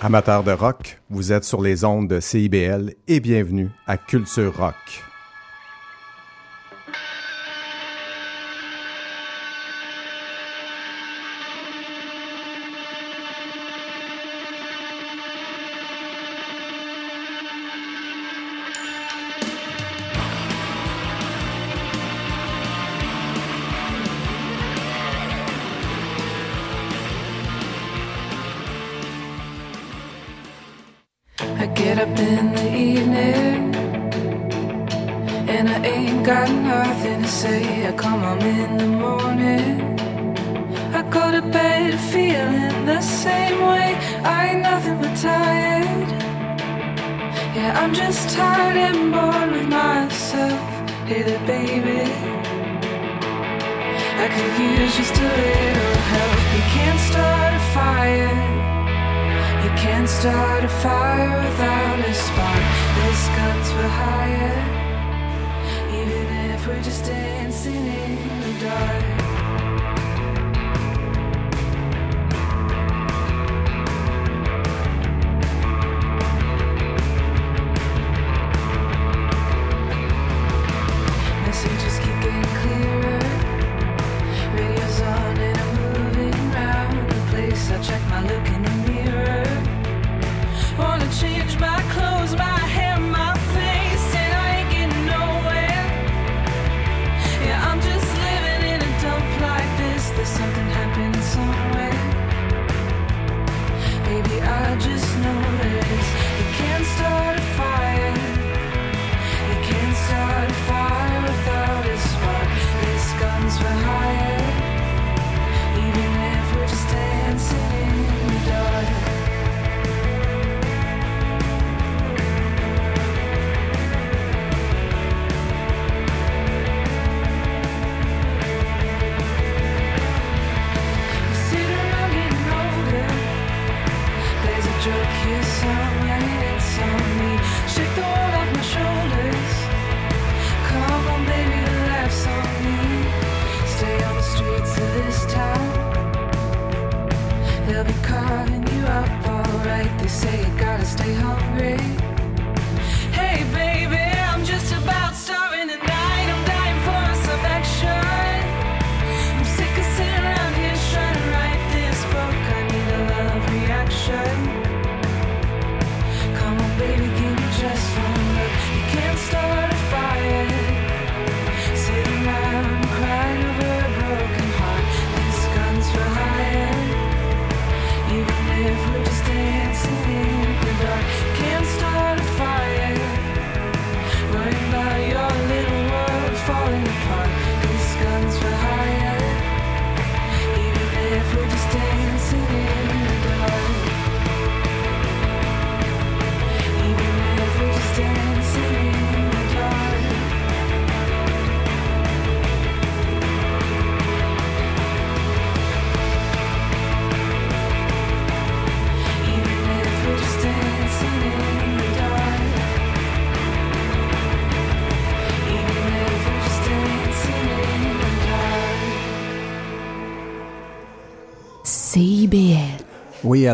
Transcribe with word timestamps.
Amateurs 0.00 0.44
de 0.44 0.52
rock, 0.52 1.00
vous 1.10 1.32
êtes 1.32 1.42
sur 1.42 1.60
les 1.60 1.84
ondes 1.84 2.06
de 2.06 2.20
CIBL 2.20 2.94
et 3.08 3.18
bienvenue 3.18 3.68
à 3.88 3.96
Culture 3.96 4.56
Rock. 4.56 5.07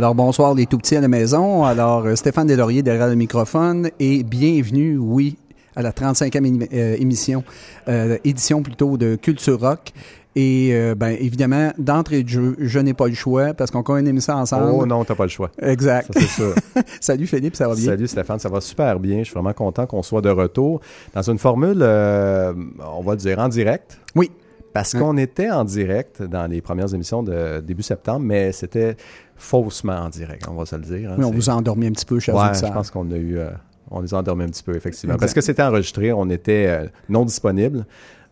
Alors 0.04 0.14
bonsoir 0.14 0.54
les 0.54 0.66
tout 0.66 0.76
petits 0.76 0.96
à 0.96 1.00
la 1.00 1.08
maison. 1.08 1.64
Alors 1.64 2.04
euh, 2.04 2.14
Stéphane 2.14 2.46
Deslauriers 2.46 2.82
derrière 2.82 3.08
le 3.08 3.14
microphone 3.14 3.88
et 3.98 4.22
bienvenue, 4.22 4.98
oui, 4.98 5.38
à 5.76 5.80
la 5.80 5.92
35e 5.92 6.42
émi- 6.42 6.68
euh, 6.74 6.96
émission, 6.98 7.42
euh, 7.88 8.18
édition 8.22 8.62
plutôt 8.62 8.98
de 8.98 9.14
Culture 9.16 9.58
Rock. 9.58 9.92
Et 10.36 10.72
euh, 10.74 10.94
ben 10.94 11.16
évidemment, 11.18 11.72
d'entrée 11.78 12.22
de 12.22 12.28
jeu, 12.28 12.54
je 12.58 12.78
n'ai 12.80 12.92
pas 12.92 13.06
le 13.06 13.14
choix 13.14 13.54
parce 13.54 13.70
qu'on 13.70 13.82
connaît 13.82 14.20
ça 14.20 14.36
ensemble. 14.36 14.72
Oh 14.74 14.84
non, 14.84 15.04
t'as 15.06 15.14
pas 15.14 15.22
le 15.24 15.30
choix. 15.30 15.50
Exact. 15.62 16.12
Ça, 16.12 16.20
c'est 16.20 16.26
sûr. 16.28 16.54
Salut 17.00 17.26
Philippe, 17.26 17.56
ça 17.56 17.66
va 17.66 17.74
bien? 17.74 17.86
Salut 17.86 18.06
Stéphane, 18.06 18.38
ça 18.38 18.50
va 18.50 18.60
super 18.60 19.00
bien. 19.00 19.20
Je 19.20 19.24
suis 19.24 19.32
vraiment 19.34 19.54
content 19.54 19.86
qu'on 19.86 20.02
soit 20.02 20.20
de 20.20 20.28
retour 20.28 20.82
dans 21.14 21.22
une 21.22 21.38
formule, 21.38 21.78
euh, 21.80 22.52
on 22.94 23.00
va 23.02 23.16
dire 23.16 23.38
en 23.38 23.48
direct. 23.48 23.98
Oui. 24.16 24.30
Parce 24.74 24.92
qu'on 24.92 25.16
était 25.16 25.50
en 25.50 25.64
direct 25.64 26.20
dans 26.22 26.46
les 26.50 26.60
premières 26.60 26.92
émissions 26.92 27.22
de 27.22 27.60
début 27.60 27.82
septembre, 27.82 28.20
mais 28.26 28.52
c'était 28.52 28.96
faussement 29.36 29.96
en 30.00 30.08
direct, 30.10 30.46
on 30.50 30.54
va 30.54 30.66
se 30.66 30.76
le 30.76 30.82
dire. 30.82 31.12
hein. 31.12 31.16
Oui, 31.18 31.24
on 31.24 31.30
vous 31.30 31.48
a 31.48 31.54
endormi 31.54 31.86
un 31.86 31.92
petit 31.92 32.04
peu, 32.04 32.18
chers 32.20 32.34
Ouais, 32.34 32.52
je 32.54 32.66
pense 32.72 32.90
qu'on 32.90 33.10
a 33.10 33.16
eu, 33.16 33.38
euh, 33.38 33.50
on 33.90 34.00
les 34.00 34.12
a 34.12 34.18
endormis 34.18 34.44
un 34.44 34.48
petit 34.48 34.62
peu, 34.62 34.74
effectivement. 34.76 35.14
Exact. 35.14 35.20
Parce 35.26 35.32
que 35.34 35.40
c'était 35.40 35.62
enregistré, 35.62 36.12
on 36.12 36.28
était 36.28 36.66
euh, 36.68 36.86
non 37.08 37.24
disponible. 37.24 37.86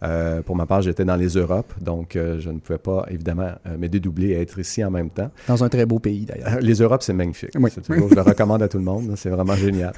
Euh, 0.05 0.43
pour 0.43 0.57
ma 0.57 0.67
part, 0.67 0.83
j'étais 0.83 1.05
dans 1.05 1.15
les 1.15 1.29
Europes, 1.29 1.73
donc 1.81 2.17
euh, 2.17 2.41
je 2.41 2.51
ne 2.51 2.59
pouvais 2.59 2.79
pas, 2.79 3.07
évidemment, 3.09 3.51
euh, 3.69 3.79
me 3.79 3.87
dédoubler 3.89 4.31
et 4.31 4.41
être 4.41 4.59
ici 4.59 4.83
en 4.85 4.91
même 4.91 5.11
temps. 5.11 5.31
Dans 5.47 5.63
un 5.63 5.69
très 5.69 5.87
beau 5.87 6.01
pays 6.01 6.25
d'ailleurs. 6.27 6.59
Les 6.61 6.75
Europes, 6.75 7.05
c'est 7.05 7.13
magnifique. 7.13 7.51
Oui. 7.55 7.71
Toujours- 7.71 8.09
je 8.11 8.15
le 8.17 8.23
recommande 8.23 8.65
à 8.65 8.69
tout 8.69 8.79
le 8.79 8.85
monde. 8.85 9.13
C'est 9.15 9.31
vraiment 9.31 9.55
génial. 9.55 9.93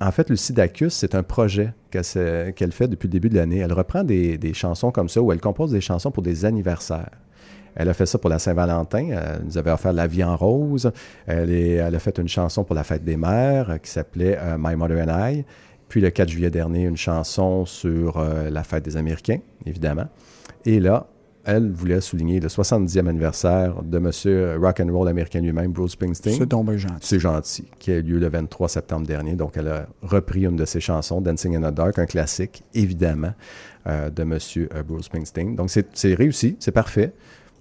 En 0.00 0.10
fait, 0.10 0.28
Lucie 0.28 0.52
Dacus, 0.52 0.92
c'est 0.92 1.14
un 1.14 1.22
projet 1.22 1.72
qu'elle 1.90 2.72
fait 2.72 2.88
depuis 2.88 3.06
le 3.06 3.12
début 3.12 3.28
de 3.28 3.36
l'année. 3.36 3.58
Elle 3.58 3.72
reprend 3.72 4.02
des, 4.02 4.52
chansons 4.54 4.90
comme 4.90 5.08
ça 5.08 5.22
où 5.22 5.32
elle 5.32 5.40
compose 5.40 5.72
des 5.72 5.80
chansons 5.80 6.10
pour 6.10 6.22
des 6.22 6.44
anniversaires. 6.44 7.10
Elle 7.76 7.88
a 7.88 7.94
fait 7.94 8.06
ça 8.06 8.18
pour 8.18 8.30
la 8.30 8.38
Saint-Valentin. 8.38 9.08
Elle 9.10 9.42
nous 9.44 9.58
avait 9.58 9.70
offert 9.70 9.92
La 9.92 10.06
vie 10.06 10.22
en 10.22 10.36
rose. 10.36 10.92
Elle 11.26 11.94
a 11.94 11.98
fait 11.98 12.18
une 12.18 12.28
chanson 12.28 12.64
pour 12.64 12.74
la 12.74 12.84
fête 12.84 13.04
des 13.04 13.16
mères 13.16 13.70
euh, 13.70 13.78
qui 13.78 13.90
s'appelait 13.90 14.38
euh, 14.40 14.56
My 14.58 14.76
Mother 14.76 15.04
and 15.08 15.30
I. 15.30 15.44
Puis 15.88 16.00
le 16.00 16.10
4 16.10 16.28
juillet 16.28 16.50
dernier, 16.50 16.84
une 16.84 16.96
chanson 16.96 17.66
sur 17.66 18.18
euh, 18.18 18.48
la 18.50 18.62
fête 18.62 18.84
des 18.84 18.96
Américains, 18.96 19.38
évidemment. 19.66 20.06
Et 20.64 20.80
là, 20.80 21.08
elle 21.44 21.70
voulait 21.72 22.00
souligner 22.00 22.40
le 22.40 22.48
70e 22.48 23.06
anniversaire 23.08 23.82
de 23.82 23.98
Monsieur 23.98 24.56
Rock 24.60 24.80
and 24.80 24.92
Roll 24.92 25.08
américain 25.08 25.40
lui-même, 25.40 25.72
Bruce 25.72 25.92
Springsteen. 25.92 26.36
C'est 26.38 26.46
tombé 26.46 26.78
gentil. 26.78 26.94
C'est 27.00 27.18
gentil, 27.20 27.64
qui 27.78 27.90
a 27.92 27.96
eu 27.96 28.02
lieu 28.02 28.18
le 28.18 28.28
23 28.28 28.68
septembre 28.68 29.06
dernier. 29.06 29.34
Donc, 29.34 29.52
elle 29.56 29.68
a 29.68 29.86
repris 30.02 30.44
une 30.46 30.56
de 30.56 30.64
ses 30.64 30.80
chansons, 30.80 31.20
Dancing 31.20 31.56
in 31.56 31.70
the 31.70 31.74
Dark, 31.74 31.98
un 31.98 32.06
classique, 32.06 32.62
évidemment, 32.74 33.32
euh, 33.86 34.10
de 34.10 34.22
Monsieur 34.24 34.68
euh, 34.74 34.82
Bruce 34.82 35.04
Springsteen. 35.06 35.54
Donc, 35.56 35.70
c'est 35.70 36.14
réussi, 36.14 36.56
c'est 36.60 36.72
parfait. 36.72 37.12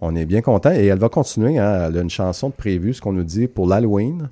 On 0.02 0.16
est 0.16 0.26
bien 0.26 0.42
content. 0.42 0.72
Et 0.72 0.86
elle 0.88 1.00
va 1.00 1.10
continuer. 1.10 1.58
hein. 1.60 1.86
Elle 1.88 1.98
a 1.98 2.02
une 2.02 2.10
chanson 2.10 2.50
de 2.50 2.54
prévue, 2.54 2.94
ce 2.94 3.02
qu'on 3.02 3.14
nous 3.14 3.24
dit, 3.24 3.48
pour 3.48 3.68
l'Halloween. 3.68 4.30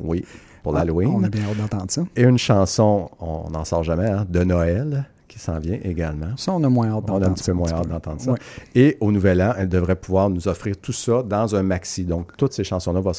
Oui, 0.00 0.24
pour 0.62 0.72
On 0.72 0.76
a 0.76 0.78
l'Halloween. 0.80 1.28
bien 1.28 1.42
hâte 1.44 1.56
d'entendre 1.56 1.90
ça. 1.90 2.02
Et 2.16 2.22
une 2.24 2.38
chanson, 2.38 3.10
on 3.20 3.50
n'en 3.50 3.64
sort 3.64 3.84
jamais, 3.84 4.08
hein, 4.10 4.26
de 4.28 4.42
Noël, 4.44 5.06
qui 5.34 5.40
s'en 5.40 5.58
vient 5.58 5.78
également. 5.82 6.36
Ça, 6.36 6.52
on 6.52 6.62
a 6.62 6.68
moins 6.68 6.86
hâte 6.86 6.94
On 6.94 7.00
d'entendre 7.00 7.26
a 7.26 7.28
un 7.28 7.32
petit 7.32 7.42
ça, 7.42 7.50
peu 7.52 7.58
moins 7.58 7.72
hâte 7.72 7.88
d'entendre 7.88 8.20
ça. 8.20 8.34
Et 8.76 8.96
au 9.00 9.10
Nouvel 9.10 9.42
An, 9.42 9.52
elle 9.58 9.68
devrait 9.68 9.96
pouvoir 9.96 10.30
nous 10.30 10.46
offrir 10.46 10.76
tout 10.76 10.92
ça 10.92 11.24
dans 11.24 11.56
un 11.56 11.64
maxi. 11.64 12.04
Donc, 12.04 12.36
toutes 12.36 12.52
ces 12.52 12.62
chansons-là 12.62 13.00
vont, 13.00 13.10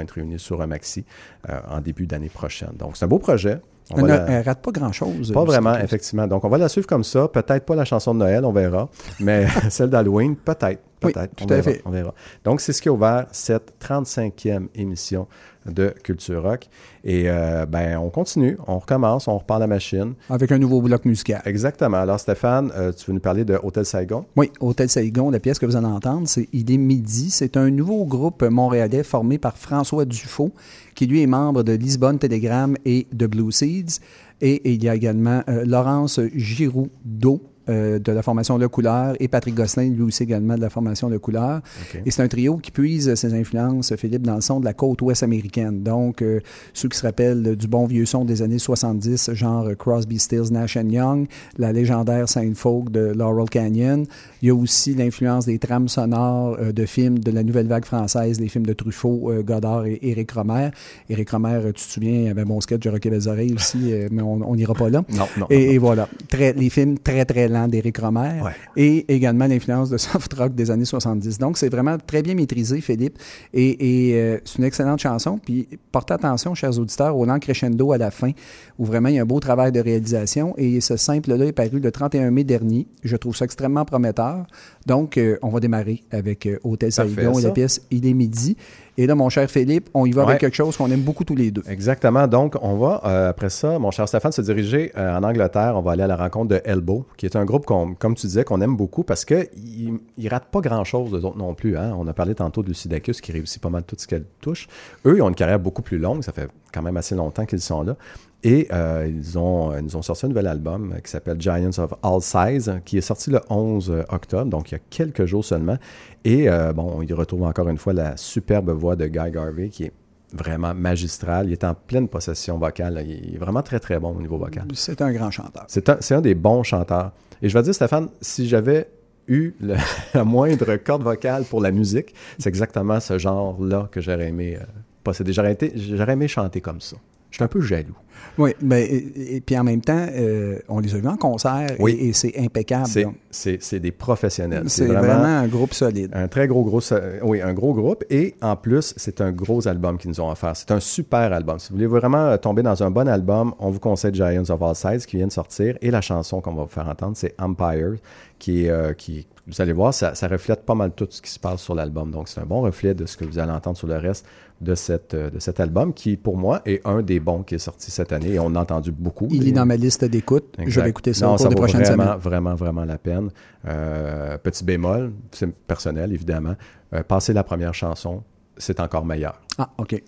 être 0.00 0.10
réunies 0.10 0.38
sur 0.40 0.60
un 0.62 0.66
maxi 0.66 1.04
euh, 1.48 1.60
en 1.70 1.80
début 1.80 2.08
d'année 2.08 2.28
prochaine. 2.28 2.72
Donc, 2.76 2.96
c'est 2.96 3.04
un 3.04 3.08
beau 3.08 3.20
projet. 3.20 3.60
On 3.92 4.02
ne- 4.02 4.08
la- 4.08 4.42
rate 4.42 4.62
pas 4.62 4.72
grand-chose. 4.72 5.32
Pas 5.32 5.40
euh, 5.40 5.44
vraiment, 5.44 5.76
effectivement. 5.78 6.26
Donc, 6.26 6.44
on 6.44 6.48
va 6.48 6.58
la 6.58 6.68
suivre 6.68 6.86
comme 6.88 7.04
ça. 7.04 7.28
Peut-être 7.28 7.64
pas 7.64 7.76
la 7.76 7.84
chanson 7.84 8.14
de 8.14 8.18
Noël, 8.18 8.44
on 8.44 8.52
verra. 8.52 8.88
Mais 9.20 9.46
celle 9.70 9.90
d'Halloween, 9.90 10.36
peut-être. 10.36 10.82
Oui, 11.02 11.12
Peut-être. 11.12 11.34
tout 11.34 11.44
on 11.44 11.50
à 11.50 11.54
verra, 11.56 11.62
fait. 11.70 11.82
On 11.84 11.90
verra. 11.90 12.14
Donc, 12.44 12.60
c'est 12.60 12.72
ce 12.72 12.82
qui 12.82 12.88
a 12.88 12.92
ouvert 12.92 13.26
cette 13.32 13.72
35e 13.82 14.68
émission 14.74 15.26
de 15.66 15.92
Culture 16.02 16.42
Rock. 16.42 16.68
Et 17.04 17.24
euh, 17.26 17.66
ben, 17.66 17.98
on 17.98 18.10
continue, 18.10 18.56
on 18.66 18.78
recommence, 18.78 19.28
on 19.28 19.38
repart 19.38 19.60
la 19.60 19.66
machine. 19.66 20.14
Avec 20.28 20.52
un 20.52 20.58
nouveau 20.58 20.80
bloc 20.80 21.04
musical. 21.04 21.42
Exactement. 21.44 21.98
Alors, 21.98 22.18
Stéphane, 22.20 22.72
euh, 22.76 22.92
tu 22.92 23.06
veux 23.06 23.12
nous 23.14 23.20
parler 23.20 23.44
de 23.44 23.58
Hôtel 23.62 23.84
Saigon? 23.84 24.24
Oui, 24.36 24.50
Hôtel 24.60 24.88
Saigon, 24.88 25.30
la 25.30 25.40
pièce 25.40 25.58
que 25.58 25.66
vous 25.66 25.76
allez 25.76 25.86
entendre, 25.86 26.28
c'est 26.28 26.48
est 26.52 26.76
midi. 26.76 27.30
C'est 27.30 27.56
un 27.56 27.70
nouveau 27.70 28.04
groupe 28.04 28.42
montréalais 28.42 29.02
formé 29.02 29.38
par 29.38 29.56
François 29.56 30.04
Dufaux, 30.04 30.52
qui 30.94 31.06
lui 31.06 31.22
est 31.22 31.26
membre 31.26 31.62
de 31.62 31.72
Lisbonne 31.72 32.18
Telegram 32.18 32.74
et 32.84 33.06
de 33.12 33.26
Blue 33.26 33.52
Seeds. 33.52 34.00
Et, 34.40 34.54
et 34.54 34.72
il 34.72 34.82
y 34.82 34.88
a 34.88 34.94
également 34.94 35.42
euh, 35.48 35.64
Laurence 35.66 36.20
Giroudot 36.34 37.42
euh, 37.70 37.98
de 37.98 38.12
la 38.12 38.22
formation 38.22 38.58
Le 38.58 38.68
Couleur 38.68 39.14
et 39.20 39.28
Patrick 39.28 39.54
Gosselin, 39.54 39.88
lui 39.88 40.02
aussi 40.02 40.24
également 40.24 40.56
de 40.56 40.60
la 40.60 40.70
formation 40.70 41.08
Le 41.08 41.18
Couleur. 41.18 41.60
Et 42.04 42.10
c'est 42.10 42.22
un 42.22 42.28
trio 42.28 42.56
qui 42.56 42.70
puise 42.70 43.14
ses 43.14 43.34
influences, 43.34 43.94
Philippe, 43.96 44.22
dans 44.22 44.34
le 44.34 44.40
son 44.40 44.60
de 44.60 44.64
la 44.64 44.74
côte 44.74 45.00
ouest 45.02 45.22
américaine. 45.22 45.82
Donc, 45.82 46.22
euh, 46.22 46.40
ceux 46.74 46.88
qui 46.88 46.98
se 46.98 47.06
rappellent 47.06 47.56
du 47.56 47.68
bon 47.68 47.86
vieux 47.86 48.06
son 48.06 48.24
des 48.24 48.42
années 48.42 48.58
70, 48.58 49.30
genre 49.34 49.68
Crosby, 49.78 50.18
Stills, 50.18 50.52
Nash 50.52 50.76
Young, 50.76 51.26
la 51.58 51.72
légendaire 51.72 52.28
Saint 52.28 52.52
Folk 52.54 52.90
de 52.90 53.12
Laurel 53.14 53.48
Canyon. 53.48 54.06
Il 54.42 54.48
y 54.48 54.50
a 54.50 54.54
aussi 54.54 54.94
l'influence 54.94 55.46
des 55.46 55.58
trames 55.58 55.88
sonores 55.88 56.56
euh, 56.60 56.72
de 56.72 56.86
films 56.86 57.18
de 57.18 57.30
la 57.30 57.42
nouvelle 57.42 57.66
vague 57.66 57.84
française, 57.84 58.40
les 58.40 58.48
films 58.48 58.66
de 58.66 58.72
Truffaut, 58.72 59.30
euh, 59.30 59.42
Godard 59.42 59.86
et 59.86 59.98
Éric 60.02 60.32
Romer. 60.32 60.70
Éric 61.08 61.30
Romer, 61.30 61.60
tu 61.66 61.72
te 61.74 61.80
souviens, 61.80 62.12
il 62.12 62.24
y 62.24 62.28
avait 62.28 62.44
bon 62.44 62.60
sketch 62.60 62.80
de 62.80 62.90
Rocket 62.90 63.12
les 63.12 63.28
oreilles 63.28 63.54
aussi, 63.54 63.92
mais 64.10 64.22
on 64.22 64.54
n'ira 64.54 64.74
pas 64.74 64.88
là. 64.88 65.02
Non, 65.10 65.26
non. 65.36 65.46
Et, 65.50 65.74
et 65.74 65.78
voilà, 65.78 66.08
très, 66.28 66.52
les 66.52 66.70
films 66.70 66.98
très 66.98 67.24
très 67.24 67.48
lents 67.48 67.59
d'Éric 67.68 67.98
Romer 67.98 68.40
Ouais. 68.42 68.52
et 68.76 69.12
également 69.14 69.46
l'influence 69.46 69.90
de 69.90 69.96
soft 69.98 70.32
rock 70.34 70.54
des 70.54 70.70
années 70.70 70.84
70. 70.84 71.38
Donc 71.38 71.58
c'est 71.58 71.68
vraiment 71.68 71.96
très 71.98 72.22
bien 72.22 72.34
maîtrisé, 72.34 72.80
Philippe, 72.80 73.18
et, 73.52 74.10
et, 74.10 74.14
euh, 74.20 74.38
c'est 74.44 74.58
une 74.58 74.64
excellente 74.64 75.00
chanson. 75.00 75.38
Puis 75.38 75.68
portez 75.92 76.14
attention, 76.14 76.54
chers 76.54 76.78
auditeurs, 76.78 77.16
au 77.16 77.24
lent 77.24 77.38
crescendo 77.38 77.92
à 77.92 77.98
la 77.98 78.10
fin, 78.10 78.30
où 78.78 78.84
vraiment 78.84 79.08
il 79.08 79.16
y 79.16 79.18
a 79.18 79.22
un 79.22 79.26
beau 79.26 79.40
travail 79.40 79.72
de 79.72 79.80
réalisation. 79.80 80.54
Et 80.56 80.80
ce 80.80 80.96
simple-là 80.96 81.46
est 81.46 81.52
paru 81.52 81.80
le 81.80 81.90
31 81.90 82.30
mai 82.30 82.44
dernier. 82.44 82.86
Je 83.02 83.16
trouve 83.16 83.36
ça 83.36 83.44
extrêmement 83.44 83.84
prometteur. 83.84 84.46
Donc 84.86 85.18
euh, 85.18 85.38
on 85.42 85.48
va 85.48 85.60
démarrer 85.60 86.02
avec 86.10 86.46
euh, 86.46 86.58
Hôtel 86.64 86.92
Saigon 86.92 87.38
et 87.38 87.42
la 87.42 87.50
pièce 87.50 87.82
Il 87.90 88.06
est 88.06 88.14
midi. 88.14 88.56
Et 89.00 89.06
là, 89.06 89.14
mon 89.14 89.30
cher 89.30 89.50
Philippe, 89.50 89.88
on 89.94 90.04
y 90.04 90.10
va 90.12 90.24
Ouais. 90.24 90.28
avec 90.32 90.40
quelque 90.42 90.54
chose 90.54 90.76
qu'on 90.76 90.90
aime 90.90 91.00
beaucoup 91.00 91.24
tous 91.24 91.34
les 91.34 91.50
deux. 91.50 91.62
Exactement. 91.66 92.26
Donc, 92.26 92.54
on 92.60 92.76
va, 92.76 93.00
euh, 93.06 93.30
après 93.30 93.48
ça, 93.48 93.78
mon 93.78 93.90
cher 93.90 94.06
Stéphane, 94.06 94.30
se 94.30 94.42
diriger 94.42 94.92
euh, 94.94 95.16
en 95.16 95.22
Angleterre. 95.22 95.72
On 95.76 95.80
va 95.80 95.92
aller 95.92 96.02
à 96.02 96.06
la 96.06 96.16
rencontre 96.16 96.48
de 96.48 96.60
Elbow, 96.66 97.06
qui 97.16 97.24
est 97.24 97.34
un 97.34 97.46
groupe, 97.46 97.64
qu'on, 97.64 97.94
comme 97.94 98.14
tu 98.14 98.26
disais, 98.26 98.44
qu'on 98.44 98.60
aime 98.60 98.76
beaucoup 98.76 99.02
parce 99.02 99.24
qu'ils 99.24 99.94
ne 100.18 100.28
ratent 100.28 100.50
pas 100.50 100.60
grand-chose, 100.60 101.14
eux 101.14 101.24
autres 101.24 101.38
non 101.38 101.54
plus. 101.54 101.78
Hein? 101.78 101.94
On 101.98 102.06
a 102.08 102.12
parlé 102.12 102.34
tantôt 102.34 102.62
de 102.62 102.68
Lucidacus, 102.68 103.22
qui 103.22 103.32
réussit 103.32 103.62
pas 103.62 103.70
mal 103.70 103.84
tout 103.84 103.96
ce 103.98 104.06
qu'elle 104.06 104.24
touche. 104.42 104.68
Eux, 105.06 105.14
ils 105.16 105.22
ont 105.22 105.30
une 105.30 105.34
carrière 105.34 105.58
beaucoup 105.58 105.80
plus 105.82 105.98
longue. 105.98 106.22
Ça 106.22 106.32
fait 106.32 106.48
quand 106.74 106.82
même 106.82 106.98
assez 106.98 107.14
longtemps 107.14 107.46
qu'ils 107.46 107.62
sont 107.62 107.80
là. 107.82 107.96
Et 108.42 108.68
euh, 108.72 109.06
ils, 109.10 109.38
ont, 109.38 109.76
ils 109.76 109.82
nous 109.84 109.96
ont 109.96 110.02
sorti 110.02 110.24
un 110.24 110.30
nouvel 110.30 110.46
album 110.46 110.94
euh, 110.96 111.00
qui 111.00 111.10
s'appelle 111.10 111.38
Giants 111.40 111.78
of 111.78 111.92
All 112.02 112.22
Size, 112.22 112.80
qui 112.86 112.96
est 112.96 113.02
sorti 113.02 113.30
le 113.30 113.40
11 113.50 114.04
octobre, 114.08 114.46
donc 114.46 114.70
il 114.70 114.74
y 114.74 114.76
a 114.76 114.80
quelques 114.88 115.26
jours 115.26 115.44
seulement. 115.44 115.76
Et 116.24 116.48
euh, 116.48 116.72
bon, 116.72 116.90
on 116.96 117.02
y 117.02 117.12
retrouve 117.12 117.42
encore 117.42 117.68
une 117.68 117.76
fois 117.76 117.92
la 117.92 118.16
superbe 118.16 118.70
voix 118.70 118.96
de 118.96 119.06
Guy 119.06 119.30
Garvey, 119.30 119.68
qui 119.68 119.84
est 119.84 119.92
vraiment 120.32 120.72
magistral. 120.74 121.48
Il 121.48 121.52
est 121.52 121.64
en 121.64 121.74
pleine 121.74 122.08
possession 122.08 122.56
vocale. 122.56 123.04
Il 123.06 123.34
est 123.34 123.38
vraiment 123.38 123.62
très, 123.62 123.78
très 123.78 123.98
bon 123.98 124.16
au 124.16 124.20
niveau 124.22 124.38
vocal. 124.38 124.64
C'est 124.74 125.02
un 125.02 125.12
grand 125.12 125.30
chanteur. 125.30 125.64
C'est 125.68 126.12
un, 126.12 126.20
des 126.22 126.34
bons 126.34 126.62
chanteurs. 126.62 127.12
Et 127.42 127.48
je 127.48 127.54
vais 127.54 127.60
te 127.60 127.64
dire, 127.64 127.74
Stéphane, 127.74 128.08
si 128.22 128.48
j'avais 128.48 128.88
eu 129.28 129.52
le- 129.60 129.74
la 130.14 130.24
moindre 130.24 130.76
corde 130.76 131.02
vocale 131.02 131.44
pour 131.44 131.60
la 131.60 131.72
musique, 131.72 132.14
c'est 132.38 132.48
exactement 132.48 133.00
ce 133.00 133.18
genre-là 133.18 133.88
que 133.90 134.00
j'aurais 134.00 134.28
aimé 134.28 134.56
euh, 134.58 134.64
posséder. 135.04 135.32
J'aurais 135.34 136.12
aimé 136.12 136.26
chanter 136.28 136.60
comme 136.60 136.80
ça. 136.80 136.96
Je 137.30 137.36
suis 137.36 137.44
un 137.44 137.48
peu 137.48 137.60
jaloux. 137.60 137.96
Oui, 138.38 138.54
mais 138.60 138.84
et, 138.84 139.36
et 139.36 139.40
puis 139.40 139.58
en 139.58 139.64
même 139.64 139.80
temps, 139.80 140.06
euh, 140.12 140.58
on 140.68 140.78
les 140.80 140.94
a 140.94 140.98
vus 140.98 141.08
en 141.08 141.16
concert 141.16 141.70
Oui. 141.78 141.92
et, 141.92 142.08
et 142.08 142.12
c'est 142.12 142.38
impeccable. 142.38 142.88
C'est, 143.30 143.80
des 143.80 143.92
professionnels. 143.92 144.64
C'est 144.68 144.86
vraiment, 144.86 145.24
un 145.24 145.46
groupe 145.46 145.74
solide. 145.74 146.10
Un 146.14 146.28
très 146.28 146.46
gros 146.46 146.64
gros, 146.64 146.80
oui, 147.22 147.40
un 147.40 147.52
gros 147.52 147.74
groupe. 147.74 148.04
Et 148.10 148.34
en 148.42 148.56
plus, 148.56 148.94
c'est 148.96 149.20
un 149.20 149.32
gros 149.32 149.66
album 149.68 149.98
qu'ils 149.98 150.10
nous 150.10 150.20
ont 150.20 150.30
offert. 150.30 150.56
C'est 150.56 150.70
un 150.70 150.80
super 150.80 151.32
album. 151.32 151.58
Si 151.58 151.70
vous 151.70 151.76
voulez 151.76 151.86
vraiment 151.86 152.26
euh, 152.26 152.36
tomber 152.36 152.62
dans 152.62 152.82
un 152.82 152.90
bon 152.90 153.08
album, 153.08 153.54
on 153.58 153.70
vous 153.70 153.80
conseille 153.80 154.14
Giants 154.14 154.48
of 154.48 154.62
All 154.62 154.74
Sides 154.74 155.06
qui 155.06 155.16
vient 155.16 155.26
de 155.26 155.32
sortir. 155.32 155.76
Et 155.80 155.90
la 155.90 156.00
chanson 156.00 156.40
qu'on 156.40 156.54
va 156.54 156.62
vous 156.64 156.68
faire 156.68 156.88
entendre, 156.88 157.16
c'est 157.16 157.34
Empire, 157.40 157.94
qui 158.38 158.66
est, 158.66 158.70
euh, 158.70 158.92
qui, 158.92 159.26
vous 159.46 159.60
allez 159.60 159.72
voir, 159.72 159.94
ça, 159.94 160.14
ça 160.14 160.28
reflète 160.28 160.64
pas 160.64 160.74
mal 160.74 160.92
tout 160.92 161.06
ce 161.10 161.20
qui 161.22 161.30
se 161.30 161.38
passe 161.38 161.60
sur 161.62 161.74
l'album. 161.74 162.10
Donc, 162.10 162.28
c'est 162.28 162.40
un 162.40 162.46
bon 162.46 162.62
reflet 162.62 162.94
de 162.94 163.06
ce 163.06 163.16
que 163.16 163.24
vous 163.24 163.38
allez 163.38 163.52
entendre 163.52 163.76
sur 163.76 163.86
le 163.86 163.96
reste 163.96 164.26
de, 164.60 164.74
cette, 164.74 165.14
euh, 165.14 165.30
de 165.30 165.38
cet 165.38 165.60
album, 165.60 165.94
qui, 165.94 166.16
pour 166.16 166.36
moi, 166.36 166.60
est 166.66 166.86
un 166.86 167.02
des 167.02 167.20
bons 167.20 167.42
qui 167.42 167.54
est 167.54 167.58
sorti 167.58 167.90
cette 167.90 168.12
année. 168.12 168.34
Et 168.34 168.38
on 168.38 168.54
a 168.54 168.60
entendu 168.60 168.92
beaucoup. 168.92 169.28
Il 169.30 169.48
est 169.48 169.52
dans 169.52 169.66
ma 169.66 169.76
liste 169.76 170.04
d'écoute. 170.04 170.56
Je 170.58 170.80
vais 170.80 170.90
écouter 170.90 171.12
ça 171.12 171.26
Non, 171.26 171.34
au 171.34 171.36
cours 171.36 171.48
des 171.48 171.54
vaut 171.54 171.60
prochaines 171.62 171.82
vraiment, 171.82 172.04
semaines. 172.04 172.18
Vraiment, 172.18 172.54
vraiment, 172.54 172.84
la 172.84 172.98
peine. 172.98 173.30
Euh, 173.66 174.38
petit 174.38 174.64
bémol, 174.64 175.12
c'est 175.32 175.50
personnel, 175.52 176.12
évidemment. 176.12 176.54
Euh, 176.92 177.02
passer 177.02 177.32
la 177.32 177.44
première 177.44 177.74
chanson, 177.74 178.22
c'est 178.56 178.80
encore 178.80 179.04
meilleur. 179.04 179.40
Ah, 179.58 179.70
OK. 179.78 180.02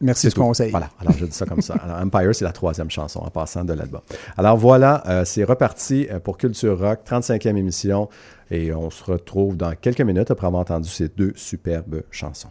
Merci 0.00 0.28
du 0.28 0.34
conseil. 0.34 0.70
Voilà, 0.70 0.90
alors 1.00 1.14
je 1.16 1.24
dis 1.24 1.32
ça 1.32 1.46
comme 1.46 1.62
ça. 1.62 1.74
Alors, 1.74 1.98
Empire, 1.98 2.34
c'est 2.34 2.44
la 2.44 2.52
troisième 2.52 2.90
chanson 2.90 3.20
en 3.20 3.30
passant 3.30 3.64
de 3.64 3.72
l'album. 3.72 4.00
Alors 4.36 4.56
voilà, 4.56 5.04
euh, 5.06 5.24
c'est 5.24 5.44
reparti 5.44 6.08
pour 6.24 6.36
Culture 6.36 6.78
Rock, 6.78 7.00
35e 7.08 7.56
émission, 7.56 8.08
et 8.50 8.74
on 8.74 8.90
se 8.90 9.04
retrouve 9.04 9.56
dans 9.56 9.72
quelques 9.76 10.00
minutes 10.00 10.32
après 10.32 10.48
avoir 10.48 10.62
entendu 10.62 10.88
ces 10.88 11.08
deux 11.08 11.32
superbes 11.36 12.02
chansons. 12.10 12.50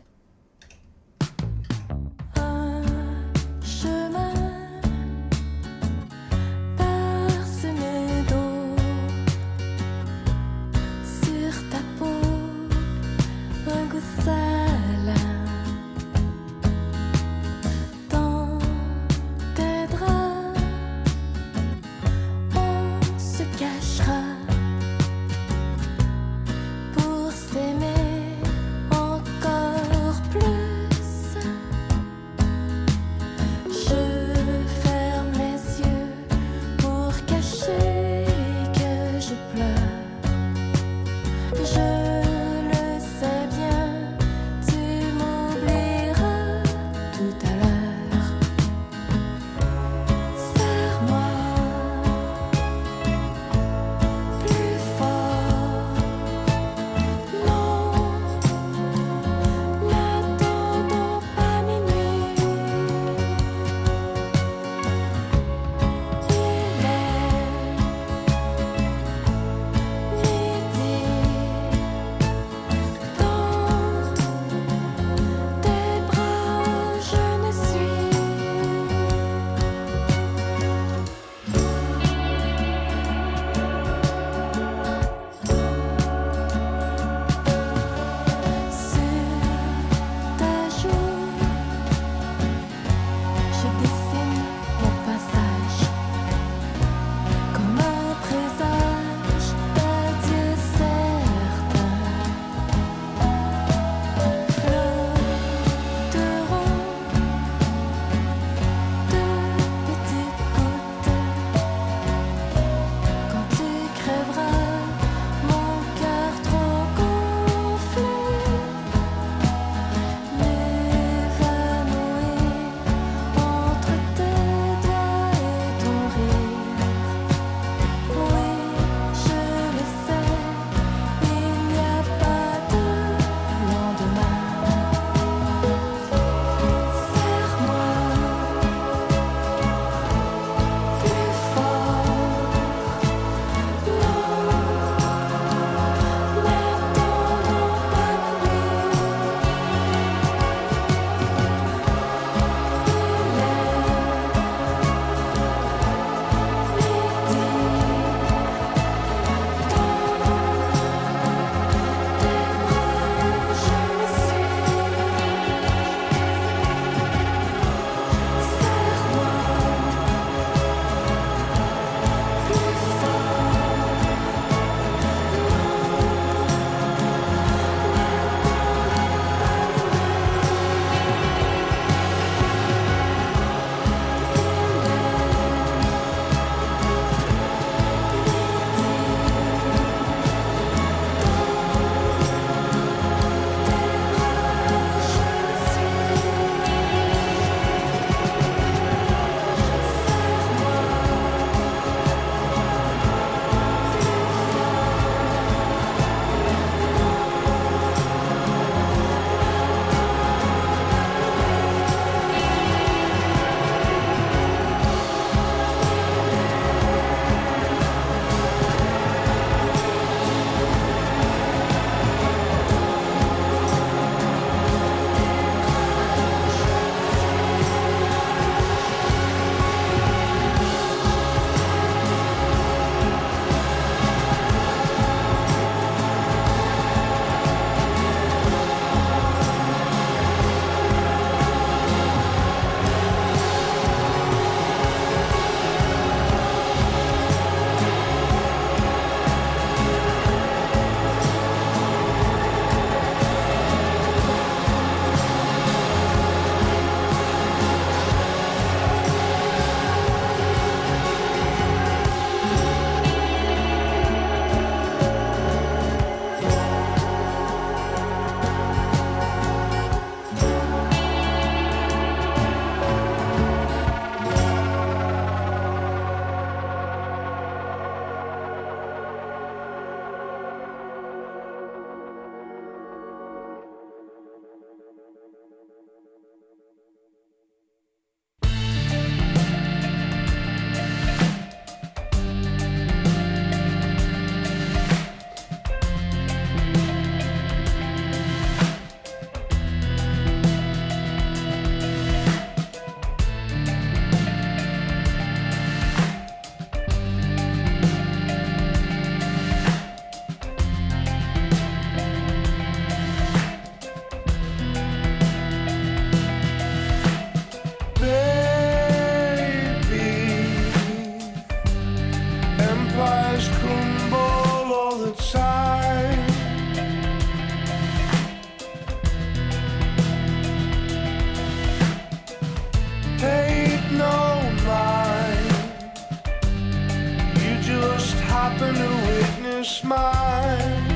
Witness 340.14 340.93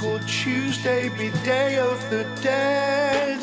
typical 0.00 0.18
Tuesday 0.26 1.08
be 1.10 1.30
Day 1.44 1.76
of 1.78 1.98
the 2.10 2.24
Dead? 2.42 3.39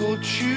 could 0.00 0.24
you? 0.40 0.49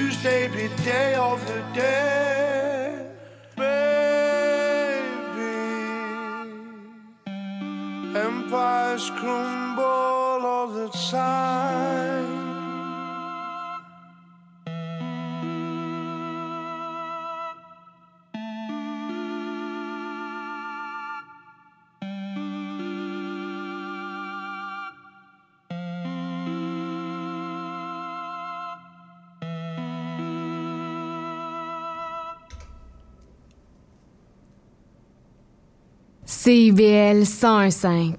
CIBL 37.22 37.22
101.5. 37.22 38.14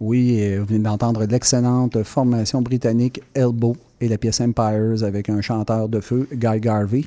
Oui, 0.00 0.36
euh, 0.40 0.58
vous 0.60 0.66
venez 0.66 0.80
d'entendre 0.80 1.24
l'excellente 1.24 2.02
formation 2.02 2.60
britannique 2.60 3.22
Elbow 3.34 3.76
et 4.04 4.08
la 4.08 4.18
pièce 4.18 4.40
Empires 4.40 5.02
avec 5.02 5.28
un 5.28 5.40
chanteur 5.40 5.88
de 5.88 6.00
feu, 6.00 6.28
Guy 6.32 6.60
Garvey. 6.60 7.02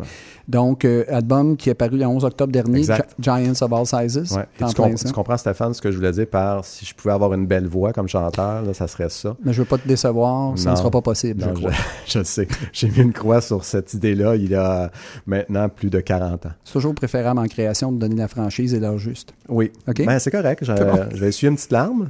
Donc, 0.47 0.85
euh, 0.85 1.03
album 1.09 1.57
qui 1.57 1.69
est 1.69 1.73
paru 1.73 1.97
le 1.97 2.05
11 2.05 2.23
octobre 2.25 2.51
dernier. 2.51 2.83
Gi- 2.83 2.91
Giants 3.19 3.53
of 3.61 3.73
All 3.73 3.85
Sizes. 3.85 4.33
Ouais. 4.35 4.43
Et 4.61 4.65
tu, 4.65 4.73
com- 4.75 4.93
tu 4.95 5.11
comprends, 5.11 5.37
Stéphane, 5.37 5.73
ce 5.73 5.81
que 5.81 5.91
je 5.91 5.97
voulais 5.97 6.11
dire 6.11 6.27
par 6.27 6.63
si 6.65 6.85
je 6.85 6.95
pouvais 6.95 7.13
avoir 7.13 7.33
une 7.33 7.45
belle 7.45 7.67
voix 7.67 7.91
comme 7.93 8.07
chanteur, 8.07 8.61
là, 8.63 8.73
ça 8.73 8.87
serait 8.87 9.09
ça. 9.09 9.35
Mais 9.43 9.53
je 9.53 9.61
veux 9.61 9.67
pas 9.67 9.77
te 9.77 9.87
décevoir, 9.87 10.57
ça 10.57 10.71
ne 10.71 10.75
sera 10.75 10.89
pas 10.91 11.01
possible, 11.01 11.41
Non, 11.41 11.49
je 11.53 11.59
crois. 11.59 11.71
je, 12.05 12.11
je 12.19 12.23
sais. 12.23 12.47
J'ai 12.73 12.89
mis 12.89 12.99
une 12.99 13.13
croix 13.13 13.41
sur 13.41 13.63
cette 13.65 13.93
idée-là 13.93 14.35
il 14.35 14.49
y 14.49 14.55
a 14.55 14.91
maintenant 15.25 15.69
plus 15.69 15.89
de 15.89 15.99
40 15.99 16.45
ans. 16.45 16.49
C'est 16.63 16.73
toujours 16.73 16.95
préférable 16.95 17.39
en 17.39 17.45
création 17.47 17.91
de 17.91 17.97
donner 17.99 18.15
la 18.15 18.27
franchise 18.27 18.73
et 18.73 18.79
l'heure 18.79 18.97
juste. 18.97 19.33
Oui. 19.49 19.71
OK? 19.87 20.05
Ben, 20.05 20.19
c'est 20.19 20.31
correct. 20.31 20.63
Je, 20.63 20.73
C'est 20.75 20.85
bon. 20.85 21.05
je 21.13 21.17
vais 21.19 21.27
essuyer 21.29 21.49
une 21.49 21.55
petite 21.55 21.71
larme. 21.71 22.09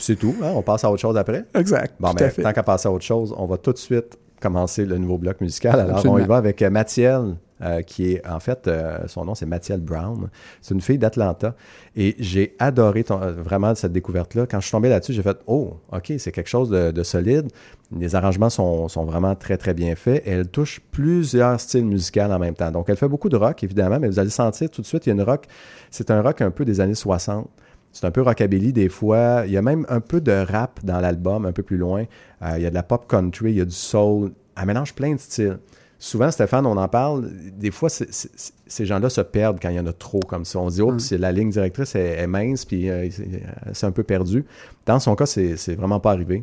C'est 0.00 0.16
tout. 0.16 0.34
hein, 0.42 0.52
On 0.54 0.62
passe 0.62 0.84
à 0.84 0.90
autre 0.90 1.00
chose 1.00 1.16
après. 1.16 1.44
Exact. 1.54 1.94
Bon, 2.00 2.12
ben, 2.12 2.30
fait. 2.30 2.42
tant 2.42 2.52
qu'à 2.52 2.62
passer 2.62 2.88
à 2.88 2.92
autre 2.92 3.04
chose, 3.04 3.34
on 3.36 3.46
va 3.46 3.56
tout 3.56 3.72
de 3.72 3.78
suite 3.78 4.18
commencer 4.40 4.86
le 4.86 4.96
nouveau 4.98 5.18
bloc 5.18 5.40
musical. 5.40 5.78
Alors, 5.78 5.96
Absolument. 5.96 6.14
on 6.20 6.24
y 6.24 6.26
va 6.26 6.36
avec 6.38 6.62
euh, 6.62 6.70
Mathiel, 6.70 7.36
euh, 7.62 7.82
qui 7.82 8.12
est, 8.14 8.26
en 8.26 8.40
fait, 8.40 8.66
euh, 8.68 9.00
son 9.06 9.26
nom, 9.26 9.34
c'est 9.34 9.44
Mathiel 9.44 9.80
Brown. 9.80 10.30
C'est 10.62 10.72
une 10.72 10.80
fille 10.80 10.96
d'Atlanta. 10.96 11.54
Et 11.94 12.16
j'ai 12.18 12.56
adoré 12.58 13.04
ton- 13.04 13.20
euh, 13.20 13.32
vraiment 13.32 13.74
cette 13.74 13.92
découverte-là. 13.92 14.46
Quand 14.50 14.58
je 14.60 14.64
suis 14.64 14.72
tombé 14.72 14.88
là-dessus, 14.88 15.12
j'ai 15.12 15.20
fait 15.22 15.36
«Oh, 15.46 15.74
OK, 15.92 16.10
c'est 16.16 16.32
quelque 16.32 16.48
chose 16.48 16.70
de, 16.70 16.90
de 16.90 17.02
solide.» 17.02 17.48
Les 17.94 18.14
arrangements 18.14 18.48
sont, 18.48 18.88
sont 18.88 19.04
vraiment 19.04 19.34
très, 19.34 19.58
très 19.58 19.74
bien 19.74 19.94
faits. 19.94 20.22
Elle 20.24 20.48
touche 20.48 20.80
plusieurs 20.90 21.60
styles 21.60 21.84
musicaux 21.84 22.20
en 22.22 22.38
même 22.38 22.54
temps. 22.54 22.70
Donc, 22.70 22.88
elle 22.88 22.96
fait 22.96 23.08
beaucoup 23.08 23.28
de 23.28 23.36
rock, 23.36 23.62
évidemment, 23.62 23.98
mais 24.00 24.08
vous 24.08 24.18
allez 24.18 24.30
sentir 24.30 24.70
tout 24.70 24.80
de 24.80 24.86
suite, 24.86 25.04
il 25.06 25.10
y 25.10 25.12
a 25.12 25.14
une 25.16 25.22
rock... 25.22 25.44
C'est 25.90 26.10
un 26.10 26.22
rock 26.22 26.40
un 26.40 26.50
peu 26.50 26.64
des 26.64 26.80
années 26.80 26.94
60. 26.94 27.46
C'est 27.92 28.06
un 28.06 28.10
peu 28.10 28.22
rockabilly 28.22 28.72
des 28.72 28.88
fois. 28.88 29.42
Il 29.46 29.52
y 29.52 29.56
a 29.56 29.62
même 29.62 29.84
un 29.88 30.00
peu 30.00 30.20
de 30.20 30.32
rap 30.32 30.80
dans 30.84 31.00
l'album, 31.00 31.44
un 31.44 31.52
peu 31.52 31.62
plus 31.62 31.76
loin. 31.76 32.04
Euh, 32.42 32.54
il 32.56 32.62
y 32.62 32.66
a 32.66 32.70
de 32.70 32.74
la 32.74 32.82
pop 32.82 33.06
country, 33.08 33.50
il 33.50 33.58
y 33.58 33.60
a 33.60 33.64
du 33.64 33.74
soul. 33.74 34.32
Elle 34.56 34.66
mélange 34.66 34.94
plein 34.94 35.14
de 35.14 35.20
styles. 35.20 35.58
Souvent, 35.98 36.30
Stéphane, 36.30 36.64
on 36.64 36.78
en 36.78 36.88
parle. 36.88 37.30
Des 37.58 37.70
fois, 37.70 37.90
ces 37.90 38.86
gens-là 38.86 39.10
se 39.10 39.20
perdent 39.20 39.58
quand 39.60 39.68
il 39.68 39.76
y 39.76 39.80
en 39.80 39.86
a 39.86 39.92
trop 39.92 40.20
comme 40.20 40.46
ça. 40.46 40.58
On 40.58 40.70
se 40.70 40.76
dit, 40.76 40.82
oh, 40.82 40.98
c'est 40.98 41.18
la 41.18 41.30
ligne 41.30 41.50
directrice 41.50 41.94
est, 41.94 42.16
est 42.16 42.26
mince, 42.26 42.64
puis 42.64 42.88
euh, 42.88 43.06
c'est 43.10 43.42
c'est 43.74 43.86
un 43.86 43.92
peu 43.92 44.02
perdu. 44.02 44.46
Dans 44.86 44.98
son 44.98 45.14
cas, 45.14 45.26
c'est 45.26 45.74
vraiment 45.74 46.00
pas 46.00 46.12
arrivé. 46.12 46.42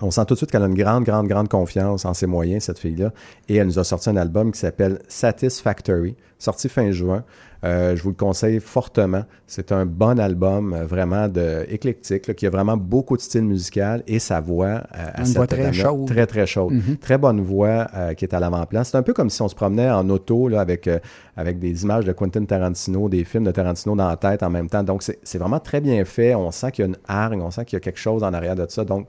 On 0.00 0.10
sent 0.10 0.24
tout 0.26 0.34
de 0.34 0.38
suite 0.38 0.50
qu'elle 0.50 0.62
a 0.62 0.66
une 0.66 0.74
grande, 0.74 1.04
grande, 1.04 1.26
grande 1.26 1.48
confiance 1.48 2.04
en 2.04 2.12
ses 2.12 2.26
moyens, 2.26 2.64
cette 2.64 2.78
fille-là. 2.78 3.12
Et 3.48 3.56
elle 3.56 3.66
nous 3.66 3.78
a 3.78 3.84
sorti 3.84 4.10
un 4.10 4.16
album 4.16 4.52
qui 4.52 4.60
s'appelle 4.60 5.00
Satisfactory, 5.08 6.16
sorti 6.38 6.68
fin 6.68 6.90
juin. 6.90 7.24
Euh, 7.64 7.96
je 7.96 8.02
vous 8.02 8.10
le 8.10 8.14
conseille 8.14 8.60
fortement. 8.60 9.22
C'est 9.46 9.72
un 9.72 9.86
bon 9.86 10.20
album, 10.20 10.74
euh, 10.74 10.84
vraiment 10.84 11.26
de, 11.26 11.64
éclectique, 11.68 12.26
là, 12.26 12.34
qui 12.34 12.46
a 12.46 12.50
vraiment 12.50 12.76
beaucoup 12.76 13.16
de 13.16 13.22
style 13.22 13.44
musical 13.44 14.02
et 14.06 14.18
sa 14.18 14.40
voix 14.40 14.66
euh, 14.66 14.80
à 14.92 15.20
Une 15.20 15.26
cette 15.26 15.36
voix 15.36 15.46
très 15.46 15.72
chaude. 15.72 16.06
Très, 16.06 16.26
très 16.26 16.46
chaude. 16.46 16.74
Mhm. 16.74 16.98
Très 16.98 17.16
bonne 17.16 17.40
voix 17.40 17.86
euh, 17.94 18.12
qui 18.12 18.26
est 18.26 18.34
à 18.34 18.40
l'avant-plan. 18.40 18.84
C'est 18.84 18.96
un 18.98 19.02
peu 19.02 19.14
comme 19.14 19.30
si 19.30 19.40
on 19.40 19.48
se 19.48 19.54
promenait 19.54 19.90
en 19.90 20.08
auto 20.10 20.48
là, 20.48 20.60
avec, 20.60 20.88
avec 21.36 21.58
des 21.58 21.82
images 21.82 22.04
de 22.04 22.12
Quentin 22.12 22.44
Tarantino, 22.44 23.08
des 23.08 23.24
films 23.24 23.44
de 23.44 23.50
Tarantino 23.50 23.96
dans 23.96 24.08
la 24.08 24.16
tête 24.16 24.42
en 24.42 24.50
même 24.50 24.68
temps. 24.68 24.82
Donc, 24.82 25.02
c'est 25.02 25.18
c'est 25.24 25.38
vraiment 25.38 25.60
très 25.60 25.80
bien 25.80 26.04
fait. 26.04 26.34
On 26.34 26.50
sent 26.50 26.72
qu'il 26.72 26.84
y 26.84 26.86
a 26.86 26.88
une 26.88 26.98
hargne, 27.08 27.40
on 27.40 27.50
sent 27.50 27.64
qu'il 27.64 27.76
y 27.76 27.78
a 27.78 27.80
quelque 27.80 27.98
chose 27.98 28.22
en 28.22 28.32
arrière 28.34 28.54
de 28.54 28.66
ça. 28.68 28.84
Donc, 28.84 29.08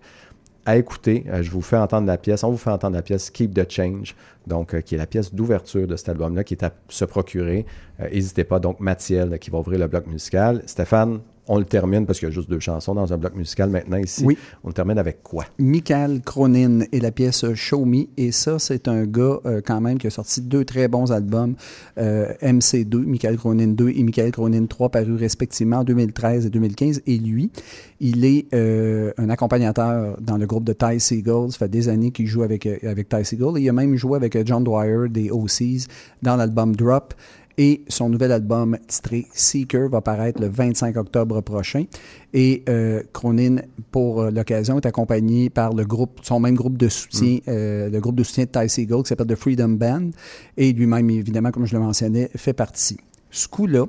à 0.67 0.75
écouter. 0.75 1.23
Euh, 1.29 1.41
je 1.41 1.49
vous 1.49 1.61
fais 1.61 1.77
entendre 1.77 2.05
la 2.05 2.17
pièce. 2.17 2.43
On 2.43 2.51
vous 2.51 2.57
fait 2.57 2.69
entendre 2.69 2.95
la 2.95 3.01
pièce 3.01 3.31
Keep 3.31 3.53
the 3.55 3.71
Change, 3.71 4.15
donc 4.45 4.75
euh, 4.75 4.81
qui 4.81 4.95
est 4.95 4.97
la 4.97 5.07
pièce 5.07 5.33
d'ouverture 5.33 5.87
de 5.87 5.95
cet 5.95 6.09
album-là, 6.09 6.43
qui 6.43 6.53
est 6.53 6.63
à 6.63 6.73
se 6.89 7.05
procurer. 7.05 7.65
Euh, 8.01 8.09
N'hésitez 8.09 8.43
pas. 8.43 8.59
Donc, 8.59 8.81
Mathiel 8.81 9.39
qui 9.39 9.49
va 9.49 9.59
ouvrir 9.59 9.79
le 9.79 9.87
bloc 9.87 10.05
musical. 10.07 10.61
Stéphane, 10.65 11.21
on 11.47 11.57
le 11.57 11.65
termine 11.65 12.05
parce 12.05 12.19
qu'il 12.19 12.27
y 12.27 12.31
a 12.31 12.33
juste 12.33 12.49
deux 12.49 12.59
chansons 12.59 12.93
dans 12.93 13.13
un 13.13 13.17
bloc 13.17 13.35
musical 13.35 13.69
maintenant 13.69 13.97
ici. 13.97 14.23
Oui. 14.25 14.37
On 14.63 14.67
le 14.67 14.73
termine 14.73 14.97
avec 14.97 15.23
quoi? 15.23 15.45
Michael 15.59 16.21
Cronin 16.21 16.81
et 16.91 16.99
la 16.99 17.11
pièce 17.11 17.45
Show 17.53 17.85
Me. 17.85 18.05
Et 18.17 18.31
ça, 18.31 18.59
c'est 18.59 18.87
un 18.87 19.05
gars 19.05 19.39
euh, 19.45 19.61
quand 19.65 19.81
même 19.81 19.97
qui 19.97 20.07
a 20.07 20.09
sorti 20.09 20.41
deux 20.41 20.65
très 20.65 20.87
bons 20.87 21.11
albums, 21.11 21.55
euh, 21.97 22.33
MC2, 22.41 22.97
Michael 23.05 23.37
Cronin 23.37 23.67
2 23.67 23.89
et 23.89 24.03
Michael 24.03 24.31
Cronin 24.31 24.65
3, 24.65 24.89
parus 24.89 25.19
respectivement 25.19 25.77
en 25.77 25.83
2013 25.83 26.45
et 26.45 26.49
2015. 26.49 27.01
Et 27.07 27.17
lui, 27.17 27.51
il 27.99 28.25
est 28.25 28.45
euh, 28.53 29.11
un 29.17 29.29
accompagnateur 29.29 30.17
dans 30.19 30.37
le 30.37 30.45
groupe 30.45 30.63
de 30.63 30.73
Ty 30.73 30.99
Seagull. 30.99 31.51
Ça 31.51 31.59
fait 31.59 31.69
des 31.69 31.89
années 31.89 32.11
qu'il 32.11 32.27
joue 32.27 32.43
avec, 32.43 32.65
avec 32.65 33.09
Ty 33.09 33.23
il 33.57 33.69
a 33.69 33.73
même 33.73 33.95
joué 33.95 34.15
avec 34.15 34.45
John 34.45 34.63
Dwyer 34.63 35.09
des 35.09 35.31
OCs 35.31 35.87
dans 36.21 36.35
l'album 36.35 36.75
Drop. 36.75 37.13
Et 37.59 37.83
son 37.87 38.09
nouvel 38.09 38.31
album 38.31 38.77
titré 38.87 39.25
Seeker 39.33 39.89
va 39.89 40.01
paraître 40.01 40.39
le 40.39 40.47
25 40.47 40.95
octobre 40.95 41.41
prochain. 41.41 41.85
Et 42.31 42.63
euh, 42.69 43.01
Cronin, 43.13 43.57
pour 43.89 44.21
euh, 44.21 44.31
l'occasion, 44.31 44.77
est 44.77 44.85
accompagné 44.85 45.49
par 45.49 45.73
le 45.73 45.83
groupe, 45.83 46.19
son 46.21 46.39
même 46.39 46.53
groupe 46.53 46.77
de 46.77 46.87
soutien, 46.87 47.39
euh, 47.47 47.89
le 47.89 47.99
groupe 47.99 48.15
de 48.15 48.23
soutien 48.23 48.45
de 48.45 48.49
Ty 48.49 48.69
Seagull 48.69 49.01
qui 49.01 49.09
s'appelle 49.09 49.25
The 49.25 49.35
Freedom 49.35 49.69
Band. 49.69 50.11
Et 50.55 50.71
lui-même, 50.71 51.09
évidemment, 51.09 51.49
comme 51.49 51.65
je 51.65 51.73
le 51.73 51.81
mentionnais, 51.81 52.29
fait 52.35 52.53
partie. 52.53 52.97
Ce 53.31 53.47
coup-là, 53.47 53.87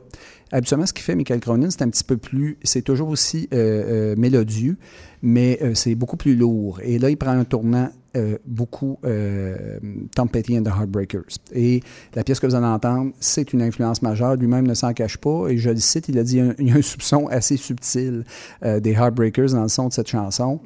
habituellement, 0.51 0.87
ce 0.87 0.95
qui 0.95 1.03
fait 1.03 1.15
Michael 1.15 1.41
Cronin, 1.41 1.69
c'est 1.69 1.83
un 1.83 1.91
petit 1.91 2.05
peu 2.05 2.17
plus, 2.17 2.57
c'est 2.63 2.83
toujours 2.83 3.09
aussi 3.09 3.49
euh, 3.53 4.17
mélodieux, 4.17 4.79
mais 5.21 5.61
c'est 5.75 5.95
beaucoup 5.95 6.17
plus 6.17 6.35
lourd. 6.35 6.81
Et 6.83 6.99
là, 6.99 7.11
il 7.11 7.17
prend 7.17 7.31
un 7.31 7.45
tournant 7.45 7.91
euh, 8.17 8.39
beaucoup 8.47 8.99
euh, 9.05 9.79
Tom 10.15 10.29
Petty 10.29 10.59
and 10.59 10.63
the 10.63 10.69
Heartbreakers. 10.69 11.39
Et 11.53 11.83
la 12.15 12.25
pièce 12.25 12.41
que 12.41 12.47
vous 12.47 12.55
allez 12.55 12.67
entendre, 12.67 13.13
c'est 13.21 13.53
une 13.53 13.61
influence 13.61 14.01
majeure. 14.01 14.37
Lui-même 14.37 14.67
ne 14.67 14.75
s'en 14.75 14.93
cache 14.95 15.19
pas. 15.19 15.49
Et 15.49 15.59
je 15.59 15.71
le 15.71 15.77
cite, 15.77 16.09
il 16.09 16.19
a 16.19 16.23
dit 16.23 16.41
il 16.59 16.69
y 16.69 16.73
a 16.73 16.77
un 16.77 16.83
soupçon 16.83 17.27
assez 17.29 17.57
subtil 17.57 18.25
euh, 18.65 18.81
des 18.81 18.93
Heartbreakers 18.93 19.51
dans 19.51 19.63
le 19.63 19.69
son 19.69 19.89
de 19.89 19.93
cette 19.93 20.09
chanson. 20.09 20.61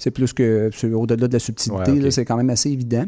C'est 0.00 0.10
plus 0.10 0.32
que 0.32 0.70
au-delà 0.92 1.28
de 1.28 1.32
la 1.32 1.38
subtilité, 1.38 1.92
Ouais, 1.92 2.10
c'est 2.10 2.24
quand 2.24 2.36
même 2.36 2.50
assez 2.50 2.70
évident. 2.70 3.04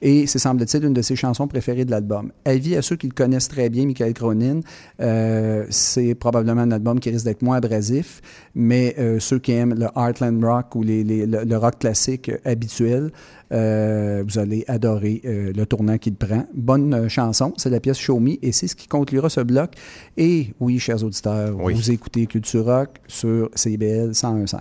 Et 0.00 0.26
c'est, 0.26 0.38
semble-t-il, 0.38 0.84
une 0.84 0.94
de 0.94 1.02
ses 1.02 1.16
chansons 1.16 1.46
préférées 1.48 1.84
de 1.84 1.90
l'album. 1.90 2.30
Avis 2.46 2.76
à 2.76 2.82
ceux 2.82 2.96
qui 2.96 3.08
le 3.08 3.12
connaissent 3.12 3.48
très 3.48 3.68
bien, 3.68 3.84
Michael 3.84 4.14
Cronin, 4.14 4.60
euh, 5.00 5.66
c'est 5.70 6.14
probablement 6.14 6.62
un 6.62 6.70
album 6.70 7.00
qui 7.00 7.10
risque 7.10 7.24
d'être 7.24 7.42
moins 7.42 7.56
abrasif, 7.56 8.22
mais 8.54 8.94
euh, 8.98 9.18
ceux 9.18 9.38
qui 9.40 9.52
aiment 9.52 9.74
le 9.74 9.86
Heartland 9.96 10.42
Rock 10.42 10.74
ou 10.76 10.82
les, 10.82 11.02
les- 11.04 11.26
le, 11.26 11.44
le 11.44 11.56
rock 11.58 11.80
classique 11.80 12.28
euh, 12.28 12.38
habituel, 12.44 13.10
euh, 13.52 14.22
vous 14.26 14.38
allez 14.38 14.64
adorer 14.68 15.20
le 15.24 15.64
tournant 15.66 15.98
qu'il 15.98 16.14
prend. 16.14 16.44
Bonne 16.54 17.08
chanson, 17.08 17.52
c'est 17.56 17.70
la 17.70 17.80
pièce 17.80 17.98
Show 17.98 18.20
Me, 18.20 18.36
et 18.40 18.52
c'est 18.52 18.68
ce 18.68 18.76
qui 18.76 18.86
conclura 18.86 19.28
ce 19.28 19.40
bloc. 19.40 19.72
Et 20.16 20.54
oui, 20.60 20.78
chers 20.78 21.02
auditeurs, 21.04 21.56
Oui. 21.60 21.74
vous 21.74 21.90
écoutez 21.90 22.26
Culture 22.26 22.64
Rock 22.64 22.90
sur 23.08 23.50
CBL 23.54 24.12
101.5. 24.12 24.58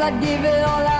I'd 0.00 0.20
give 0.20 0.44
it 0.44 0.64
all 0.64 0.93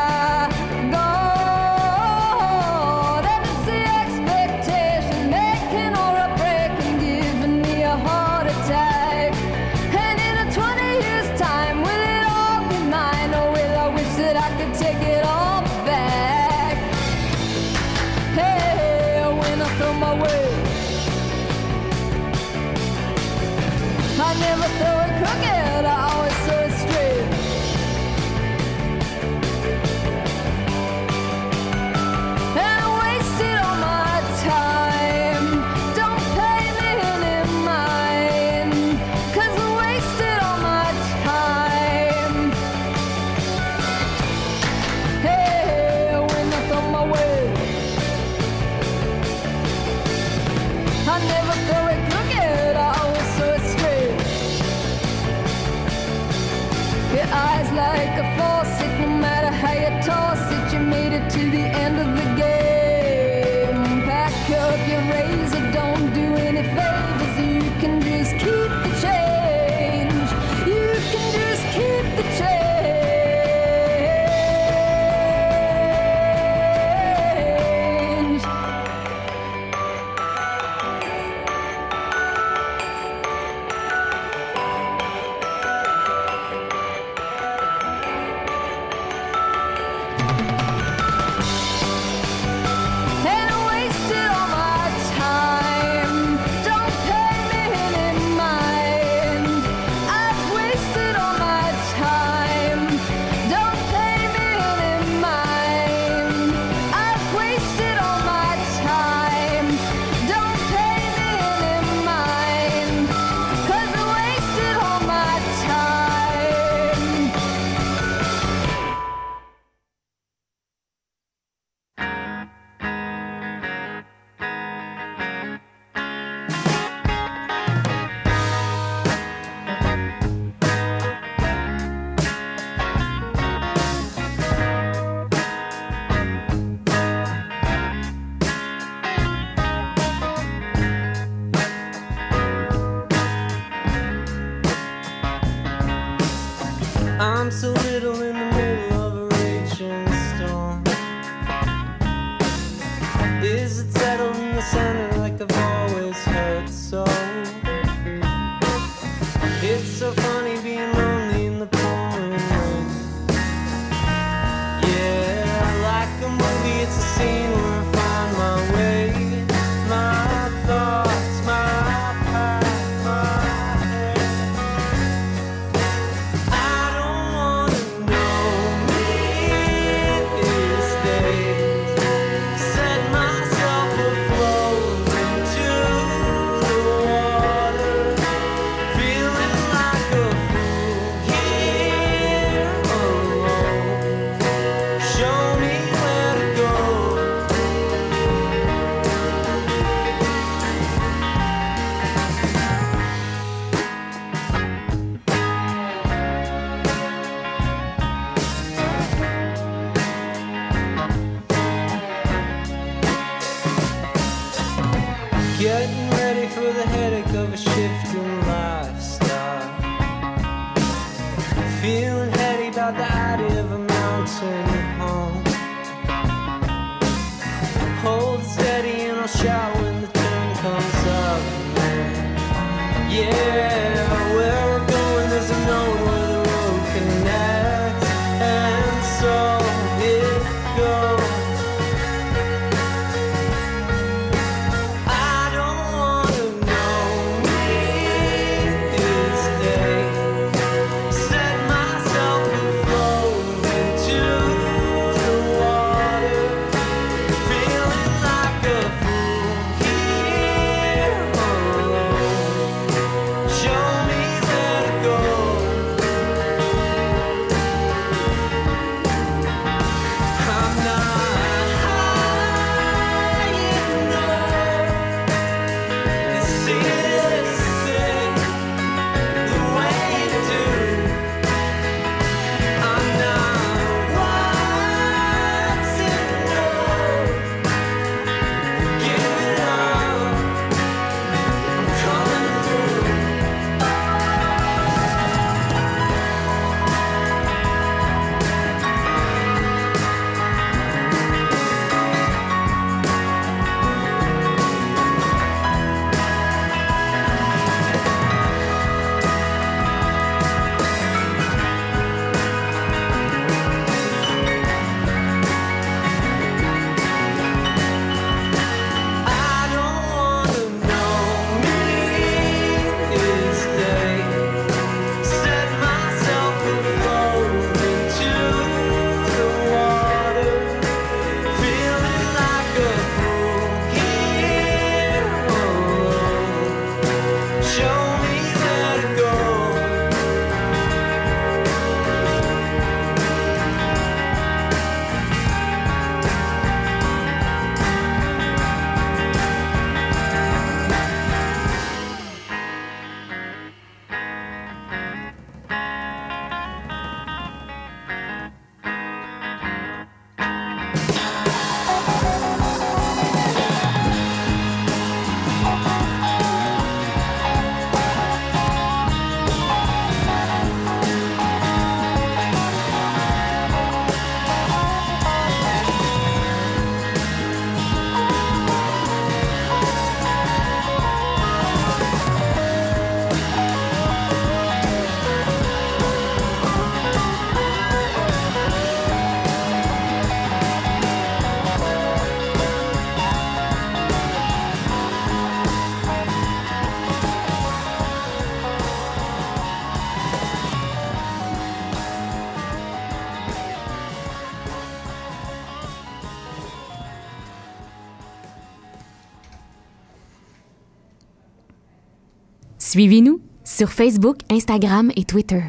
Suivez-nous 412.94 413.40
sur 413.64 413.90
Facebook, 413.90 414.36
Instagram 414.52 415.10
et 415.16 415.24
Twitter. 415.24 415.60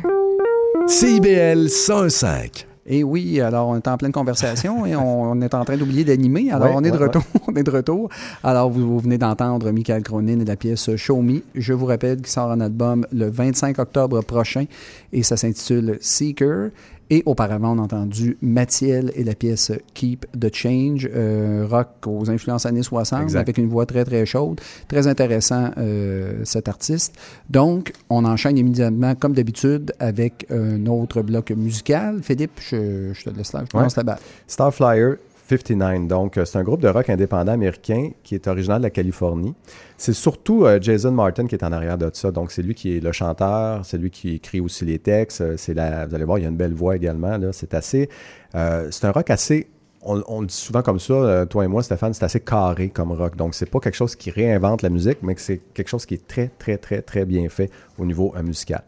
CIBL 0.86 1.70
105. 1.70 2.68
Et 2.86 3.04
oui, 3.04 3.42
alors 3.42 3.70
on 3.70 3.78
est 3.78 3.88
en 3.88 3.98
pleine 3.98 4.12
conversation 4.12 4.86
et 4.86 4.96
on, 4.96 5.32
on 5.32 5.42
est 5.42 5.52
en 5.56 5.66
train 5.66 5.76
d'oublier 5.76 6.04
d'animer. 6.04 6.52
Alors 6.52 6.68
Ouais, 6.68 6.74
on 6.76 6.84
est 6.84 6.92
de 6.92 6.98
ouais, 6.98 7.06
retour. 7.06 7.24
On 7.56 7.60
est 7.60 7.64
de 7.64 7.72
retour. 7.72 8.10
Alors 8.44 8.70
vous, 8.70 8.86
vous 8.88 9.00
venez 9.00 9.18
d'entendre 9.18 9.72
Michael 9.72 10.04
Cronin 10.04 10.40
et 10.40 10.46
la 10.46 10.56
pièce 10.56 10.96
Show 10.96 11.22
Me. 11.22 11.42
Je 11.56 11.74
vous 11.74 11.86
rappelle 11.86 12.18
qu'il 12.18 12.28
sort 12.28 12.52
un 12.52 12.60
album 12.62 13.06
le 13.12 13.30
25 13.30 13.80
octobre 13.80 14.22
prochain 14.24 14.66
et 15.14 15.24
ça 15.24 15.38
s'intitule 15.38 15.98
Seeker. 16.02 16.70
Et 17.12 17.22
auparavant, 17.28 17.76
on 17.78 17.80
a 17.80 17.84
entendu 17.84 18.36
Mathiel 18.42 19.12
et 19.16 19.24
la 19.24 19.36
pièce 19.36 19.72
Keep 19.94 20.26
the 20.40 20.52
Change, 20.52 21.08
euh, 21.14 21.68
rock 21.70 21.90
aux 22.08 22.32
influences 22.32 22.66
années 22.66 22.82
60, 22.82 23.22
Exact. 23.22 23.40
avec 23.42 23.60
une 23.60 23.68
voix 23.70 23.86
très 23.86 24.04
très 24.04 24.26
chaude. 24.26 24.60
Très 24.88 25.06
intéressant 25.06 25.70
euh, 25.78 26.42
cet 26.46 26.68
artiste. 26.68 27.14
Donc, 27.48 27.94
on 28.10 28.26
enchaîne 28.26 28.58
immédiatement, 28.58 29.14
comme 29.14 29.34
d'habitude, 29.34 29.94
avec 30.00 30.48
un 30.50 30.84
autre 30.88 31.22
bloc 31.22 31.52
musical. 31.52 32.22
Philippe, 32.24 32.60
je, 32.60 33.14
je 33.14 33.24
te 33.24 33.30
laisse 33.30 33.54
là. 33.54 33.64
Je 33.72 33.78
Ouais. 33.78 33.84
pense 33.84 33.96
la 33.98 34.04
balle. 34.04 34.18
Starflyer, 34.48 35.12
59. 35.48 36.08
Donc, 36.08 36.38
euh, 36.38 36.46
c'est 36.46 36.58
un 36.58 36.64
groupe 36.64 36.82
de 36.82 36.88
rock 36.88 37.10
indépendant 37.10 37.52
américain 37.52 38.10
qui 38.24 38.36
est 38.36 38.48
originaire 38.48 38.78
de 38.78 38.84
la 38.84 38.90
Californie. 38.90 39.54
C'est 39.98 40.14
surtout 40.14 40.66
euh, 40.66 40.80
Jason 40.82 41.12
Martin 41.12 41.48
qui 41.48 41.56
est 41.56 41.64
en 41.64 41.72
arrière 41.72 41.98
de 41.98 42.10
ça. 42.14 42.32
Donc, 42.32 42.52
c'est 42.52 42.62
lui 42.62 42.74
qui 42.74 42.98
est 42.98 43.00
le 43.00 43.12
chanteur, 43.12 43.86
c'est 43.86 43.98
lui 43.98 44.10
qui 44.10 44.36
écrit 44.36 44.60
aussi 44.60 44.86
les 44.86 45.00
textes. 45.00 45.42
Euh, 45.42 45.56
C'est 45.58 45.74
la, 45.74 46.08
vous 46.08 46.16
allez 46.16 46.26
voir, 46.26 46.40
il 46.40 46.44
y 46.44 46.46
a 46.46 46.50
une 46.50 46.58
belle 46.58 46.74
voix 46.74 46.96
également. 46.96 47.38
Là. 47.38 47.52
C'est 47.52 47.74
assez, 47.74 48.10
c'est 48.54 49.06
un 49.06 49.12
rock 49.12 49.30
assez. 49.30 49.68
On, 50.08 50.42
le 50.42 50.46
dit 50.46 50.54
souvent 50.54 50.84
comme 50.84 51.00
ça, 51.00 51.48
toi 51.48 51.66
et 51.66 51.68
moi, 51.68 51.82
Stéphane, 51.82 52.14
c'est 52.14 52.24
assez 52.24 52.40
carré 52.40 52.90
comme 52.90 53.12
rock. 53.12 53.36
Donc, 53.36 53.56
c'est 53.56 53.66
pas 53.66 53.80
quelque 53.80 53.96
chose 53.96 54.16
qui 54.16 54.30
réinvente 54.30 54.84
la 54.84 54.90
musique, 54.90 55.18
mais 55.24 55.34
c'est 55.38 55.58
quelque 55.74 55.88
chose 55.88 56.06
qui 56.06 56.14
est 56.14 56.28
très, 56.28 56.52
très, 56.60 56.78
très, 56.78 57.02
très 57.02 57.26
bien 57.26 57.50
fait 57.50 57.72
au 57.98 58.06
niveau 58.06 58.34
musical. 58.44 58.84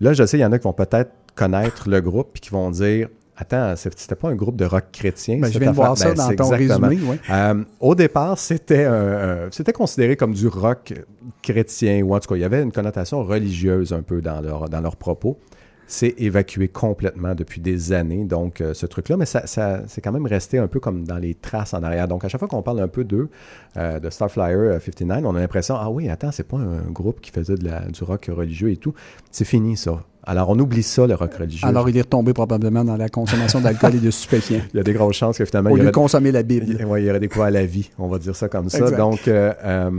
Là, 0.00 0.12
je 0.12 0.26
sais, 0.26 0.36
il 0.36 0.42
y 0.42 0.44
en 0.44 0.52
a 0.52 0.58
qui 0.58 0.64
vont 0.64 0.74
peut-être 0.74 1.12
connaître 1.34 1.88
le 1.88 2.00
groupe 2.02 2.28
puis 2.34 2.42
qui 2.42 2.50
vont 2.50 2.70
dire 2.70 3.08
Attends, 3.36 3.74
c'était 3.76 4.14
pas 4.14 4.28
un 4.28 4.36
groupe 4.36 4.54
de 4.56 4.64
rock 4.64 4.84
chrétien. 4.92 5.38
Ben, 5.40 5.50
je 5.50 5.58
viens 5.58 5.70
de 5.72 5.76
voir 5.76 5.98
ça 5.98 6.14
dans 6.14 6.28
c'est 6.28 6.36
ton 6.36 6.52
exactement. 6.54 6.88
résumé, 6.88 7.10
ouais. 7.10 7.18
Euh, 7.30 7.64
au 7.80 7.94
départ, 7.96 8.38
c'était 8.38 8.86
considéré 9.74 10.16
comme 10.16 10.32
du 10.34 10.46
rock 10.46 10.94
chrétien, 11.42 12.02
ou 12.02 12.14
en 12.14 12.20
tout 12.20 12.28
cas, 12.28 12.36
il 12.36 12.42
y 12.42 12.44
avait 12.44 12.62
une 12.62 12.72
connotation 12.72 13.24
religieuse 13.24 13.92
un 13.92 14.02
peu 14.02 14.20
dans 14.22 14.40
leur, 14.40 14.68
dans 14.68 14.80
leurs 14.80 14.96
propos. 14.96 15.38
C'est 15.86 16.14
évacué 16.16 16.68
complètement 16.68 17.34
depuis 17.34 17.60
des 17.60 17.92
années, 17.92 18.24
donc 18.24 18.62
euh, 18.62 18.72
ce 18.72 18.86
truc-là, 18.86 19.18
mais 19.18 19.26
ça, 19.26 19.46
ça- 19.46 19.82
c'est 19.86 20.00
quand 20.00 20.12
même 20.12 20.24
resté 20.26 20.56
un 20.56 20.66
peu 20.66 20.80
comme 20.80 21.04
dans 21.06 21.18
les 21.18 21.34
traces 21.34 21.74
en 21.74 21.82
arrière. 21.82 22.08
Donc 22.08 22.24
à 22.24 22.28
chaque 22.28 22.38
fois 22.38 22.48
qu'on 22.48 22.62
parle 22.62 22.80
un 22.80 22.88
peu 22.88 23.04
d'eux, 23.04 23.28
euh, 23.76 24.00
de 24.00 24.08
Starflyer 24.08 24.54
euh, 24.54 24.80
59, 24.80 25.22
on 25.26 25.34
a 25.34 25.40
l'impression, 25.40 25.74
ah 25.78 25.90
oui, 25.90 26.08
attends, 26.08 26.32
c'est 26.32 26.48
pas 26.48 26.56
un 26.56 26.90
groupe 26.90 27.20
qui 27.20 27.30
faisait 27.32 27.56
de 27.56 27.64
la, 27.66 27.80
du 27.80 28.02
rock 28.02 28.30
religieux 28.34 28.70
et 28.70 28.78
tout. 28.78 28.94
C'est 29.30 29.44
fini 29.44 29.76
ça. 29.76 30.02
Alors 30.26 30.48
on 30.50 30.58
oublie 30.58 30.82
ça, 30.82 31.06
le 31.06 31.14
rock 31.14 31.34
religieux. 31.34 31.66
Alors, 31.68 31.88
il 31.88 31.96
est 31.96 32.02
retombé 32.02 32.32
probablement 32.32 32.82
dans 32.84 32.96
la 32.96 33.08
consommation 33.08 33.60
d'alcool 33.60 33.94
et 33.96 33.98
de 33.98 34.10
stupéfiants. 34.10 34.60
il 34.72 34.76
y 34.78 34.80
a 34.80 34.82
des 34.82 34.92
grosses 34.94 35.16
chances 35.16 35.36
que 35.38 35.44
finalement, 35.44 35.70
Au 35.70 35.74
il 35.74 35.80
lieu 35.80 35.82
de 35.84 35.88
aurait- 35.88 35.92
consommer 35.92 36.32
la 36.32 36.42
Bible. 36.42 36.66
il, 36.80 36.84
ouais, 36.86 37.02
il 37.02 37.10
aurait 37.10 37.20
découvert 37.20 37.50
la 37.50 37.66
vie, 37.66 37.90
on 37.98 38.08
va 38.08 38.18
dire 38.18 38.34
ça 38.34 38.48
comme 38.48 38.68
ça. 38.70 38.78
Exact. 38.78 38.96
Donc, 38.96 39.28
euh, 39.28 39.52
euh, 39.64 39.90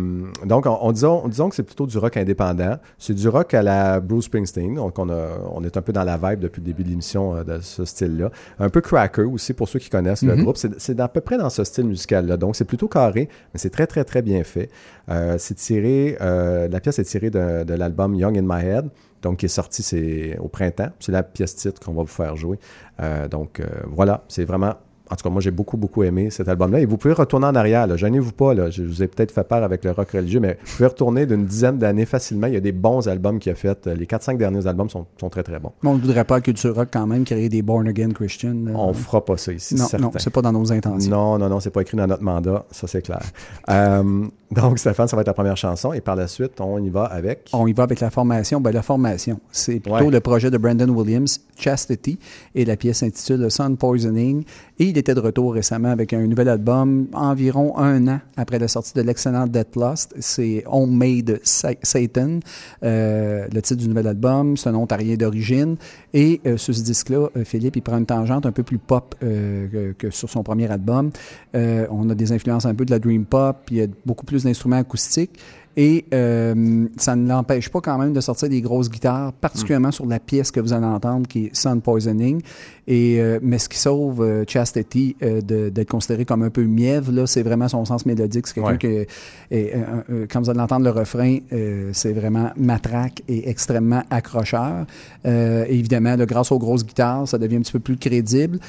donc 0.45 0.65
on, 0.65 0.77
on 0.81 0.91
disons, 0.91 1.27
disons 1.27 1.49
que 1.49 1.55
c'est 1.55 1.63
plutôt 1.63 1.85
du 1.85 1.97
rock 1.97 2.17
indépendant. 2.17 2.77
C'est 2.97 3.13
du 3.13 3.27
rock 3.29 3.53
à 3.53 3.61
la 3.61 3.99
Bruce 3.99 4.25
Springsteen. 4.25 4.75
Donc, 4.75 4.97
on, 4.97 5.09
a, 5.09 5.27
on 5.53 5.63
est 5.63 5.77
un 5.77 5.81
peu 5.81 5.93
dans 5.93 6.03
la 6.03 6.17
vibe 6.17 6.39
depuis 6.39 6.61
le 6.61 6.65
début 6.65 6.83
de 6.83 6.89
l'émission 6.89 7.35
euh, 7.35 7.43
de 7.43 7.59
ce 7.61 7.85
style-là. 7.85 8.31
Un 8.59 8.69
peu 8.69 8.81
cracker 8.81 9.21
aussi, 9.23 9.53
pour 9.53 9.69
ceux 9.69 9.79
qui 9.79 9.89
connaissent 9.89 10.23
le 10.23 10.35
Mhm. 10.35 10.41
groupe. 10.43 10.57
C'est 10.57 10.71
c'est 10.79 10.99
à 10.99 11.07
peu 11.07 11.21
près 11.21 11.37
dans 11.37 11.49
ce 11.49 11.63
style 11.63 11.85
musical-là. 11.85 12.37
Donc, 12.37 12.55
c'est 12.55 12.65
plutôt 12.65 12.87
carré, 12.87 13.29
mais 13.53 13.59
c'est 13.59 13.69
très, 13.69 13.85
très, 13.87 14.03
très 14.03 14.21
bien 14.21 14.43
fait. 14.43 14.69
Euh, 15.09 15.35
c'est 15.37 15.53
tiré, 15.55 16.17
euh, 16.21 16.67
la 16.67 16.79
pièce 16.79 16.97
est 16.99 17.03
tirée 17.03 17.29
de, 17.29 17.63
de 17.63 17.73
l'album 17.75 18.15
Young 18.15 18.37
in 18.37 18.41
My 18.41 18.65
Head. 18.65 18.89
Donc, 19.25 19.37
qui 19.37 19.47
est 19.47 19.49
sorti 19.49 19.81
c'est 19.81 20.37
au 20.37 20.47
printemps. 20.47 20.89
C'est 20.99 21.11
la 21.11 21.23
pièce 21.23 21.55
titre 21.55 21.81
qu'on 21.83 21.93
va 21.93 22.03
vous 22.03 22.07
faire 22.07 22.35
jouer. 22.35 22.59
Euh, 23.01 23.27
donc, 23.27 23.59
euh, 23.59 23.65
voilà, 23.87 24.23
c'est 24.27 24.45
vraiment 24.45 24.75
en 25.11 25.15
tout 25.15 25.23
cas, 25.23 25.29
moi, 25.29 25.41
j'ai 25.41 25.51
beaucoup, 25.51 25.77
beaucoup 25.77 26.03
aimé 26.03 26.29
cet 26.31 26.47
album-là. 26.47 26.79
Et 26.79 26.85
vous 26.85 26.97
pouvez 26.97 27.13
retourner 27.13 27.45
en 27.45 27.53
arrière. 27.55 27.85
là. 27.85 27.95
Gênez-vous 27.95 28.31
pas. 28.31 28.53
Là. 28.53 28.69
Je 28.71 28.83
vous 28.83 29.03
ai 29.03 29.07
peut-être 29.07 29.31
fait 29.31 29.43
peur 29.43 29.63
avec 29.63 29.83
le 29.85 29.91
rock 29.91 30.09
religieux, 30.11 30.39
mais 30.39 30.57
vous 30.65 30.77
pouvez 30.77 30.87
retourner 30.87 31.25
d'une 31.25 31.45
dizaine 31.45 31.77
d'années 31.77 32.05
facilement. 32.05 32.47
Il 32.47 32.53
y 32.53 32.57
a 32.57 32.61
des 32.61 32.71
bons 32.71 33.07
albums 33.07 33.37
qu'il 33.39 33.51
a 33.51 33.55
fait. 33.55 33.85
Les 33.85 34.05
4-5 34.05 34.37
derniers 34.37 34.65
albums 34.65 34.89
sont, 34.89 35.05
sont 35.19 35.29
très, 35.29 35.43
très 35.43 35.59
bons. 35.59 35.71
Mais 35.83 35.89
on 35.89 35.95
ne 35.95 35.99
voudrait 36.01 36.23
pas 36.23 36.37
à 36.37 36.41
Culture 36.41 36.73
Rock 36.75 36.89
quand 36.91 37.05
même 37.05 37.23
créer 37.23 37.49
des 37.49 37.61
born 37.61 37.87
again 37.87 38.09
Christian. 38.09 38.55
là. 38.65 38.71
On 38.73 38.93
fera 38.93 39.23
pas 39.23 39.37
ça 39.37 39.53
ici, 39.53 39.75
non, 39.75 39.85
certain. 39.85 40.05
non, 40.05 40.11
c'est 40.17 40.31
pas 40.31 40.41
dans 40.41 40.51
nos 40.51 40.71
intentions. 40.71 41.11
Non, 41.11 41.37
non, 41.37 41.49
non, 41.49 41.59
c'est 41.59 41.69
pas 41.69 41.81
écrit 41.81 41.97
dans 41.97 42.07
notre 42.07 42.23
mandat. 42.23 42.65
Ça, 42.71 42.87
c'est 42.87 43.03
clair. 43.03 43.21
Euh, 43.69 44.25
donc, 44.55 44.79
Stéphane, 44.79 45.07
ça 45.07 45.15
va 45.15 45.21
être 45.21 45.27
la 45.27 45.33
première 45.33 45.57
chanson. 45.57 45.93
Et 45.93 46.01
par 46.01 46.15
la 46.15 46.27
suite, 46.27 46.59
on 46.61 46.83
y 46.83 46.89
va 46.89 47.05
avec... 47.05 47.49
On 47.53 47.67
y 47.67 47.73
va 47.73 47.83
avec 47.83 47.99
la 47.99 48.09
formation. 48.09 48.59
Ben, 48.61 48.71
la 48.71 48.81
formation, 48.81 49.39
c'est 49.51 49.79
plutôt 49.79 49.95
Ouais. 49.97 50.09
le 50.09 50.19
projet 50.19 50.49
de 50.49 50.57
Brandon 50.57 50.89
Williams, 50.89 51.39
Chastity, 51.57 52.17
et 52.53 52.65
la 52.65 52.75
pièce 52.77 52.97
s'intitule 52.99 53.49
Sun 53.51 53.77
Poisoning. 53.77 54.43
Et 54.79 54.85
il 54.85 54.97
était 54.97 55.13
de 55.13 55.19
retour 55.19 55.53
récemment 55.53 55.89
avec 55.89 56.11
un 56.13 56.25
nouvel 56.27 56.49
album, 56.49 57.07
environ 57.13 57.77
un 57.77 58.07
an 58.07 58.19
après 58.37 58.59
la 58.59 58.67
sortie 58.67 58.93
de 58.93 59.01
l'excellent 59.01 59.47
Death 59.47 59.75
Lost. 59.75 60.13
C'est 60.19 60.63
Homemade 60.67 61.39
Sa- 61.43 61.69
Satan, 61.81 62.39
euh, 62.83 63.47
le 63.53 63.61
titre 63.61 63.81
du 63.81 63.87
nouvel 63.87 64.07
album. 64.07 64.57
C'est 64.57 64.69
un 64.69 64.75
ontarien 64.75 65.15
d'origine. 65.15 65.77
Et 66.13 66.41
euh, 66.45 66.57
sur 66.57 66.75
ce 66.75 66.81
disque-là, 66.81 67.29
euh, 67.37 67.43
Philippe, 67.45 67.75
il 67.77 67.81
prend 67.81 67.97
une 67.97 68.05
tangente 68.05 68.45
un 68.45 68.51
peu 68.51 68.63
plus 68.63 68.77
pop 68.77 69.15
euh, 69.23 69.67
que, 69.69 70.07
que 70.07 70.09
sur 70.11 70.29
son 70.29 70.43
premier 70.43 70.69
album. 70.69 71.11
On 71.53 72.09
a 72.09 72.15
des 72.15 72.31
influences 72.31 72.65
un 72.65 72.75
peu 72.75 72.85
de 72.85 72.91
la 72.91 72.99
dream 72.99 73.25
pop, 73.25 73.55
il 73.71 73.77
y 73.77 73.81
a 73.81 73.87
beaucoup 74.05 74.25
plus 74.25 74.44
d'instruments 74.45 74.77
acoustiques. 74.77 75.37
Et 75.77 76.05
euh, 76.13 76.85
ça 76.95 77.17
ne 77.17 77.27
l'empêche 77.27 77.67
pas 77.67 77.81
quand 77.81 77.97
même 77.97 78.13
de 78.13 78.21
sortir 78.21 78.47
des 78.47 78.61
grosses 78.61 78.89
guitares, 78.89 79.33
particulièrement 79.33 79.91
sur 79.91 80.05
la 80.05 80.21
pièce 80.21 80.49
que 80.49 80.61
vous 80.61 80.71
allez 80.71 80.85
entendre, 80.85 81.27
qui 81.27 81.47
est 81.47 81.49
Sun 81.53 81.81
Poisoning. 81.81 82.41
Et, 82.87 83.19
euh, 83.19 83.39
mais 83.41 83.59
ce 83.59 83.67
qui 83.67 83.77
sauve 83.77 84.21
euh, 84.21 84.45
Chastity 84.47 85.17
euh, 85.21 85.41
de- 85.41 85.67
d'être 85.67 85.89
considéré 85.89 86.23
comme 86.23 86.43
un 86.43 86.49
peu 86.49 86.63
mièvre, 86.63 87.25
c'est 87.25 87.43
vraiment 87.43 87.67
son 87.67 87.83
sens 87.83 88.05
mélodique. 88.05 88.47
C'est 88.47 88.53
quelqu'un 88.53 88.71
Ouais. 88.71 88.77
que, 88.77 89.05
et, 89.51 89.73
quand 90.31 90.39
vous 90.39 90.49
allez 90.49 90.61
entendre 90.61 90.85
le 90.85 90.91
refrain, 90.91 91.39
c'est 91.91 92.13
vraiment 92.13 92.51
matraque 92.55 93.21
et 93.27 93.49
extrêmement 93.49 94.03
accrocheur. 94.09 94.85
Évidemment, 95.25 96.15
là, 96.15 96.25
grâce 96.25 96.53
aux 96.53 96.59
grosses 96.59 96.85
guitares, 96.85 97.27
ça 97.27 97.37
devient 97.37 97.57
un 97.57 97.61
petit 97.61 97.73
peu 97.73 97.79
plus 97.79 97.97
crédible. 97.97 98.59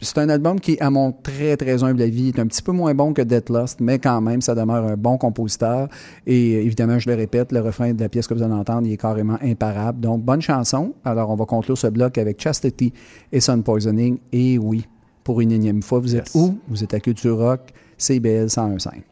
C'est 0.00 0.18
un 0.18 0.28
album 0.28 0.60
qui, 0.60 0.78
à 0.78 0.90
mon 0.90 1.10
très, 1.10 1.56
très 1.56 1.82
humble 1.82 2.00
avis, 2.02 2.28
est 2.28 2.38
un 2.38 2.46
petit 2.46 2.62
peu 2.62 2.70
moins 2.70 2.94
bon 2.94 3.12
que 3.12 3.22
Death 3.22 3.50
Lost, 3.50 3.80
mais 3.80 3.98
quand 3.98 4.20
même, 4.20 4.40
ça 4.40 4.54
demeure 4.54 4.84
un 4.86 4.96
bon 4.96 5.18
compositeur. 5.18 5.88
Et 6.26 6.52
évidemment, 6.64 6.98
je 7.00 7.08
le 7.10 7.16
répète, 7.16 7.50
le 7.50 7.60
refrain 7.60 7.92
de 7.92 8.00
la 8.00 8.08
pièce 8.08 8.28
que 8.28 8.34
vous 8.34 8.42
allez 8.42 8.54
entendre, 8.54 8.86
il 8.86 8.92
est 8.92 8.96
carrément 8.96 9.38
imparable. 9.42 10.00
Donc, 10.00 10.22
bonne 10.22 10.40
chanson. 10.40 10.94
Alors, 11.04 11.30
on 11.30 11.34
va 11.34 11.46
conclure 11.46 11.76
ce 11.76 11.88
bloc 11.88 12.16
avec 12.16 12.40
Chastity 12.40 12.92
et 13.32 13.40
Sun 13.40 13.62
Poisoning. 13.64 14.18
Et 14.32 14.56
oui, 14.56 14.86
pour 15.24 15.40
une 15.40 15.50
énième 15.50 15.82
fois, 15.82 15.98
vous 15.98 16.14
êtes 16.14 16.32
Yes. 16.32 16.34
où? 16.36 16.58
Vous 16.68 16.84
êtes 16.84 16.94
à 16.94 17.00
Culture 17.00 17.36
Rock, 17.36 17.72
CBL 17.96 18.46
101.5. 18.46 19.02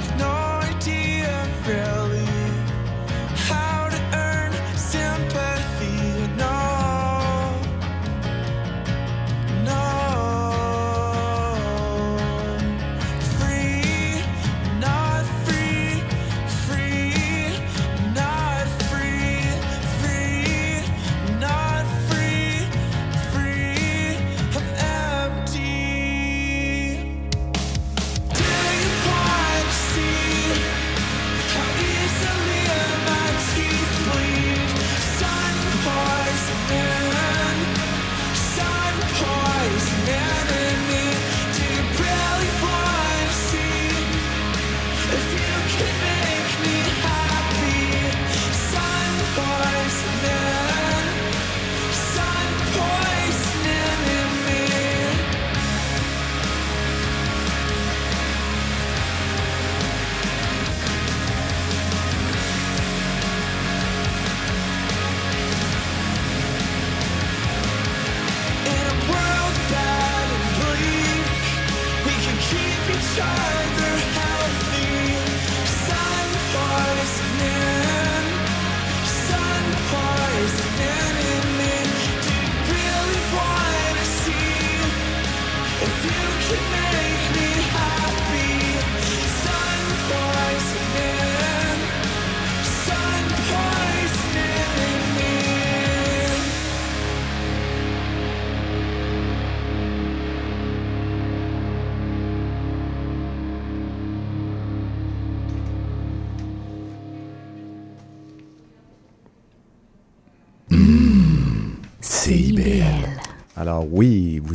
have 0.00 0.18
no 0.18 0.47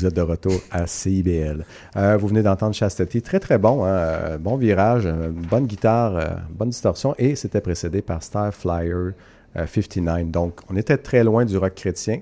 vous 0.04 0.08
êtes 0.10 0.16
de 0.16 0.22
retour 0.22 0.60
à 0.70 0.86
CIBL. 0.86 1.64
Euh, 1.96 2.18
vous 2.18 2.28
venez 2.28 2.44
d'entendre 2.44 2.76
Chastity, 2.76 3.22
très 3.22 3.40
très 3.40 3.58
bon, 3.58 3.86
hein, 3.86 3.88
euh, 3.88 4.38
bon 4.38 4.58
virage, 4.58 5.04
euh, 5.06 5.30
bonne 5.32 5.66
guitare, 5.66 6.42
bonne 6.50 6.70
distorsion, 6.70 7.16
et 7.18 7.36
c'était 7.36 7.62
précédé 7.62 8.02
par 8.02 8.22
Star 8.22 8.54
Flyer 8.54 9.14
euh, 9.56 9.66
59. 9.66 10.26
Donc 10.26 10.60
on 10.70 10.76
était 10.76 10.98
très 10.98 11.24
loin 11.24 11.46
du 11.46 11.56
rock 11.58 11.74
chrétien. 11.76 12.20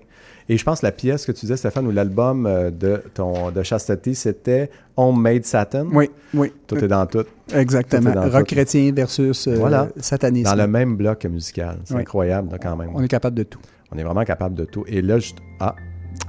Et 0.50 0.58
je 0.58 0.64
pense 0.66 0.82
que 0.82 0.86
la 0.86 0.92
pièce 0.92 1.26
que 1.26 1.32
tu 1.32 1.42
disais, 1.42 1.56
Stéphane, 1.58 1.88
ou 1.88 1.92
l'album 1.92 2.44
de, 2.78 3.02
ton, 3.14 3.52
de 3.52 3.64
Chastity, 3.64 4.14
c'était 4.16 4.70
Homemade 4.98 5.46
Satin. 5.46 5.88
Oui, 5.92 6.12
oui. 6.34 6.52
Tout 6.68 6.76
est 6.84 6.88
dans 6.90 7.06
tout. 7.08 7.24
Exactement. 7.56 8.12
Tout 8.12 8.18
est 8.18 8.22
dans 8.30 8.30
Rock 8.30 8.48
tout. 8.48 8.56
chrétien 8.56 8.92
versus 8.94 9.48
euh, 9.48 9.56
Voilà. 9.56 9.88
satanisme. 9.98 10.50
Dans 10.52 10.62
le 10.62 10.68
même 10.68 10.98
bloc 10.98 11.26
musical. 11.26 11.78
C'est 11.86 11.96
Oui. 11.96 12.02
incroyable 12.02 12.52
là, 12.52 12.58
quand 12.60 12.76
même. 12.76 12.90
On 12.94 13.02
est 13.02 13.08
capable 13.08 13.38
de 13.38 13.44
tout. 13.44 13.60
On 13.94 13.98
est 13.98 14.04
vraiment 14.04 14.24
capable 14.26 14.54
de 14.56 14.66
tout. 14.66 14.84
Et 14.88 15.02
là, 15.02 15.18
juste... 15.20 15.38
ah, 15.62 15.74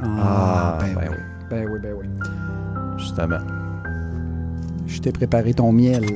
Ah, 0.00 0.07
Ah, 0.07 0.78
ben, 0.80 0.94
ben 0.94 1.09
oui. 1.11 1.16
Ben 1.53 1.68
oui, 1.70 1.78
ben 1.82 1.94
oui. 1.98 2.07
justement. 2.96 3.36
Je 4.86 5.00
t'ai 5.00 5.12
préparé 5.12 5.53
ton 5.53 5.70
miel. 5.70 6.07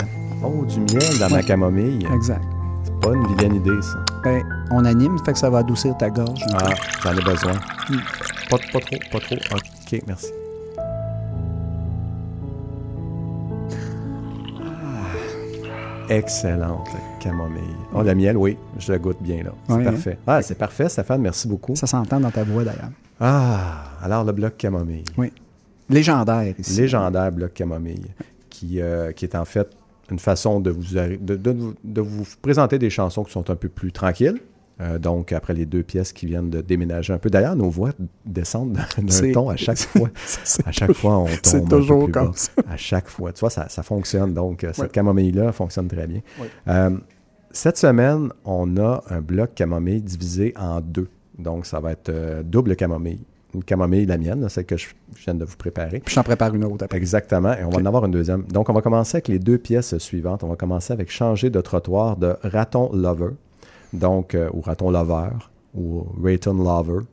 Oh, 0.42 0.64
du 0.64 0.80
miel 0.80 1.18
dans 1.20 1.28
ma 1.28 1.42
camomille. 1.42 2.06
Exact. 2.14 2.40
C'est 2.84 2.98
pas 3.00 3.12
une 3.14 3.26
vilaine 3.26 3.54
idée, 3.56 3.82
ça. 3.82 3.98
Ben, 4.24 4.42
on 4.70 4.82
anime, 4.86 5.18
fait 5.26 5.32
que 5.34 5.38
ça 5.38 5.50
va 5.50 5.58
adoucir 5.58 5.94
ta 5.98 6.08
gorge. 6.08 6.40
Ah, 6.54 6.70
j'en 7.02 7.12
ai 7.12 7.22
besoin. 7.22 7.52
Mm. 7.90 7.96
Pas, 8.48 8.56
pas 8.72 8.80
trop, 8.80 8.96
pas 9.12 9.20
trop. 9.20 9.36
OK, 9.54 10.02
merci. 10.06 10.26
Ah, 16.08 16.12
excellente 16.14 16.88
la 16.94 17.00
camomille. 17.22 17.62
Oh, 17.94 18.02
le 18.02 18.14
miel, 18.14 18.36
oui, 18.38 18.56
je 18.78 18.92
le 18.92 18.98
goûte 18.98 19.18
bien 19.20 19.42
là. 19.42 19.50
C'est 19.66 19.74
Ouais, 19.74 19.86
hein? 19.86 19.90
parfait. 19.92 20.18
Ah, 20.26 20.42
c'est 20.42 20.54
parfait, 20.58 20.88
Stéphane, 20.88 21.20
merci 21.20 21.46
beaucoup. 21.46 21.76
Ça 21.76 21.86
s'entend 21.86 22.20
dans 22.20 22.30
ta 22.30 22.42
voix 22.44 22.64
d'ailleurs. 22.64 22.90
Ah, 23.20 23.84
alors 24.02 24.24
le 24.24 24.32
bloc 24.32 24.56
camomille. 24.56 25.04
Oui. 25.16 25.32
Légendaire 25.88 26.54
ici. 26.58 26.80
Légendaire 26.80 27.32
bloc 27.32 27.54
camomille, 27.54 28.06
qui, 28.50 28.80
euh, 28.80 29.12
qui 29.12 29.24
est 29.24 29.34
en 29.36 29.44
fait 29.44 29.68
une 30.10 30.18
façon 30.18 30.60
de 30.60 30.70
vous, 30.70 30.94
de, 30.94 31.36
de 31.36 31.50
vous- 31.50 31.74
de 31.82 32.00
vous 32.00 32.24
présenter 32.42 32.78
des 32.78 32.90
chansons 32.90 33.24
qui 33.24 33.32
sont 33.32 33.48
un 33.50 33.56
peu 33.56 33.68
plus 33.68 33.92
tranquilles. 33.92 34.38
Euh, 34.78 34.98
donc, 34.98 35.32
après 35.32 35.54
les 35.54 35.64
deux 35.64 35.82
pièces 35.82 36.12
qui 36.12 36.26
viennent 36.26 36.50
de 36.50 36.60
déménager 36.60 37.10
un 37.12 37.16
peu. 37.18 37.30
D'ailleurs, 37.30 37.56
nos 37.56 37.70
voix 37.70 37.92
descendent 38.26 38.74
d'un 38.98 39.32
ton 39.32 39.48
à 39.48 39.56
chaque 39.56 39.78
fois. 39.78 40.10
C'est 40.26 40.66
À 40.66 40.72
chaque 40.72 40.92
fois, 40.92 41.16
on 41.16 41.24
tombe 41.24 41.38
C'est 41.44 41.56
un 41.56 41.60
peu 41.60 41.78
toujours 41.78 42.08
bas. 42.08 42.20
comme 42.24 42.34
ça. 42.34 42.52
À 42.68 42.76
chaque 42.76 43.08
fois. 43.08 43.32
Tu 43.32 43.40
vois, 43.40 43.48
ça, 43.48 43.70
ça 43.70 43.82
fonctionne. 43.82 44.34
Donc, 44.34 44.64
euh, 44.64 44.72
cette 44.74 44.92
camomille-là 44.92 45.52
fonctionne 45.52 45.88
très 45.88 46.06
bien. 46.06 46.20
Euh, 46.68 46.90
cette 47.52 47.78
semaine, 47.78 48.28
on 48.44 48.76
a 48.76 49.02
un 49.08 49.22
bloc 49.22 49.54
camomille 49.54 50.02
divisé 50.02 50.52
en 50.58 50.82
deux. 50.82 51.08
Donc, 51.38 51.66
ça 51.66 51.80
va 51.80 51.92
être 51.92 52.08
euh, 52.08 52.42
double 52.42 52.76
camomille. 52.76 53.20
Une 53.54 53.62
camomille, 53.64 54.06
la 54.06 54.18
mienne, 54.18 54.48
celle 54.48 54.66
que 54.66 54.76
je, 54.76 54.88
je 55.16 55.24
viens 55.24 55.34
de 55.34 55.44
vous 55.44 55.56
préparer. 55.56 56.00
Puis 56.00 56.10
je 56.10 56.14
t'en 56.16 56.22
prépare 56.22 56.54
une 56.54 56.64
autre 56.64 56.84
après. 56.84 56.98
Exactement. 56.98 57.52
Et 57.54 57.64
on 57.64 57.70
va 57.70 57.78
en 57.80 57.86
avoir 57.86 58.04
une 58.04 58.10
deuxième. 58.10 58.42
Donc, 58.44 58.68
on 58.68 58.72
va 58.72 58.82
commencer 58.82 59.16
avec 59.16 59.28
les 59.28 59.38
deux 59.38 59.58
pièces 59.58 59.96
suivantes. 59.98 60.44
On 60.44 60.48
va 60.48 60.56
commencer 60.56 60.92
avec 60.92 61.10
Changer 61.10 61.48
de 61.50 61.60
trottoir 61.60 62.16
de 62.16 62.34
Raton 62.42 62.90
Lover. 62.92 63.30
Donc, 63.92 64.34
euh, 64.34 64.50
ou 64.52 64.60
Raton 64.60 64.90
Lover, 64.90 65.30
ou 65.74 66.06
Raton 66.22 66.54
Lover. 66.54 67.04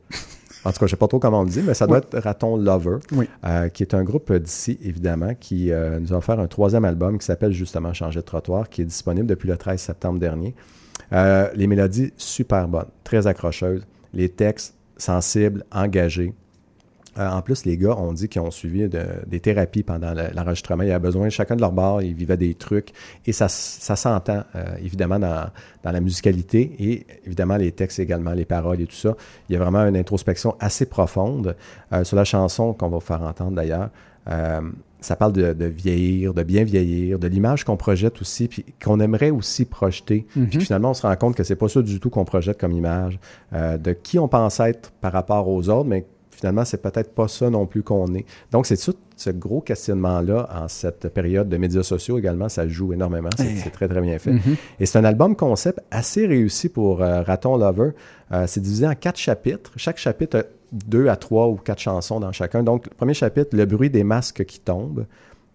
En 0.65 0.71
tout 0.71 0.79
cas, 0.79 0.79
je 0.79 0.83
ne 0.85 0.89
sais 0.91 0.95
pas 0.95 1.07
trop 1.09 1.19
comment 1.19 1.41
on 1.41 1.43
le 1.43 1.49
dit, 1.49 1.61
mais 1.61 1.73
ça 1.73 1.85
doit 1.87 1.97
Oui. 1.99 2.03
être 2.07 2.23
Raton 2.23 2.55
Lover, 2.57 2.97
Oui. 3.11 3.27
euh, 3.45 3.67
qui 3.69 3.83
est 3.83 3.93
un 3.93 4.03
groupe 4.03 4.31
d'ici, 4.33 4.79
évidemment, 4.81 5.33
qui 5.37 5.71
euh, 5.71 5.99
nous 5.99 6.13
a 6.13 6.17
offert 6.17 6.39
un 6.39 6.47
troisième 6.47 6.85
album 6.85 7.17
qui 7.19 7.25
s'appelle 7.25 7.51
justement 7.51 7.93
Changer 7.93 8.21
de 8.21 8.25
trottoir, 8.25 8.69
qui 8.69 8.81
est 8.81 8.85
disponible 8.85 9.27
depuis 9.27 9.47
le 9.49 9.57
13 9.57 9.79
septembre 9.79 10.19
dernier. 10.19 10.55
Euh, 11.11 11.49
les 11.55 11.67
mélodies 11.67 12.13
super 12.17 12.67
bonnes, 12.69 12.85
très 13.03 13.27
accrocheuses. 13.27 13.85
Les 14.13 14.29
textes 14.29 14.75
sensibles, 14.97 15.63
engagés. 15.71 16.33
Euh, 17.19 17.29
en 17.29 17.43
plus, 17.43 17.65
les 17.65 17.77
gars 17.77 17.95
ont 17.95 18.11
dit 18.11 18.27
qu'ils 18.27 18.41
ont 18.41 18.49
suivi 18.49 18.89
de- 18.89 19.05
des 19.27 19.39
thérapies 19.39 19.83
pendant 19.83 20.13
le- 20.15 20.29
l'enregistrement. 20.33 20.81
Il 20.81 20.89
y 20.89 20.93
a 20.93 20.97
besoin, 20.97 21.29
chacun 21.29 21.55
de 21.55 21.61
leur 21.61 21.71
bord, 21.71 22.01
ils 22.01 22.15
vivaient 22.15 22.37
des 22.37 22.55
trucs. 22.55 22.89
Et 23.27 23.33
ça, 23.33 23.47
ça 23.49 23.95
s'entend, 23.95 24.43
euh, 24.55 24.63
évidemment, 24.83 25.19
dans, 25.19 25.45
dans 25.83 25.91
la 25.91 25.99
musicalité 26.01 26.75
et 26.79 27.05
évidemment 27.25 27.57
les 27.57 27.71
textes 27.71 27.99
également, 27.99 28.31
les 28.33 28.45
paroles 28.45 28.81
et 28.81 28.87
tout 28.87 28.95
ça. 28.95 29.15
Il 29.47 29.53
y 29.53 29.55
a 29.55 29.59
vraiment 29.59 29.85
une 29.85 29.95
introspection 29.97 30.55
assez 30.59 30.87
profonde 30.87 31.55
euh, 31.91 32.03
sur 32.03 32.17
la 32.17 32.23
chanson 32.23 32.73
qu'on 32.73 32.89
va 32.89 32.97
vous 32.97 33.01
faire 33.05 33.21
entendre 33.21 33.51
d'ailleurs. 33.51 33.89
Ça 35.03 35.15
parle 35.15 35.33
de, 35.33 35.53
de 35.53 35.65
vieillir, 35.65 36.33
de 36.33 36.43
bien 36.43 36.63
vieillir, 36.63 37.19
de 37.19 37.27
l'image 37.27 37.63
qu'on 37.65 37.77
projette 37.77 38.21
aussi, 38.21 38.47
puis 38.47 38.65
qu'on 38.83 38.99
aimerait 38.99 39.29
aussi 39.31 39.65
projeter. 39.65 40.25
Puis 40.31 40.47
que 40.59 40.59
finalement, 40.63 40.91
on 40.91 40.93
se 40.93 41.01
rend 41.05 41.15
compte 41.15 41.35
que 41.35 41.43
c'est 41.43 41.55
pas 41.55 41.67
ça 41.69 41.81
du 41.81 41.99
tout 41.99 42.09
qu'on 42.09 42.25
projette 42.25 42.59
comme 42.59 42.71
image, 42.71 43.19
euh, 43.53 43.77
de 43.77 43.91
qui 43.93 44.17
on 44.17 44.27
pense 44.27 44.59
être 44.59 44.91
par 45.01 45.11
rapport 45.11 45.47
aux 45.49 45.69
autres, 45.69 45.87
mais 45.89 46.05
finalement, 46.31 46.65
c'est 46.65 46.81
peut-être 46.81 47.13
pas 47.13 47.27
ça 47.27 47.49
non 47.49 47.65
plus 47.67 47.83
qu'on 47.83 48.13
est. 48.15 48.25
Donc, 48.51 48.65
c'est 48.65 48.75
tout 48.77 48.95
ce 49.15 49.29
gros 49.29 49.61
questionnement-là 49.61 50.49
en 50.53 50.67
cette 50.67 51.07
période 51.09 51.47
de 51.47 51.57
médias 51.57 51.83
sociaux 51.83 52.17
également, 52.17 52.49
ça 52.49 52.67
joue 52.67 52.91
énormément. 52.93 53.29
C'est 53.37 53.63
Eh. 53.67 53.69
très, 53.69 53.87
très 53.87 54.01
bien 54.01 54.17
fait. 54.19 54.31
Et 54.79 54.85
c'est 54.85 54.97
un 54.97 55.03
album 55.05 55.35
concept 55.35 55.79
assez 55.91 56.25
réussi 56.25 56.69
pour 56.69 57.01
euh, 57.01 57.21
Raton 57.21 57.55
Lover. 57.57 57.91
Euh, 58.31 58.45
c'est 58.47 58.59
divisé 58.61 58.87
en 58.87 58.95
quatre 58.95 59.17
chapitres. 59.19 59.71
Chaque 59.77 59.97
chapitre 59.97 60.39
a 60.39 60.43
deux 60.73 61.07
à 61.07 61.15
trois 61.15 61.47
ou 61.47 61.55
quatre 61.55 61.79
chansons 61.79 62.19
dans 62.19 62.31
chacun. 62.31 62.63
Donc, 62.63 62.85
le 62.85 62.95
premier 62.95 63.13
chapitre, 63.13 63.55
le 63.55 63.65
bruit 63.65 63.89
des 63.89 64.03
masques 64.03 64.43
qui 64.45 64.59
tombent. 64.59 65.05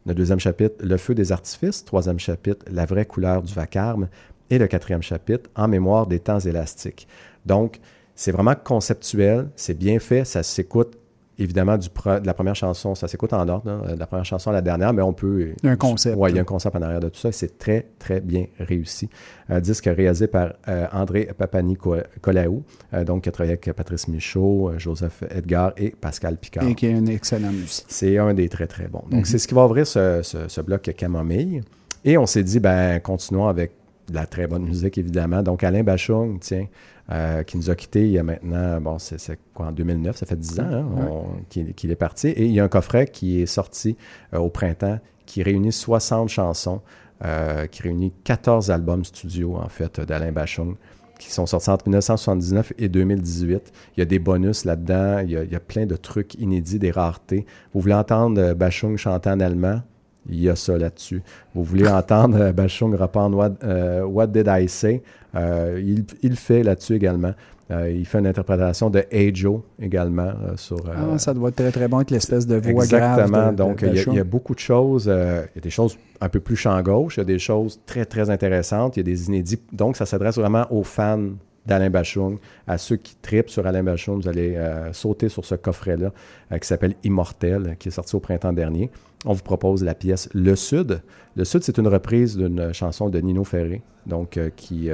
Le 0.07 0.15
deuxième 0.15 0.41
chapitre, 0.41 0.77
le 0.81 0.97
feu 0.97 1.15
des 1.15 1.33
artifices. 1.33 1.85
Troisième 1.85 2.19
chapitre, 2.19 2.65
la 2.71 2.87
vraie 2.87 3.05
couleur 3.05 3.43
du 3.43 3.53
vacarme. 3.53 4.09
Et 4.51 4.59
le 4.59 4.67
quatrième 4.67 5.03
chapitre, 5.03 5.51
en 5.57 5.69
mémoire 5.69 6.07
des 6.07 6.21
temps 6.21 6.41
élastiques. 6.41 7.07
Donc, 7.45 7.81
c'est 8.15 8.33
vraiment 8.33 8.55
conceptuel, 8.55 9.49
c'est 9.57 9.77
bien 9.77 9.99
fait, 9.99 10.25
ça 10.25 10.43
s'écoute 10.43 10.97
évidemment 11.39 11.77
du 11.79 11.89
de 11.89 12.27
la 12.27 12.35
première 12.35 12.55
chanson, 12.57 12.95
ça 12.95 13.07
s'écoute 13.09 13.33
en 13.33 13.49
ordre, 13.49 13.71
hein, 13.71 13.95
de 13.95 13.99
la 13.99 14.07
première 14.07 14.25
chanson 14.25 14.51
à 14.51 14.53
la 14.53 14.61
dernière, 14.61 14.93
mais 14.93 15.03
on 15.03 15.13
peut... 15.13 15.53
Il 15.63 15.67
y 15.67 15.69
a 15.69 15.73
un 15.73 15.77
concept. 15.77 16.17
Oui, 16.19 16.31
il 16.31 16.37
y 16.37 16.39
a 16.39 16.43
un 16.43 16.45
concept 16.45 16.75
en 16.77 16.83
arrière 16.83 17.01
de 17.01 17.09
tout 17.09 17.19
ça, 17.21 17.29
et 17.29 17.33
c'est 17.33 17.59
très, 17.59 17.87
très 17.99 18.21
bien 18.21 18.47
réussi. 18.59 19.09
Un 19.49 19.61
disque 19.61 19.85
réalisé 19.87 20.27
par 20.27 20.55
euh, 20.69 20.87
André 20.93 21.29
Papani-Colaou, 21.37 22.63
euh, 22.95 23.05
donc 23.05 23.23
qui 23.23 23.29
a 23.29 23.33
travaillé 23.33 23.53
avec 23.53 23.73
Patrice 23.75 24.09
Michaud, 24.09 24.71
euh, 24.71 24.79
Joseph 24.79 25.23
Edgar 25.31 25.73
et 25.77 25.91
Pascal 25.91 26.37
Picard. 26.37 26.65
Et 26.65 26.75
qui 26.75 26.87
est 26.87 26.95
un 26.95 27.07
excellent 27.07 27.53
musicien. 27.53 27.85
C'est 27.89 28.19
un 28.19 28.35
des 28.35 28.49
très, 28.49 28.67
très 28.67 28.89
bons. 28.89 29.05
Donc, 29.11 29.27
c'est 29.27 29.39
ce 29.39 29.47
qui 29.49 29.55
va 29.55 29.65
ouvrir 29.65 29.87
ce, 29.87 30.21
ce- 30.23 30.49
ce 30.49 30.61
bloc 30.61 30.83
Camomille. 30.97 31.63
Et 32.05 32.17
on 32.19 32.27
s'est 32.27 32.43
dit, 32.43 32.61
ben, 32.61 33.01
continuons 33.01 33.49
avec 33.49 33.73
de 34.09 34.15
la 34.15 34.27
très 34.27 34.47
bonne 34.47 34.65
musique, 34.65 34.97
évidemment. 34.99 35.43
Donc, 35.43 35.63
Alain 35.65 35.83
Bachung, 35.83 36.39
tiens, 36.41 36.67
euh, 37.11 37.43
qui 37.43 37.57
nous 37.57 37.71
a 37.71 37.75
quittés 37.75 38.05
il 38.07 38.13
y 38.13 38.19
a 38.19 38.23
maintenant, 38.23 38.81
bon, 38.81 38.99
c'est 38.99 39.39
quoi, 39.55 39.67
en 39.67 39.73
2009, 39.73 40.17
ça 40.17 40.27
fait 40.27 40.39
10 40.39 40.61
ans 40.61 40.65
hein, 40.71 40.87
on- 41.11 41.27
qu'il 41.49 41.91
est 41.91 41.97
parti. 41.97 42.29
Et 42.29 42.45
il 42.45 42.53
y 42.53 42.61
a 42.61 42.65
un 42.65 42.69
coffret 42.69 43.07
qui 43.07 43.41
est 43.41 43.47
sorti 43.47 43.97
euh, 44.35 44.39
au 44.39 44.51
printemps 44.51 44.99
qui 45.27 45.43
réunit 45.43 45.73
60 45.73 46.29
chansons, 46.29 46.81
euh, 47.25 47.67
qui 47.67 47.83
réunit 47.83 48.13
14 48.25 48.71
albums 48.71 49.05
studio, 49.05 49.57
en 49.57 49.69
fait, 49.69 50.01
d'Alain 50.01 50.33
Bachung 50.33 50.75
qui 51.19 51.33
sont 51.33 51.47
sortis 51.47 51.69
entre 51.71 51.89
1979 51.89 52.73
et 52.79 52.89
2018. 52.89 53.73
Il 53.97 54.01
y 54.01 54.03
a 54.03 54.07
des 54.07 54.21
bonus 54.21 54.65
là-dedans, 54.65 55.19
il 55.19 55.33
y 55.33 55.37
a, 55.37 55.43
il 55.43 55.51
y 55.51 55.57
a 55.57 55.61
plein 55.61 55.85
de 55.85 55.97
trucs 55.97 56.35
inédits, 56.37 56.79
des 56.79 56.93
raretés. 56.93 57.45
Vous 57.75 57.81
voulez 57.81 57.95
entendre 57.95 58.53
Bachung 58.55 58.97
chanter 58.97 59.31
en 59.31 59.41
allemand? 59.41 59.83
Il 60.31 60.39
y 60.41 60.49
a 60.49 60.55
ça 60.55 60.79
là-dessus. 60.79 61.23
Vous 61.55 61.65
voulez 61.65 61.89
entendre 61.89 62.53
Bachung 62.53 62.95
What, 62.95 63.51
euh, 63.65 64.05
What 64.05 64.29
Did 64.29 64.47
I 64.49 64.69
Say? 64.69 65.03
Euh, 65.35 65.81
il, 66.23 66.37
fait 66.37 66.63
là-dessus 66.63 66.95
également. 66.95 67.33
Euh, 67.71 67.91
il 67.91 68.07
fait 68.07 68.19
une 68.19 68.27
interprétation 68.27 68.89
de 68.89 69.05
Joe 69.35 69.61
également 69.81 70.23
euh, 70.23 70.57
sur. 70.57 70.79
Ah, 70.89 71.19
ça 71.19 71.35
doit 71.35 71.51
être 71.51 71.57
très, 71.57 71.71
très 71.71 71.87
bon 71.87 71.99
avec 71.99 72.11
l'espèce 72.11 72.47
de 72.47 72.57
voix 72.57 72.85
Exactement. 72.85 73.29
grave. 73.29 73.47
de- 73.47 73.51
de 73.53 73.57
Donc, 73.57 73.83
il 73.83 73.89
y, 73.89 73.91
a, 73.91 73.95
Bachung. 73.95 74.15
il 74.15 74.17
y 74.17 74.21
a 74.21 74.25
beaucoup 74.25 74.55
de 74.55 74.61
choses. 74.61 75.05
il 75.07 75.11
y 75.55 75.59
a 75.59 75.61
des 75.61 75.71
choses 75.71 75.99
un 76.21 76.29
peu 76.31 76.41
plus 76.41 76.57
champ 76.57 76.81
gauche. 76.83 77.17
Il 77.17 77.21
y 77.21 77.23
a 77.23 77.27
des 77.27 77.39
choses 77.39 77.79
très, 77.85 78.07
très 78.07 78.31
intéressantes. 78.31 78.97
Il 78.97 79.01
y 79.01 79.03
a 79.03 79.05
des 79.05 79.27
inédits. 79.29 79.61
Donc, 79.73 79.97
ça 79.97 80.07
s'adresse 80.07 80.37
vraiment 80.37 80.67
aux 80.71 80.83
fans 80.83 81.29
d'Alain 81.69 81.91
Bachung, 81.91 82.39
à 82.67 82.79
ceux 82.79 82.97
qui 82.97 83.15
tripent 83.23 83.51
sur 83.51 83.67
Alain 83.67 83.83
Bachung. 83.85 84.21
Vous 84.21 84.29
allez 84.29 84.57
euh, 84.57 84.93
sauter 84.93 85.29
sur 85.29 85.45
ce 85.45 85.55
coffret-là 85.55 86.11
euh, 86.51 86.59
qui 86.59 86.67
s'appelle 86.67 86.95
Immortel, 87.05 87.77
qui 87.79 87.89
est 87.89 87.93
sorti 87.93 88.17
au 88.17 88.21
printemps 88.21 88.53
dernier. 88.53 88.91
On 89.25 89.33
vous 89.33 89.43
propose 89.43 89.85
la 89.85 89.95
pièce 89.95 90.29
Le 90.33 90.57
Sud. 90.57 91.01
Le 91.37 91.45
Sud, 91.45 91.63
c'est 91.63 91.77
une 91.79 91.89
reprise 91.89 92.37
d'une 92.37 92.73
chanson 92.73 93.09
de 93.11 93.19
Nino 93.21 93.45
Ferré, 93.45 93.83
donc 94.07 94.37
euh, 94.37 94.51
qui, 94.57 94.89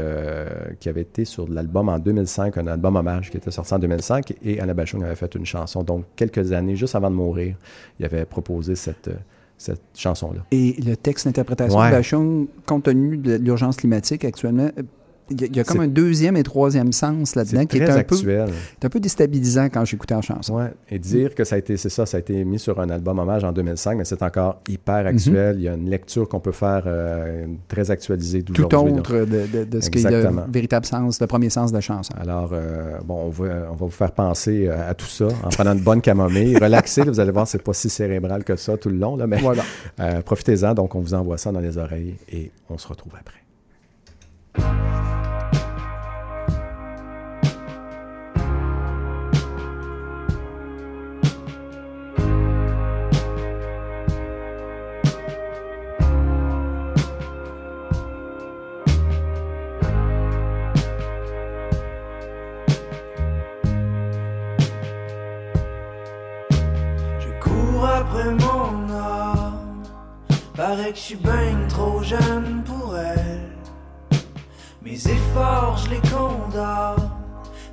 qui 0.81 0.89
avait 0.89 1.03
été 1.03 1.25
sur 1.25 1.49
l'album 1.49 1.89
en 1.89 1.99
2005, 1.99 2.59
un 2.59 2.67
album 2.67 2.97
hommage 2.97 3.31
qui 3.31 3.37
était 3.37 3.51
sorti 3.51 3.73
en 3.75 3.79
2005, 3.79 4.35
et 4.43 4.61
Alain 4.61 4.75
Bachung 4.75 5.03
avait 5.05 5.15
fait 5.15 5.35
une 5.35 5.47
chanson. 5.47 5.83
Donc, 5.83 6.05
quelques 6.17 6.53
années, 6.53 6.75
juste 6.77 6.95
avant 6.95 7.11
de 7.11 7.17
mourir, 7.17 7.57
il 8.01 8.05
avait 8.07 8.25
proposé 8.25 8.75
cette, 8.75 9.11
cette 9.59 9.83
chanson-là. 9.95 10.41
Et 10.51 10.75
le 10.85 10.97
texte 10.97 11.27
d'interprétation 11.27 11.79
Ouais. 11.79 11.91
de 11.91 11.97
Bachung, 11.97 12.47
compte 12.67 12.85
tenu 12.85 13.17
de 13.19 13.35
l'urgence 13.37 13.77
climatique 13.77 14.25
actuellement, 14.25 14.71
il 15.31 15.41
y 15.41 15.45
a, 15.45 15.47
il 15.47 15.57
y 15.57 15.61
a 15.61 15.65
comme 15.65 15.81
un 15.81 15.89
deuxième 15.89 16.37
et 16.37 16.43
troisième 16.43 16.93
sens 16.93 17.35
là-dedans 17.35 17.65
qui 17.67 17.79
est 17.79 17.89
un 17.91 18.03
peu, 18.03 18.17
est 18.31 18.85
un 18.85 18.89
peu 18.89 19.01
déstabilisant 19.01 19.67
quand 19.67 19.85
j'écoutais 19.85 20.15
en 20.15 20.21
chanson. 20.23 20.57
Ouais. 20.57 20.73
Et 20.91 20.99
dire 20.99 21.35
que 21.35 21.45
ça 21.45 21.57
a 21.57 21.59
été, 21.59 21.77
c'est 21.77 21.89
ça, 21.89 22.05
ça 22.07 22.19
a 22.19 22.21
été 22.21 22.45
mis 22.45 22.59
sur 22.59 22.79
un 22.81 22.91
album 22.91 23.19
hommage 23.19 23.43
en 23.45 23.53
2005, 23.53 23.97
mais 23.99 24.05
c'est 24.05 24.23
encore 24.23 24.61
hyper 24.69 25.07
actuel. 25.07 25.57
Il 25.59 25.63
y 25.63 25.69
a 25.69 25.75
une 25.75 25.89
lecture 25.89 26.29
qu'on 26.29 26.41
peut 26.41 26.53
faire 26.53 26.83
euh, 26.87 27.47
très 27.69 27.91
actualisée 27.91 28.43
Tout 28.43 28.53
d'aujourd'hui. 28.53 28.93
là. 28.93 28.99
autre 28.99 29.15
de, 29.17 29.47
de- 29.59 29.65
de 29.65 29.81
ce 29.81 29.91
qui 29.91 29.99
est 30.05 30.11
le 30.11 30.29
véritable 30.53 30.85
sens, 30.87 31.21
le 31.21 31.27
premier 31.27 31.51
sens 31.51 31.71
de 31.71 31.77
la 31.77 31.81
chanson. 31.81 32.13
Alors, 32.21 32.51
euh, 32.53 32.99
bon, 33.05 33.25
on 33.27 33.29
va, 33.31 33.45
on 33.71 33.75
va 33.77 33.87
vous 33.87 33.91
faire 33.91 34.13
penser 34.13 34.67
euh, 34.69 34.91
à 34.91 34.95
tout 34.95 35.07
ça 35.07 35.29
en 35.43 35.49
prenant 35.49 35.73
une 35.73 35.81
bonne 35.83 36.01
camomille. 36.03 36.57
Relaxez, 36.63 37.05
là, 37.05 37.11
vous 37.11 37.21
allez 37.21 37.33
voir, 37.33 37.47
c'est 37.49 37.63
pas 37.63 37.73
si 37.73 37.89
cérébral 37.89 38.45
que 38.45 38.57
ça 38.57 38.77
tout 38.77 38.89
le 38.91 38.97
long, 38.99 39.17
là, 39.17 39.27
mais 39.27 39.39
Voilà. 39.39 39.63
euh, 40.01 40.21
profitez-en. 40.23 40.75
Donc, 40.75 40.95
on 40.95 41.01
vous 41.01 41.15
envoie 41.15 41.39
ça 41.39 41.51
dans 41.53 41.61
les 41.61 41.79
oreilles 41.79 42.15
et 42.33 42.51
on 42.69 42.77
se 42.79 42.87
retrouve 42.89 43.13
après. 43.19 43.39
Je 44.57 44.63
cours 67.41 67.87
après 67.87 68.31
mon 68.35 68.91
âme. 68.93 69.83
Paraît 70.57 70.93
que 70.93 70.97
je 70.97 71.01
suis 71.01 71.17
ben 71.17 71.67
trop 71.69 72.03
jeune. 72.03 72.63
Mes 74.95 75.09
efforts, 75.09 75.77
je 75.79 75.91
les 75.91 76.01
condamne. 76.03 77.11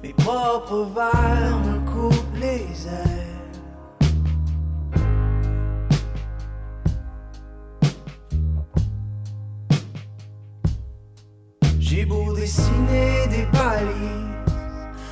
Mes 0.01 0.11
propres 0.13 0.87
vers 0.95 1.55
me 1.59 1.77
coupent 1.91 2.35
les 2.35 2.65
ailes. 2.87 3.27
J'ai 11.79 12.05
beau 12.05 12.33
dessiner 12.33 13.27
des 13.29 13.45
balises 13.53 14.55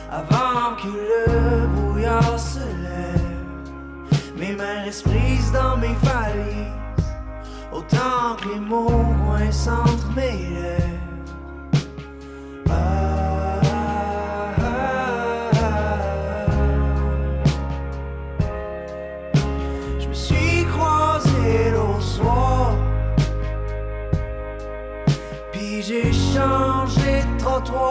avant 0.10 0.76
que 0.82 0.88
le 0.88 1.68
brouillard 1.68 2.40
se 2.40 2.58
lève. 2.58 3.22
Mes 4.36 4.54
mains 4.54 4.82
restent 4.86 5.04
prises 5.04 5.52
dans 5.52 5.78
mes 5.78 5.96
valises, 6.02 7.06
autant 7.72 8.36
que 8.42 8.50
les 8.52 8.60
mots 8.60 9.06
coincent 9.28 9.68
entre 9.68 10.10
mes 10.16 10.50
lèvres. 10.56 10.79
Changé 27.66 27.89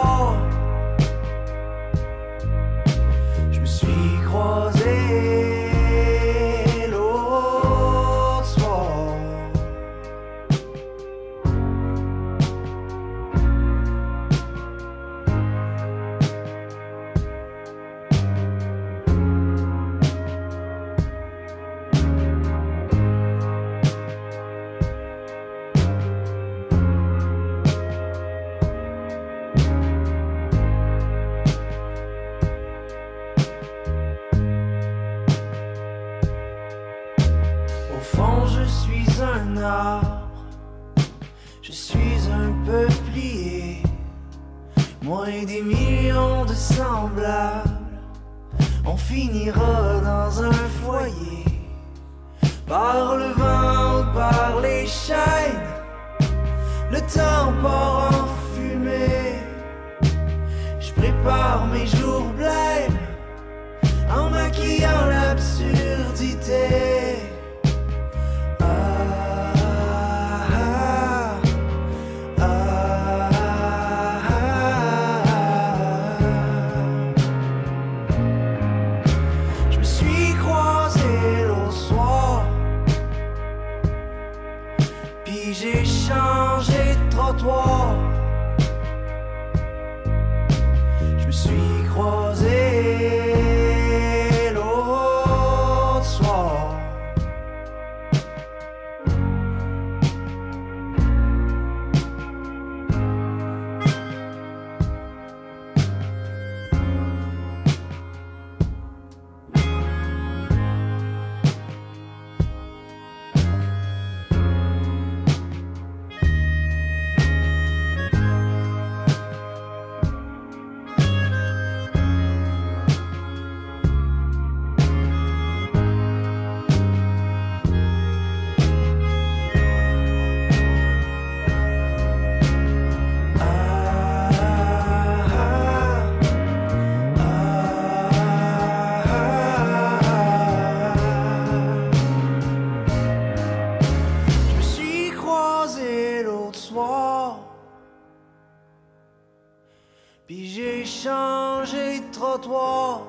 trottoir. 152.49 153.07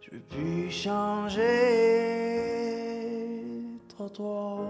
Je 0.00 0.10
veux 0.12 0.20
plus 0.20 0.70
changer 0.70 1.46
trottoir. 3.88 4.60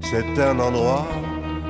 C'est 0.00 0.40
un 0.40 0.58
endroit 0.58 1.06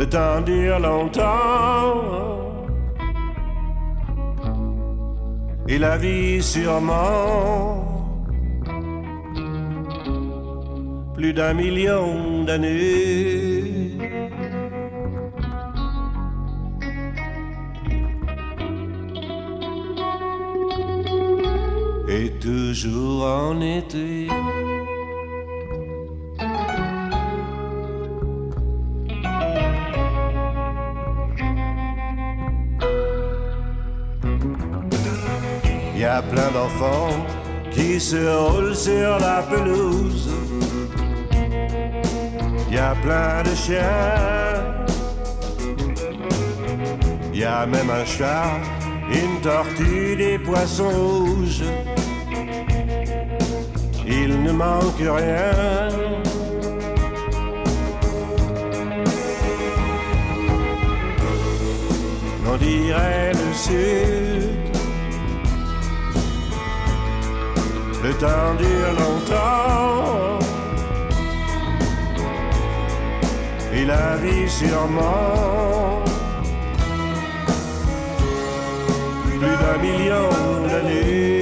Le 0.00 0.08
temps 0.08 0.40
dure 0.40 0.78
longtemps. 0.78 1.92
Et 5.68 5.78
la 5.78 5.98
vie 5.98 6.42
sûrement. 6.42 7.84
Plus 11.12 11.34
d'un 11.34 11.52
million 11.52 12.44
d'années. 12.44 13.92
Et 22.08 22.30
toujours 22.40 23.24
en 23.26 23.60
été. 23.60 24.28
D'enfants 36.52 37.26
qui 37.70 38.00
se 38.00 38.16
roulent 38.16 38.74
sur 38.74 39.18
la 39.18 39.42
pelouse. 39.42 40.28
Y 42.70 42.78
a 42.78 42.94
plein 43.02 43.42
de 43.42 43.54
chiens. 43.54 44.80
Y 47.32 47.44
a 47.44 47.66
même 47.66 47.90
un 47.90 48.04
chat, 48.04 48.60
une 49.10 49.40
tortue, 49.40 50.16
des 50.16 50.38
poissons 50.38 50.90
rouges. 50.90 51.64
Il 54.06 54.42
ne 54.42 54.52
manque 54.52 54.98
rien. 54.98 55.88
On 62.46 62.56
dirait 62.56 63.32
le 63.32 63.52
sud. 63.54 64.29
Le 68.02 68.14
temps 68.14 68.54
dure 68.58 68.92
longtemps. 68.98 70.38
Et 73.74 73.84
la 73.84 74.16
vie 74.16 74.48
sûrement. 74.48 76.02
Plus 79.26 79.38
d'un 79.38 79.78
million 79.82 80.28
d'années. 80.66 81.39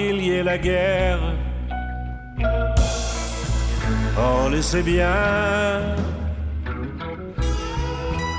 Qu'il 0.00 0.22
y 0.22 0.30
ait 0.36 0.42
la 0.42 0.58
guerre. 0.58 1.20
On 4.28 4.48
le 4.48 4.60
sait 4.62 4.82
bien. 4.82 5.16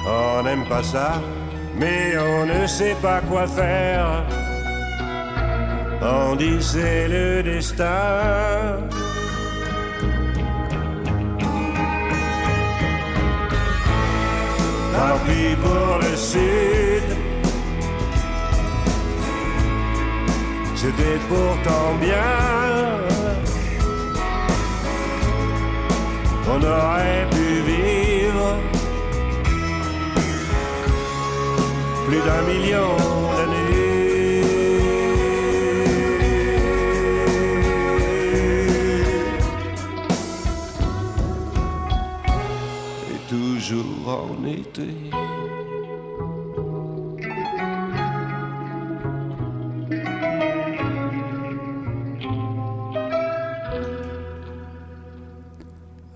On 0.07 0.43
n'aime 0.43 0.65
pas 0.65 0.83
ça, 0.83 1.11
mais 1.79 2.17
on 2.17 2.45
ne 2.45 2.67
sait 2.67 2.97
pas 3.01 3.21
quoi 3.29 3.45
faire. 3.47 4.07
On 6.01 6.35
dit 6.35 6.61
c'est 6.71 7.07
le 7.07 7.43
destin. 7.43 8.77
Tant 14.93 15.17
pis 15.25 15.55
pour 15.65 15.93
le 16.05 16.13
sud. 16.15 17.10
C'était 20.81 21.19
pourtant 21.29 21.93
bien. 22.01 22.17
On 26.49 26.59
aurait 26.63 27.27
pu 27.29 27.61
vivre 27.69 28.57
plus 32.07 32.21
d'un 32.27 32.41
million 32.51 32.97
d'années. 33.35 34.41
Et 43.11 43.19
toujours 43.29 44.07
en 44.07 44.47
été. 44.47 44.89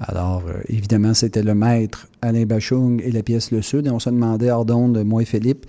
Alors, 0.08 0.44
euh, 0.48 0.62
évidemment, 0.70 1.14
c'était 1.14 1.44
le 1.44 1.56
maître 1.56 2.08
Alain 2.26 2.46
Bachung 2.46 3.02
et 3.04 3.12
la 3.12 3.24
pièce 3.24 3.52
Le 3.52 3.62
Sud. 3.62 3.88
Et 3.88 3.90
on 3.90 4.00
se 4.00 4.10
demandait, 4.10 4.52
hors 4.52 4.66
d'onde, 4.66 5.04
moi 5.04 5.22
et 5.22 5.26
Philippe, 5.26 5.66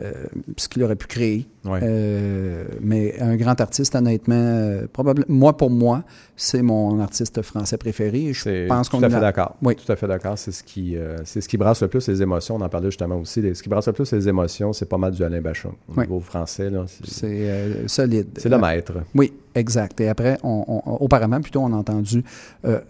euh, 0.00 0.12
ce 0.56 0.68
qu'il 0.68 0.82
aurait 0.84 0.96
pu 0.96 1.06
créer. 1.08 1.46
Ouais. 1.64 1.80
Euh, 1.82 2.64
mais 2.80 3.20
un 3.20 3.36
grand 3.36 3.60
artiste, 3.60 3.94
honnêtement, 3.94 4.34
euh, 4.36 4.86
probablement, 4.90 5.26
moi, 5.28 5.56
pour 5.56 5.68
moi, 5.68 6.04
c'est 6.36 6.62
mon 6.62 7.00
artiste 7.00 7.42
français 7.42 7.76
préféré. 7.76 8.32
Je 8.32 8.66
pense 8.68 8.88
tout 8.88 8.96
qu'on 8.96 9.02
à 9.02 9.10
fait 9.10 9.20
d'accord. 9.20 9.56
Oui. 9.62 9.74
Tout 9.76 9.90
à 9.92 9.96
fait 9.96 10.06
d'accord. 10.06 10.38
C'est 10.38 10.52
ce 10.52 10.62
qui, 10.62 10.96
c'est 11.24 11.40
ce 11.42 11.48
qui 11.48 11.58
brasse 11.58 11.82
le 11.82 11.88
plus 11.88 12.08
les 12.08 12.22
émotions. 12.22 12.56
On 12.56 12.60
en 12.62 12.68
parlait 12.68 12.88
justement 12.88 13.16
aussi. 13.16 13.42
Les- 13.42 13.54
Ce 13.54 13.62
qui 13.62 13.68
brasse 13.68 13.88
le 13.88 13.92
plus 13.92 14.10
les 14.12 14.26
émotions, 14.28 14.72
c'est 14.72 14.88
pas 14.88 14.96
mal 14.96 15.12
du 15.12 15.22
Alain 15.22 15.40
Bachung. 15.42 15.72
Au 15.88 15.92
Oui. 15.98 16.04
niveau 16.04 16.20
français, 16.20 16.70
c'est, 17.04 17.86
solide. 17.88 18.28
c'est 18.38 18.48
le 18.48 18.58
maître. 18.58 18.92
Oui, 19.14 19.32
exact. 19.54 20.00
Et 20.00 20.08
après, 20.08 20.38
on, 20.42 20.64
on- 20.66 20.92
auparavant, 20.94 21.40
plutôt, 21.42 21.60
on 21.60 21.72
a 21.74 21.76
entendu 21.76 22.24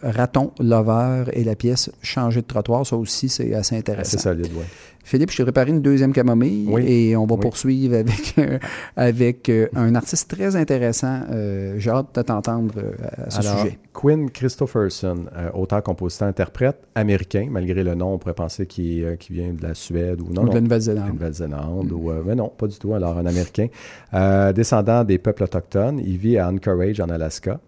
Raton 0.03 0.53
Lover 0.61 1.25
et 1.33 1.43
la 1.45 1.57
pièce 1.57 1.91
Changer 2.03 2.43
de 2.43 2.47
trottoir. 2.47 2.87
Ça 2.87 2.95
aussi, 2.97 3.10
c'est 3.11 3.55
assez 3.55 3.77
intéressant. 3.77 4.11
C'est 4.19 4.21
solide, 4.21 4.51
oui. 4.55 4.65
Philippe, 5.03 5.31
je 5.31 5.39
t'ai 5.39 5.43
préparé 5.45 5.71
une 5.71 5.81
deuxième 5.81 6.13
camomille 6.13 6.67
Oui. 6.69 6.85
et 6.87 7.17
on 7.17 7.25
va 7.27 7.35
Oui. 7.35 7.41
poursuivre 7.41 7.97
avec, 7.97 8.35
euh, 8.39 8.59
avec 8.97 9.49
euh, 9.49 9.67
un 9.75 9.95
artiste 9.95 10.31
très 10.31 10.55
intéressant. 10.57 11.23
Euh, 11.33 11.75
J'ai 11.79 11.91
hâte 11.91 12.15
de 12.15 12.23
t'entendre 12.23 12.75
à 13.17 13.31
ce 13.31 13.39
Alors, 13.41 13.61
sujet. 13.61 13.79
Quinn 13.95 14.31
Christopherson, 14.31 15.25
auteur, 15.55 15.83
compositeur, 15.83 16.29
interprète 16.29 16.77
américain, 16.95 17.49
malgré 17.51 17.83
le 17.83 17.95
nom, 17.95 18.15
on 18.15 18.19
pourrait 18.19 18.35
penser 18.35 18.67
qu'il 18.67 19.17
vient 19.31 19.53
de 19.53 19.63
la 19.63 19.75
Suède 19.75 20.21
ou 20.21 20.33
non. 20.33 20.43
Ou 20.43 20.49
de 20.51 20.55
la. 20.55 20.61
Nouvelle-Zélande. 20.61 21.09
Nouvelle-Zélande, 21.15 21.93
ou, 21.93 22.13
mais 22.25 22.35
non, 22.35 22.49
pas 22.57 22.67
du 22.67 22.79
tout. 22.79 22.93
Alors, 22.95 23.17
un 23.19 23.27
Américain. 23.27 23.67
Descendant 24.55 25.03
des 25.05 25.19
peuples 25.19 25.45
autochtones, 25.45 25.99
il 26.05 26.19
vit 26.19 26.39
à 26.39 26.49
Anchorage, 26.51 27.01
en 27.01 27.09
Alaska. 27.09 27.59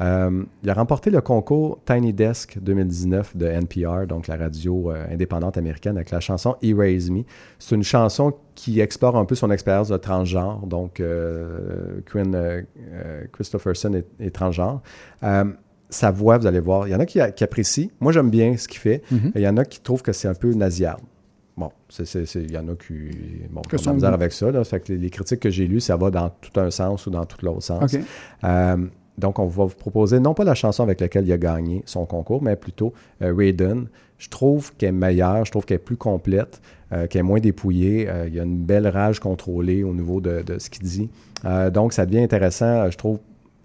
Euh, 0.00 0.42
il 0.62 0.70
a 0.70 0.74
remporté 0.74 1.10
le 1.10 1.20
concours 1.20 1.78
Tiny 1.84 2.12
Desk 2.12 2.58
2019 2.60 3.36
de 3.36 3.46
NPR, 3.46 4.06
donc 4.08 4.26
la 4.26 4.36
radio 4.36 4.90
euh, 4.90 5.06
indépendante 5.10 5.56
américaine, 5.56 5.96
avec 5.96 6.10
la 6.10 6.20
chanson 6.20 6.56
Erase 6.62 7.10
Me. 7.10 7.22
C'est 7.58 7.76
une 7.76 7.84
chanson 7.84 8.34
qui 8.54 8.80
explore 8.80 9.16
un 9.16 9.24
peu 9.24 9.34
son 9.34 9.50
expérience 9.50 9.88
de 9.88 9.96
transgenre. 9.96 10.66
Donc, 10.66 10.98
euh, 10.98 12.00
Quinn 12.10 12.34
euh, 12.34 12.62
Christopherson 13.32 13.94
est, 13.94 14.06
est 14.20 14.30
transgenre. 14.30 14.82
Sa 15.90 16.10
voix, 16.10 16.38
vous 16.38 16.46
allez 16.46 16.60
voir, 16.60 16.88
il 16.88 16.90
y 16.90 16.94
en 16.94 16.98
a 16.98 17.06
qui, 17.06 17.20
qui 17.36 17.44
apprécient. 17.44 17.88
Moi, 18.00 18.10
j'aime 18.10 18.30
bien 18.30 18.56
ce 18.56 18.66
qu'il 18.66 18.80
fait. 18.80 19.02
Mhm. 19.12 19.32
Il 19.36 19.42
y 19.42 19.46
en 19.46 19.56
a 19.58 19.64
qui 19.64 19.80
trouvent 19.80 20.02
que 20.02 20.12
c'est 20.12 20.26
un 20.26 20.34
peu 20.34 20.52
nasillarde. 20.52 21.02
Bon, 21.56 21.70
il 22.00 22.50
y 22.50 22.58
en 22.58 22.66
a 22.66 22.74
qui 22.74 22.94
bon, 23.48 23.62
Que 23.62 23.76
qui 23.76 23.82
ont 23.82 23.82
de 23.82 23.86
la 23.86 23.92
misère 23.92 24.12
avec 24.14 24.32
ça. 24.32 24.50
Là. 24.50 24.64
Fait 24.64 24.80
que 24.80 24.92
les, 24.92 24.98
les 24.98 25.10
critiques 25.10 25.38
que 25.38 25.50
j'ai 25.50 25.68
lues, 25.68 25.78
ça 25.78 25.96
va 25.96 26.10
dans 26.10 26.30
tout 26.30 26.58
un 26.58 26.72
sens 26.72 27.06
ou 27.06 27.10
dans 27.10 27.24
tout 27.24 27.36
l'autre 27.44 27.62
sens. 27.62 27.94
OK. 27.94 28.00
Donc, 29.18 29.38
on 29.38 29.46
va 29.46 29.64
vous 29.64 29.74
proposer 29.74 30.18
non 30.18 30.34
pas 30.34 30.44
la 30.44 30.54
chanson 30.54 30.82
avec 30.82 31.00
laquelle 31.00 31.26
il 31.26 31.32
a 31.32 31.38
gagné 31.38 31.82
son 31.86 32.04
concours, 32.04 32.42
mais 32.42 32.56
plutôt 32.56 32.92
euh, 33.22 33.32
Raiden. 33.36 33.88
Je 34.18 34.28
trouve 34.28 34.74
qu'elle 34.76 34.90
est 34.90 34.92
meilleure, 34.92 35.44
je 35.44 35.50
trouve 35.50 35.64
qu'elle 35.64 35.76
est 35.76 35.78
plus 35.78 35.96
complète, 35.96 36.60
euh, 36.92 37.06
qu'elle 37.06 37.20
est 37.20 37.24
moins 37.24 37.40
dépouillée. 37.40 38.08
Euh, 38.08 38.26
il 38.26 38.34
y 38.34 38.40
a 38.40 38.42
une 38.42 38.64
belle 38.64 38.88
rage 38.88 39.20
contrôlée 39.20 39.84
au 39.84 39.92
niveau 39.92 40.20
de, 40.20 40.42
de 40.42 40.58
ce 40.58 40.70
qu'il 40.70 40.84
dit. 40.84 41.10
Donc, 41.74 41.92
ça 41.92 42.06
devient 42.06 42.22
intéressant, 42.22 42.90
je 42.90 42.96
trouve. 42.96 43.18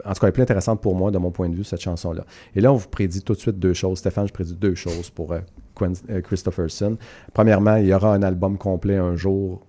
En 0.04 0.14
tout 0.14 0.20
cas, 0.20 0.28
elle 0.28 0.30
est 0.30 0.34
plus 0.34 0.44
intéressante 0.44 0.82
pour 0.82 0.96
moi, 0.96 1.12
de 1.12 1.18
mon 1.18 1.32
point 1.32 1.48
de 1.48 1.56
vue, 1.56 1.64
cette 1.64 1.80
chanson-là. 1.80 2.26
Et 2.56 2.62
là, 2.62 2.74
on 2.74 2.76
vous 2.76 2.90
prédit 2.90 3.22
tout 3.22 3.34
de 3.34 3.40
suite 3.40 3.58
deux 3.58 3.74
choses. 3.74 4.00
Stéphane, 4.00 4.28
je 4.28 4.34
prédis 4.34 4.56
deux 4.56 4.76
choses 4.76 5.10
pour 5.10 5.34
Christopherson. 6.24 6.98
Premièrement, 7.34 7.78
il 7.78 7.88
y 7.88 7.94
aura 7.94 8.14
un 8.14 8.22
album 8.22 8.58
complet 8.58 8.98
un 8.98 9.16
jour 9.16 9.62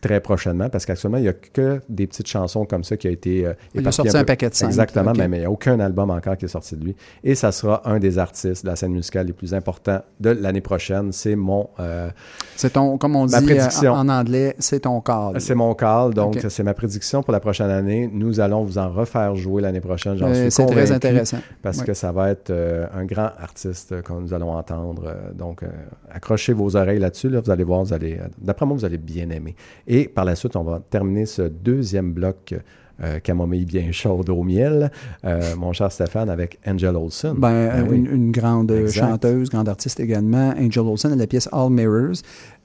très 0.00 0.20
prochainement 0.20 0.68
parce 0.68 0.86
qu'actuellement, 0.86 1.18
il 1.18 1.22
n'y 1.22 1.28
a 1.28 1.32
que 1.32 1.80
des 1.88 2.06
petites 2.06 2.28
chansons 2.28 2.64
comme 2.64 2.84
ça 2.84 2.96
qui 2.96 3.08
a 3.08 3.10
été 3.10 3.46
euh, 3.46 3.52
Il 3.74 3.86
a 3.86 3.92
sorti 3.92 4.16
un 4.16 4.20
peu. 4.20 4.26
paquet 4.26 4.48
de 4.48 4.54
cinq, 4.54 4.66
Exactement, 4.68 5.12
mais 5.16 5.26
mais 5.28 5.38
il 5.38 5.40
n'y 5.40 5.46
a 5.46 5.50
aucun 5.50 5.78
album 5.80 6.10
encore 6.10 6.36
qui 6.36 6.44
est 6.44 6.48
sorti 6.48 6.76
de 6.76 6.84
lui. 6.84 6.96
Et 7.24 7.34
ça 7.34 7.50
sera 7.52 7.82
un 7.88 7.98
des 7.98 8.18
artistes 8.18 8.64
de 8.64 8.70
la 8.70 8.76
scène 8.76 8.92
musicale 8.92 9.26
les 9.26 9.32
plus 9.32 9.54
importants 9.54 10.00
de 10.20 10.30
l'année 10.30 10.60
prochaine. 10.60 11.12
C'est 11.12 11.34
mon, 11.36 11.68
euh, 11.80 12.10
C'est 12.56 12.74
ton, 12.74 12.96
comme 12.98 13.16
on 13.16 13.26
dit 13.26 13.34
euh, 13.34 13.40
prédiction. 13.40 13.92
en, 13.92 14.08
anglais, 14.08 14.54
c'est 14.58 14.80
ton 14.80 15.00
cadre. 15.00 15.38
c'est 15.40 15.54
mon 15.54 15.74
call, 15.74 16.14
donc 16.14 16.38
c'est 16.48 16.62
ma 16.62 16.74
prédiction 16.74 17.22
pour 17.22 17.32
la 17.32 17.40
prochaine 17.40 17.70
année. 17.70 18.08
Nous 18.12 18.40
allons 18.40 18.62
vous 18.64 18.78
en 18.78 18.90
refaire 18.90 19.34
jouer 19.34 19.62
l'année 19.62 19.80
prochaine. 19.80 20.16
J'en 20.16 20.28
Euh, 20.28 20.42
suis 20.42 20.50
c'est 20.52 20.66
très 20.66 20.92
intéressant. 20.92 21.38
Parce 21.62 21.78
Oui. 21.78 21.84
que 21.86 21.94
ça 21.94 22.12
va 22.12 22.30
être 22.30 22.52
un 22.94 23.04
grand 23.04 23.30
artiste 23.40 24.00
que 24.02 24.12
nous 24.12 24.32
allons 24.32 24.52
entendre. 24.52 25.12
Donc, 25.34 25.62
accrochez 26.10 26.52
vos 26.52 26.76
oreilles 26.76 26.98
là-dessus. 27.00 27.28
Là, 27.28 27.40
vous 27.40 27.50
allez 27.50 27.64
voir, 27.64 27.82
vous 27.82 27.92
allez, 27.92 28.18
d'après 28.40 28.64
moi, 28.66 28.76
vous 28.76 28.84
allez 28.84 28.98
bien 28.98 29.28
aimer. 29.30 29.54
Et 29.88 30.06
par 30.06 30.24
la 30.24 30.36
suite, 30.36 30.54
on 30.54 30.62
va 30.64 30.80
terminer 30.90 31.24
ce 31.26 31.42
deuxième 31.42 32.12
bloc 32.12 32.54
euh, 33.00 33.20
camomille 33.20 33.64
bien 33.64 33.92
chaude 33.92 34.28
au 34.28 34.42
miel, 34.42 34.90
euh, 35.24 35.40
mon 35.56 35.72
cher 35.72 35.90
Stéphane, 35.92 36.28
avec 36.28 36.58
Angel 36.66 36.94
Olsen. 36.96 37.34
Ben, 37.38 37.48
euh, 37.48 37.84
oui. 37.88 37.96
une, 37.96 38.06
une 38.06 38.30
grande 38.32 38.72
Exact. 38.72 39.06
chanteuse, 39.06 39.50
grande 39.50 39.68
artiste 39.68 40.00
également, 40.00 40.52
Angel 40.58 40.82
Olsen, 40.84 41.16
la 41.16 41.26
pièce 41.28 41.48
All 41.52 41.70
Mirrors. 41.70 42.16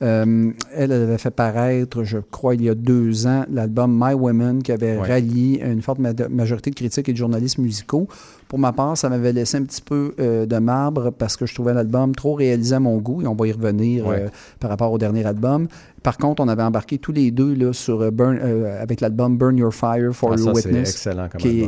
Euh, 0.02 0.52
elle, 0.76 0.92
elle 0.92 1.04
avait 1.04 1.18
fait 1.20 1.30
paraître, 1.32 2.04
je 2.04 2.18
crois, 2.18 2.56
il 2.56 2.64
y 2.64 2.70
a 2.70 2.74
deux 2.76 3.28
ans, 3.28 3.46
l'album 3.52 3.96
My 3.98 4.16
Women, 4.16 4.64
qui 4.64 4.72
avait 4.72 4.98
Ouais. 4.98 5.08
rallié 5.08 5.62
une 5.64 5.82
forte 5.84 6.00
ma- 6.00 6.14
majorité 6.30 6.72
de 6.72 6.76
critiques 6.76 7.08
et 7.10 7.14
de 7.14 7.18
journalistes 7.18 7.60
musicaux. 7.60 8.08
Pour 8.54 8.60
ma 8.60 8.72
part, 8.72 8.95
ça 8.95 9.10
m'avait 9.10 9.34
laissé 9.34 9.58
un 9.58 9.64
petit 9.64 9.82
peu 9.82 10.14
euh, 10.20 10.45
de 10.45 10.58
marbre 10.60 11.10
parce 11.10 11.38
que 11.38 11.47
je 11.47 11.56
trouvais 11.56 11.74
l'album 11.74 12.14
trop 12.14 12.36
réalisé 12.36 12.76
à 12.76 12.80
mon 12.80 12.99
goût, 12.99 13.24
et 13.24 13.26
on 13.26 13.34
va 13.34 13.47
y 13.47 13.51
revenir 13.51 14.06
Ouais. 14.06 14.26
euh, 14.26 14.30
par 14.60 14.70
rapport 14.70 14.91
au 14.91 14.99
dernier 14.99 15.26
album. 15.26 15.68
Par 16.04 16.18
contre, 16.20 16.43
on 16.43 16.47
avait 16.47 16.62
embarqué 16.62 16.99
tous 16.99 17.12
les 17.14 17.32
deux 17.32 17.56
là, 17.56 17.74
sur, 17.74 18.01
euh, 18.01 18.12
Burn, 18.12 18.38
euh, 18.39 18.80
avec 18.80 19.01
l'album 19.01 19.39
Burn 19.39 19.58
Your 19.58 19.74
Fire 19.74 20.12
for 20.14 20.34
Ah, 20.34 20.39
Your 20.39 20.54
Witness 20.54 21.01
qui 21.01 21.10
album. 21.10 21.28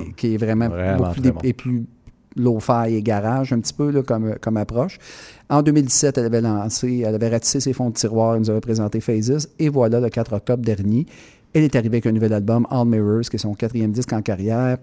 est, 0.10 0.16
qui 0.16 0.36
est 0.36 0.38
vraiment, 0.38 0.70
Vraiment 0.70 0.98
beaucoup 0.98 1.12
très 1.14 1.22
plus, 1.22 1.32
bon. 1.32 1.40
et 1.44 1.54
plus 1.54 1.86
low-fi 2.38 2.94
et 2.94 3.02
garage, 3.02 3.52
un 3.52 3.60
petit 3.62 3.74
peu 3.74 3.90
là, 3.90 4.04
comme, 4.04 4.36
comme 4.40 4.58
approche. 4.58 5.00
En 5.50 5.64
2017, 5.64 6.18
elle 6.20 6.26
avait 6.26 6.42
lancé, 6.42 7.04
elle 7.04 7.16
avait 7.16 7.30
ratissé 7.30 7.62
ses 7.62 7.74
fonds 7.74 7.90
de 7.90 7.96
tiroir, 7.96 8.36
elle 8.36 8.42
nous 8.42 8.50
avait 8.52 8.60
présenté 8.62 9.00
Phases, 9.00 9.50
et 9.58 9.70
voilà, 9.70 10.00
le 10.00 10.10
4 10.10 10.34
octobre 10.34 10.64
dernier, 10.64 11.08
elle 11.56 11.64
est 11.64 11.76
arrivée 11.76 11.96
avec 11.98 12.06
un 12.06 12.12
nouvel 12.12 12.34
album, 12.34 12.68
All 12.70 12.86
Mirrors, 12.86 13.22
qui 13.22 13.38
est 13.38 13.40
son 13.40 13.54
quatrième 13.54 13.92
disque 13.92 14.12
en 14.14 14.22
carrière. 14.22 14.78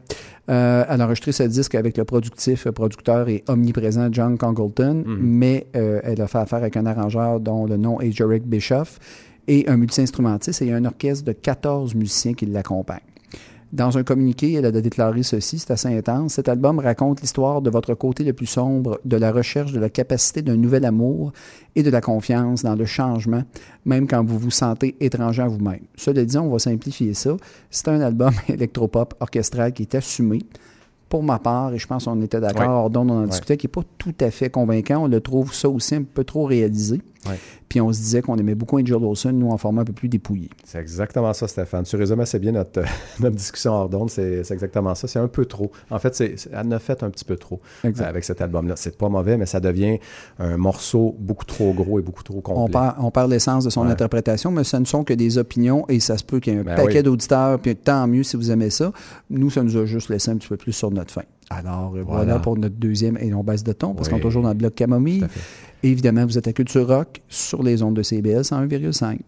Euh, 0.50 0.84
elle 0.88 1.00
a 1.00 1.04
enregistré 1.04 1.32
ce 1.32 1.42
disque 1.44 1.74
avec 1.74 1.96
le 1.98 2.04
productif, 2.04 2.66
euh, 2.66 2.72
producteur 2.72 3.28
et 3.28 3.44
omniprésent 3.46 4.08
John 4.10 4.36
Congleton, 4.38 5.04
Mhm. 5.06 5.18
mais 5.20 5.66
euh, 5.76 6.00
elle 6.02 6.20
a 6.20 6.26
fait 6.26 6.38
affaire 6.38 6.58
avec 6.58 6.76
un 6.76 6.86
arrangeur 6.86 7.38
dont 7.40 7.66
le 7.66 7.76
nom 7.76 8.00
est 8.00 8.10
Jarek 8.10 8.44
Bischoff 8.46 8.98
et 9.46 9.68
un 9.68 9.76
multi-instrumentiste 9.76 10.62
et 10.62 10.72
un 10.72 10.84
orchestre 10.84 11.24
de 11.26 11.32
14 11.32 11.94
musiciens 11.94 12.32
qui 12.34 12.46
l'accompagnent. 12.46 13.00
Dans 13.72 13.96
un 13.96 14.02
communiqué, 14.02 14.52
elle 14.52 14.66
a 14.66 14.70
déclaré 14.70 15.22
ceci, 15.22 15.58
c'est 15.58 15.70
assez 15.70 15.88
intense. 15.88 16.34
Cet 16.34 16.48
album 16.50 16.78
raconte 16.78 17.22
l'histoire 17.22 17.62
de 17.62 17.70
votre 17.70 17.94
côté 17.94 18.22
le 18.22 18.34
plus 18.34 18.44
sombre, 18.46 19.00
de 19.06 19.16
la 19.16 19.32
recherche 19.32 19.72
de 19.72 19.80
la 19.80 19.88
capacité 19.88 20.42
d'un 20.42 20.56
nouvel 20.56 20.84
amour 20.84 21.32
et 21.74 21.82
de 21.82 21.88
la 21.88 22.02
confiance 22.02 22.62
dans 22.62 22.74
le 22.74 22.84
changement, 22.84 23.44
même 23.86 24.06
quand 24.06 24.22
vous 24.24 24.38
vous 24.38 24.50
sentez 24.50 24.94
étranger 25.00 25.40
à 25.42 25.48
vous-même. 25.48 25.80
Cela 25.96 26.22
dit, 26.26 26.36
on 26.36 26.50
va 26.50 26.58
simplifier 26.58 27.14
ça. 27.14 27.34
C'est 27.70 27.88
un 27.88 28.02
album 28.02 28.32
électropop 28.48 29.14
orchestral 29.20 29.72
qui 29.72 29.84
est 29.84 29.94
assumé, 29.94 30.40
pour 31.08 31.22
ma 31.22 31.38
part, 31.38 31.72
et 31.72 31.78
je 31.78 31.86
pense 31.86 32.04
qu'on 32.04 32.20
était 32.20 32.40
d'accord, 32.40 32.84
Ouais. 32.84 32.90
d'onde, 32.90 33.10
on 33.10 33.14
en 33.14 33.20
Ouais. 33.22 33.28
discutait, 33.28 33.56
qui 33.56 33.66
n'est 33.68 33.70
pas 33.72 33.82
tout 33.96 34.14
à 34.20 34.30
fait 34.30 34.50
convaincant. 34.50 35.04
On 35.04 35.08
le 35.08 35.20
trouve 35.20 35.54
ça 35.54 35.70
aussi 35.70 35.94
un 35.94 36.02
peu 36.02 36.24
trop 36.24 36.44
réalisé. 36.44 37.00
Ouais. 37.28 37.38
Puis 37.68 37.80
on 37.80 37.92
se 37.92 37.98
disait 38.00 38.20
qu'on 38.20 38.36
aimait 38.36 38.54
beaucoup 38.54 38.78
Angel 38.78 38.94
Olsen, 38.96 39.38
nous, 39.38 39.48
en 39.50 39.56
format 39.56 39.82
un 39.82 39.84
peu 39.84 39.92
plus 39.92 40.08
dépouillé. 40.08 40.50
C'est 40.64 40.78
exactement 40.78 41.32
ça, 41.32 41.46
Stéphane. 41.48 41.84
Tu 41.84 41.96
résumes 41.96 42.20
assez 42.20 42.38
bien 42.38 42.52
notre, 42.52 42.82
notre 43.20 43.36
discussion 43.36 43.72
hors 43.72 43.88
d'onde. 43.88 44.10
C'est 44.10 44.44
c'est 44.44 44.54
exactement 44.54 44.94
ça. 44.94 45.06
C'est 45.08 45.18
un 45.18 45.28
peu 45.28 45.46
trop. 45.46 45.70
En 45.90 45.98
fait, 45.98 46.14
c'est- 46.14 46.34
elle 46.52 46.66
en 46.66 46.70
a 46.72 46.78
fait 46.78 47.02
un 47.02 47.10
petit 47.10 47.24
peu 47.24 47.36
trop 47.36 47.60
Exact. 47.84 48.04
euh, 48.04 48.08
avec 48.08 48.24
cet 48.24 48.40
album-là. 48.40 48.74
C'est 48.76 48.98
pas 48.98 49.08
mauvais, 49.08 49.36
mais 49.36 49.46
ça 49.46 49.60
devient 49.60 49.98
un 50.38 50.56
morceau 50.56 51.14
beaucoup 51.18 51.44
trop 51.44 51.72
gros 51.72 51.98
et 51.98 52.02
beaucoup 52.02 52.22
trop 52.24 52.40
complet. 52.40 52.62
On 52.62 52.68
perd, 52.68 52.94
on 52.98 53.10
perd 53.10 53.30
l'essence 53.30 53.64
de 53.64 53.70
son 53.70 53.82
Ouais. 53.86 53.92
interprétation, 53.92 54.50
mais 54.50 54.64
ce 54.64 54.76
ne 54.76 54.84
sont 54.84 55.04
que 55.04 55.14
des 55.14 55.38
opinions 55.38 55.84
et 55.88 56.00
ça 56.00 56.18
se 56.18 56.24
peut 56.24 56.40
qu'il 56.40 56.52
y 56.54 56.56
ait 56.56 56.60
un 56.60 56.64
Ben 56.64 56.74
paquet 56.76 56.98
oui. 56.98 57.02
d'auditeurs, 57.04 57.58
puis 57.60 57.76
tant 57.76 58.06
mieux 58.06 58.22
si 58.24 58.36
vous 58.36 58.50
aimez 58.50 58.70
ça. 58.70 58.92
Nous, 59.30 59.48
ça 59.50 59.62
nous 59.62 59.76
a 59.76 59.84
juste 59.86 60.08
laissé 60.08 60.30
un 60.30 60.36
petit 60.36 60.48
peu 60.48 60.56
plus 60.56 60.72
sur 60.72 60.90
notre 60.90 61.12
fin. 61.12 61.22
Alors, 61.50 61.94
euh, 61.96 62.02
voilà, 62.02 62.24
Voilà. 62.24 62.38
pour 62.38 62.56
notre 62.56 62.76
deuxième 62.76 63.18
et 63.18 63.32
on 63.34 63.42
baisse 63.42 63.62
de 63.64 63.72
ton, 63.72 63.94
parce 63.94 64.08
Oui. 64.08 64.12
qu'on 64.14 64.18
est 64.18 64.22
toujours 64.22 64.42
dans 64.42 64.48
le 64.50 64.54
bloc 64.54 64.74
Camomille. 64.74 65.26
Évidemment, 65.82 66.24
vous 66.24 66.38
êtes 66.38 66.48
à 66.48 66.52
Culture 66.52 66.86
Rock 66.86 67.20
sur 67.28 67.62
les 67.62 67.82
ondes 67.82 67.94
de 67.94 68.02
CBL 68.02 68.42
101,5. 68.44 69.18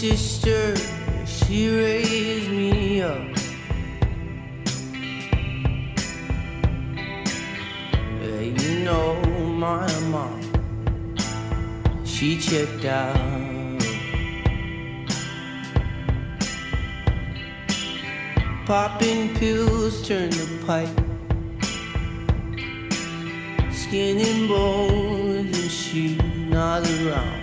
Sister, 0.00 0.74
she 1.26 1.68
raised 1.68 2.50
me 2.50 3.02
up. 3.02 3.20
Yeah, 8.22 8.40
you 8.40 8.78
know 8.82 9.20
my 9.60 9.86
mom, 10.08 10.40
she 12.06 12.40
checked 12.40 12.86
out. 12.86 13.14
Popping 18.64 19.34
pills 19.34 20.08
turned 20.08 20.32
to 20.32 20.46
pipe. 20.64 20.88
Skin 23.70 24.16
and 24.18 24.48
bones, 24.48 25.58
and 25.60 25.70
she 25.70 26.16
not 26.48 26.88
around. 26.88 27.39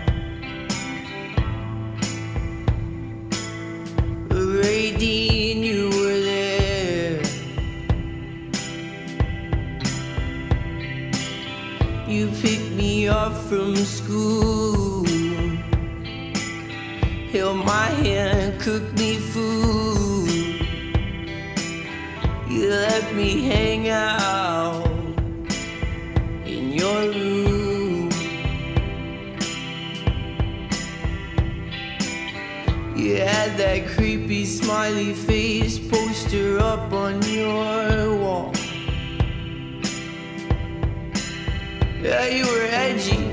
From 13.49 13.75
school. 13.77 15.05
Held 17.31 17.65
my 17.65 17.87
hand, 18.03 18.59
cooked 18.59 18.99
me 18.99 19.15
food. 19.15 20.29
You 22.49 22.69
let 22.69 23.15
me 23.15 23.43
hang 23.43 23.87
out 23.87 24.85
in 26.45 26.73
your 26.73 27.09
room. 27.11 28.09
You 32.97 33.15
had 33.15 33.55
that 33.57 33.87
creepy 33.95 34.45
smiley 34.45 35.13
face 35.13 35.79
poster 35.79 36.59
up 36.59 36.91
on 36.91 37.21
your 37.21 38.13
wall. 38.17 38.51
Yeah, 42.01 42.25
you 42.27 42.45
were 42.45 42.67
edgy. 42.69 43.26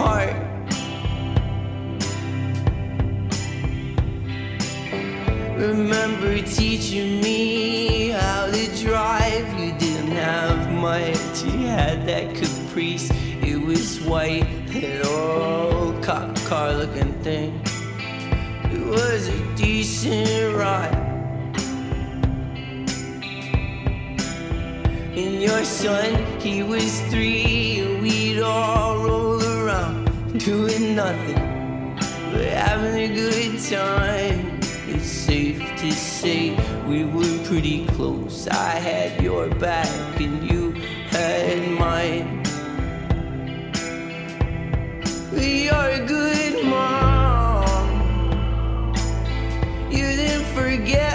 Heart. 0.00 0.34
Remember 5.58 6.40
teaching 6.40 7.20
me 7.20 8.08
how 8.08 8.46
to 8.46 8.64
drive. 8.82 9.46
You 9.60 9.72
didn't 9.78 10.12
have 10.12 10.72
much. 10.72 11.44
You 11.44 11.66
had 11.66 12.06
that 12.06 12.34
caprice. 12.34 13.10
It 13.42 13.58
was 13.60 14.00
white, 14.00 14.48
that 14.68 15.04
old 15.06 16.02
cop 16.02 16.34
car 16.48 16.72
looking 16.72 17.12
thing. 17.22 17.60
It 18.74 18.86
was 18.86 19.28
a 19.28 19.38
decent 19.56 20.56
ride. 20.56 21.10
And 25.20 25.42
your 25.42 25.62
son, 25.64 26.40
he 26.40 26.62
was 26.62 27.02
three, 27.10 27.80
and 27.80 28.02
we'd 28.02 28.40
all 28.40 28.96
roll 29.04 29.29
doing 30.44 30.96
nothing 30.96 31.34
but 32.32 32.46
having 32.46 33.10
a 33.10 33.14
good 33.14 33.60
time. 33.60 34.58
It's 34.88 35.06
safe 35.06 35.58
to 35.58 35.92
say 35.92 36.56
we 36.86 37.04
were 37.04 37.38
pretty 37.44 37.86
close. 37.88 38.48
I 38.48 38.70
had 38.70 39.22
your 39.22 39.48
back, 39.56 39.86
and 40.18 40.50
you 40.50 40.72
had 41.10 41.70
mine. 41.78 42.42
You're 45.32 45.90
a 46.02 46.06
good 46.06 46.64
mom. 46.64 47.88
You 49.90 50.06
didn't 50.20 50.46
forget 50.54 51.12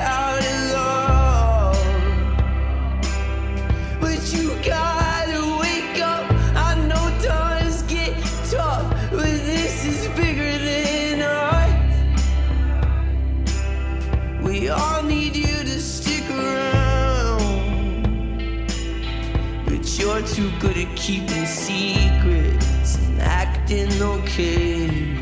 too 20.35 20.51
good 20.59 20.75
at 20.75 20.93
keeping 20.97 21.45
secrets 21.45 22.97
and 22.97 23.21
acting 23.21 23.89
okay. 24.01 25.17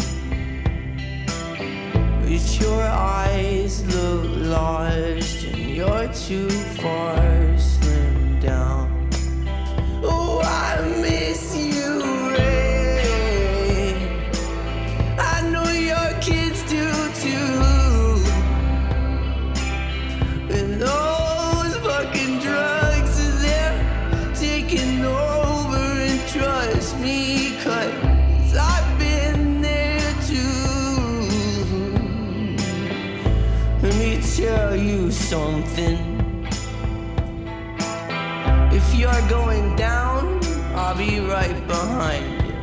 But 2.24 2.60
your 2.60 2.82
eyes 2.82 3.86
look 3.94 4.26
lost 4.50 5.44
and 5.44 5.70
you're 5.70 6.08
too 6.14 6.50
far 6.50 7.43
you 34.84 35.12
something. 35.12 35.98
If 38.72 38.96
you're 38.96 39.28
going 39.30 39.76
down, 39.76 40.42
I'll 40.76 40.98
be 40.98 41.20
right 41.20 41.68
behind 41.68 42.26
you. 42.46 42.54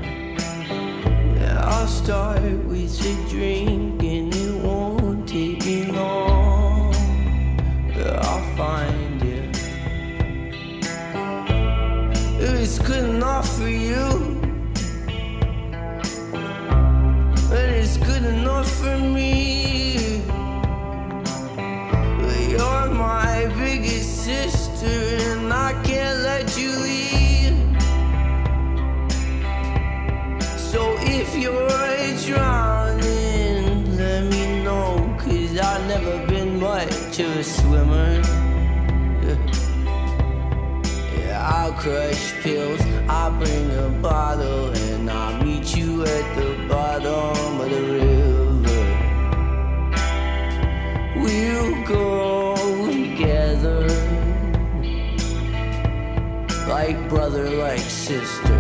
Yeah, 1.40 1.64
I'll 1.64 1.86
start 1.86 2.42
with 2.42 3.06
a 3.06 3.14
drink 3.30 4.02
and 4.02 4.34
it 4.34 4.54
won't 4.64 5.28
take 5.28 5.64
me 5.64 5.86
long. 5.86 6.92
Yeah, 7.96 8.28
I'll 8.28 8.56
find 8.56 9.22
you. 9.22 9.42
If 12.44 12.54
it's 12.60 12.78
good 12.78 13.04
enough 13.08 13.48
for 13.56 13.68
you, 13.68 14.40
then 17.50 17.68
it's 17.80 17.96
good 17.96 18.24
enough 18.24 18.70
for 18.80 18.98
me. 18.98 19.29
Of 37.20 37.36
a 37.36 37.44
swimmer. 37.44 38.22
Yeah, 41.16 41.54
I'll 41.54 41.72
crush 41.72 42.32
pills. 42.42 42.80
I'll 43.08 43.32
bring 43.38 43.70
a 43.72 43.88
bottle 44.00 44.70
and 44.70 45.10
I'll 45.10 45.42
meet 45.44 45.76
you 45.76 46.02
at 46.02 46.36
the 46.36 46.66
bottom 46.68 47.60
of 47.60 47.70
the 47.70 47.82
river. 47.98 48.80
We'll 51.22 51.84
go 51.86 52.90
together 52.90 53.86
like 56.68 56.96
brother, 57.08 57.50
like 57.50 57.80
sister. 57.80 58.59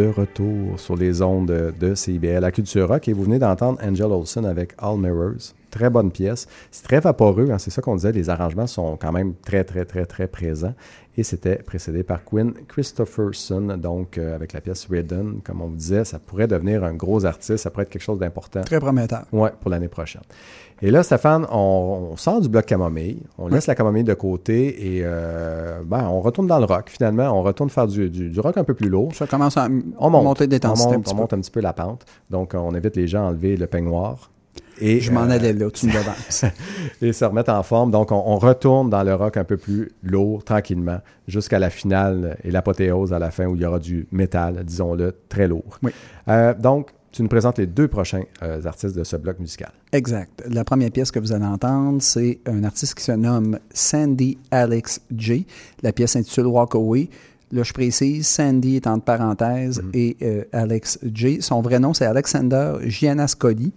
De 0.00 0.08
retour 0.08 0.80
sur 0.80 0.96
les 0.96 1.20
ondes 1.20 1.74
de 1.78 1.94
CIBL 1.94 2.42
à 2.42 2.50
Culture 2.50 2.88
Rock 2.88 3.06
et 3.08 3.12
vous 3.12 3.24
venez 3.24 3.38
d'entendre 3.38 3.78
Angel 3.82 4.06
Olsen 4.06 4.46
avec 4.46 4.72
All 4.78 4.96
Mirrors. 4.96 5.52
Très 5.70 5.90
bonne 5.90 6.10
pièce. 6.10 6.48
C'est 6.70 6.84
très 6.84 7.00
vaporeux, 7.00 7.50
hein, 7.50 7.58
c'est 7.58 7.70
ça 7.70 7.82
qu'on 7.82 7.96
disait. 7.96 8.12
Les 8.12 8.30
arrangements 8.30 8.66
sont 8.66 8.96
quand 8.96 9.12
même 9.12 9.34
très, 9.34 9.62
très, 9.62 9.84
très, 9.84 10.06
très 10.06 10.26
présents. 10.26 10.74
Et 11.18 11.22
c'était 11.22 11.56
précédé 11.56 12.02
par 12.02 12.24
Quinn 12.24 12.54
Christopherson, 12.66 13.76
donc 13.76 14.16
euh, 14.16 14.34
avec 14.34 14.54
la 14.54 14.62
pièce 14.62 14.86
Ridden. 14.88 15.40
Comme 15.44 15.60
on 15.60 15.66
vous 15.66 15.76
disait, 15.76 16.04
ça 16.06 16.18
pourrait 16.18 16.46
devenir 16.46 16.82
un 16.82 16.94
gros 16.94 17.26
artiste, 17.26 17.58
ça 17.58 17.70
pourrait 17.70 17.82
être 17.82 17.90
quelque 17.90 18.00
chose 18.00 18.18
d'important. 18.18 18.62
Très 18.62 18.80
prometteur. 18.80 19.26
Ouais, 19.32 19.50
pour 19.60 19.70
l'année 19.70 19.88
prochaine. 19.88 20.22
Et 20.82 20.90
là, 20.90 21.02
Stéphane, 21.02 21.46
on, 21.50 22.10
on 22.12 22.16
sort 22.16 22.40
du 22.40 22.48
bloc 22.48 22.64
camomille, 22.66 23.22
on 23.38 23.48
laisse 23.48 23.66
la 23.66 23.74
camomille 23.74 24.04
de 24.04 24.14
côté 24.14 24.96
et 24.96 25.02
euh, 25.04 25.80
ben, 25.84 26.08
on 26.08 26.20
retourne 26.20 26.46
dans 26.46 26.58
le 26.58 26.64
rock 26.64 26.88
finalement. 26.88 27.24
On 27.38 27.42
retourne 27.42 27.68
faire 27.70 27.86
du, 27.86 28.08
du- 28.08 28.30
du 28.30 28.40
rock 28.40 28.56
un 28.56 28.64
peu 28.64 28.74
plus 28.74 28.88
lourd. 28.88 29.14
Ça 29.14 29.26
commence 29.26 29.56
à 29.56 29.68
On 29.98 30.08
monte, 30.10 30.24
monter 30.24 30.44
on 30.44 30.48
d'intensité 30.48 30.88
monte, 30.88 30.96
un 30.96 31.00
petit 31.02 31.12
on 31.12 31.16
monte 31.16 31.32
un 31.34 31.40
petit 31.40 31.50
peu 31.50 31.60
la 31.60 31.72
pente. 31.74 32.04
Donc, 32.30 32.54
on 32.54 32.74
invite 32.74 32.96
les 32.96 33.06
gens 33.06 33.24
à 33.24 33.28
enlever 33.28 33.56
le 33.56 33.66
peignoir. 33.66 34.30
Et, 34.82 35.00
Je 35.00 35.12
m'en 35.12 35.24
euh, 35.24 35.30
allais 35.34 35.52
là, 35.52 35.70
tu 35.70 35.86
me 35.86 35.92
devances. 35.98 36.46
et 37.02 37.12
se 37.12 37.24
remettre 37.26 37.52
en 37.52 37.62
forme. 37.62 37.90
Donc, 37.90 38.10
on, 38.12 38.22
on 38.26 38.38
retourne 38.38 38.88
dans 38.88 39.02
le 39.02 39.14
rock 39.14 39.36
un 39.36 39.44
peu 39.44 39.58
plus 39.58 39.90
lourd, 40.02 40.42
tranquillement, 40.42 41.00
jusqu'à 41.28 41.58
la 41.58 41.68
finale 41.68 42.38
et 42.42 42.50
l'apothéose 42.50 43.12
à 43.12 43.18
la 43.18 43.30
fin 43.30 43.44
où 43.44 43.54
il 43.56 43.60
y 43.60 43.66
aura 43.66 43.78
du 43.78 44.08
métal, 44.10 44.64
disons-le, 44.64 45.14
très 45.28 45.46
lourd. 45.46 45.78
Oui. 45.82 45.92
Euh, 46.28 46.54
donc, 46.54 46.88
tu 47.12 47.22
nous 47.22 47.28
présentes 47.28 47.58
les 47.58 47.66
deux 47.66 47.88
prochains 47.88 48.22
euh, 48.42 48.62
artistes 48.64 48.96
de 48.96 49.04
ce 49.04 49.16
bloc 49.16 49.38
musical. 49.40 49.72
Exact. 49.92 50.42
La 50.48 50.64
première 50.64 50.90
pièce 50.90 51.10
que 51.10 51.18
vous 51.18 51.32
allez 51.32 51.44
entendre, 51.44 52.00
c'est 52.00 52.38
un 52.46 52.62
artiste 52.64 52.94
qui 52.94 53.04
se 53.04 53.12
nomme 53.12 53.58
Sandy 53.72 54.38
Alex 54.50 55.00
J. 55.16 55.46
La 55.82 55.92
pièce 55.92 56.12
s'intitule 56.12 56.46
Walk 56.46 56.74
Away. 56.74 57.08
Là, 57.52 57.64
je 57.64 57.72
précise, 57.72 58.28
Sandy 58.28 58.76
est 58.76 58.86
entre 58.86 59.04
parenthèses 59.04 59.82
et 59.92 60.16
euh, 60.22 60.44
Alex 60.52 61.00
J. 61.12 61.42
Son 61.42 61.62
vrai 61.62 61.80
nom, 61.80 61.92
c'est 61.92 62.06
Alexander 62.06 62.74
Gianascoli. 62.84 63.72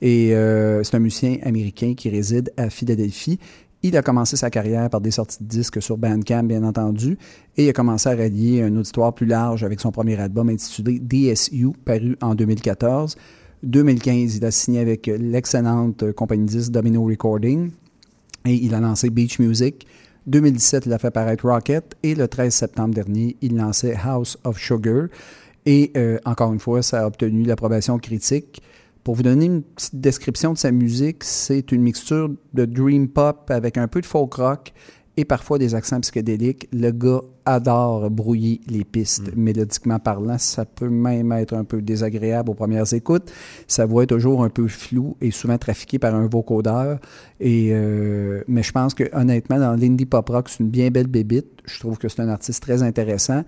Et 0.00 0.36
euh, 0.36 0.84
c'est 0.84 0.96
un 0.96 1.00
musicien 1.00 1.38
américain 1.42 1.94
qui 1.96 2.08
réside 2.08 2.52
à 2.56 2.70
Philadelphie. 2.70 3.40
Il 3.82 3.96
a 3.96 4.02
commencé 4.02 4.36
sa 4.36 4.50
carrière 4.50 4.88
par 4.90 5.00
des 5.00 5.10
sorties 5.10 5.42
de 5.42 5.48
disques 5.48 5.82
sur 5.82 5.96
Bandcamp, 5.96 6.44
bien 6.44 6.64
entendu, 6.64 7.18
et 7.56 7.64
il 7.64 7.68
a 7.68 7.72
commencé 7.72 8.08
à 8.08 8.16
rallier 8.16 8.62
un 8.62 8.74
auditoire 8.76 9.14
plus 9.14 9.26
large 9.26 9.64
avec 9.64 9.80
son 9.80 9.92
premier 9.92 10.18
album 10.18 10.48
intitulé 10.48 10.98
DSU, 10.98 11.72
paru 11.84 12.16
en 12.20 12.34
2014. 12.34 13.16
2015, 13.62 14.36
il 14.36 14.44
a 14.44 14.50
signé 14.50 14.80
avec 14.80 15.06
l'excellente 15.06 16.12
compagnie 16.12 16.46
de 16.46 16.50
disques 16.50 16.72
Domino 16.72 17.04
Recording 17.04 17.70
et 18.44 18.54
il 18.54 18.74
a 18.74 18.80
lancé 18.80 19.10
Beach 19.10 19.38
Music. 19.38 19.86
2017, 20.26 20.86
il 20.86 20.92
a 20.92 20.98
fait 20.98 21.10
paraître 21.10 21.48
Rocket 21.48 21.96
et 22.02 22.14
le 22.14 22.26
13 22.26 22.52
septembre 22.52 22.94
dernier, 22.94 23.36
il 23.42 23.56
lançait 23.56 23.94
House 23.94 24.38
of 24.44 24.58
Sugar. 24.58 25.08
Et 25.64 25.92
euh, 25.96 26.18
encore 26.24 26.52
une 26.52 26.60
fois, 26.60 26.82
ça 26.82 27.02
a 27.02 27.06
obtenu 27.06 27.42
l'approbation 27.42 27.98
critique. 27.98 28.62
Pour 29.06 29.14
vous 29.14 29.22
donner 29.22 29.44
une 29.44 29.62
petite 29.62 30.00
description 30.00 30.52
de 30.52 30.58
sa 30.58 30.72
musique, 30.72 31.22
c'est 31.22 31.70
une 31.70 31.80
mixture 31.80 32.28
de 32.54 32.64
dream 32.64 33.06
pop 33.06 33.48
avec 33.52 33.78
un 33.78 33.86
peu 33.86 34.00
de 34.00 34.06
folk 34.06 34.34
rock 34.34 34.72
et 35.16 35.24
parfois 35.24 35.58
des 35.58 35.76
accents 35.76 36.00
psychédéliques. 36.00 36.68
Le 36.72 36.90
gars 36.90 37.20
adore 37.44 38.10
brouiller 38.10 38.60
les 38.66 38.82
pistes, 38.82 39.30
mélodiquement 39.36 40.00
parlant. 40.00 40.38
Ça 40.38 40.64
peut 40.64 40.88
même 40.88 41.30
être 41.30 41.54
un 41.54 41.62
peu 41.62 41.82
désagréable 41.82 42.50
aux 42.50 42.54
premières 42.54 42.92
écoutes. 42.94 43.30
Sa 43.68 43.86
voix 43.86 44.02
est 44.02 44.08
toujours 44.08 44.42
un 44.42 44.50
peu 44.50 44.66
floue 44.66 45.16
et 45.20 45.30
souvent 45.30 45.56
trafiquée 45.56 46.00
par 46.00 46.12
un 46.12 46.26
vocodeur. 46.26 46.98
Et, 47.38 47.68
euh, 47.70 48.42
mais 48.48 48.64
je 48.64 48.72
pense 48.72 48.92
que 48.92 49.04
honnêtement, 49.16 49.60
dans 49.60 49.76
l'indie 49.76 50.06
pop 50.06 50.28
rock, 50.28 50.48
c'est 50.48 50.64
une 50.64 50.70
bien 50.70 50.90
belle 50.90 51.06
bébite. 51.06 51.46
Je 51.64 51.78
trouve 51.78 51.96
que 51.96 52.08
c'est 52.08 52.22
un 52.22 52.28
artiste 52.28 52.60
très 52.60 52.82
intéressant. 52.82 53.44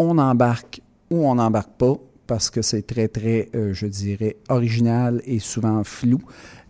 On 0.00 0.18
embarque 0.18 0.82
ou 1.12 1.28
on 1.28 1.36
n'embarque 1.36 1.78
pas 1.78 1.94
parce 2.30 2.48
que 2.48 2.62
c'est 2.62 2.86
très, 2.86 3.08
très, 3.08 3.48
euh, 3.56 3.74
je 3.74 3.86
dirais, 3.86 4.36
original 4.48 5.20
et 5.24 5.40
souvent 5.40 5.82
flou. 5.82 6.20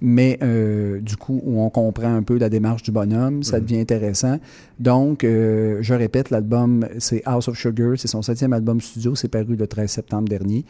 Mais 0.00 0.38
euh, 0.42 1.00
du 1.02 1.18
coup, 1.18 1.38
où 1.44 1.60
on 1.60 1.68
comprend 1.68 2.14
un 2.14 2.22
peu 2.22 2.38
la 2.38 2.48
démarche 2.48 2.82
du 2.82 2.92
bonhomme, 2.92 3.42
ça 3.42 3.60
devient 3.60 3.78
intéressant. 3.78 4.38
Donc, 4.78 5.22
euh, 5.22 5.76
je 5.82 5.92
répète, 5.92 6.30
l'album, 6.30 6.88
c'est 6.98 7.20
House 7.26 7.48
of 7.48 7.58
Sugar, 7.58 7.98
c'est 7.98 8.08
son 8.08 8.22
septième 8.22 8.54
album 8.54 8.80
studio, 8.80 9.14
c'est 9.14 9.28
paru 9.28 9.54
le 9.54 9.66
13 9.66 9.90
septembre 9.90 10.30
dernier. 10.30 10.64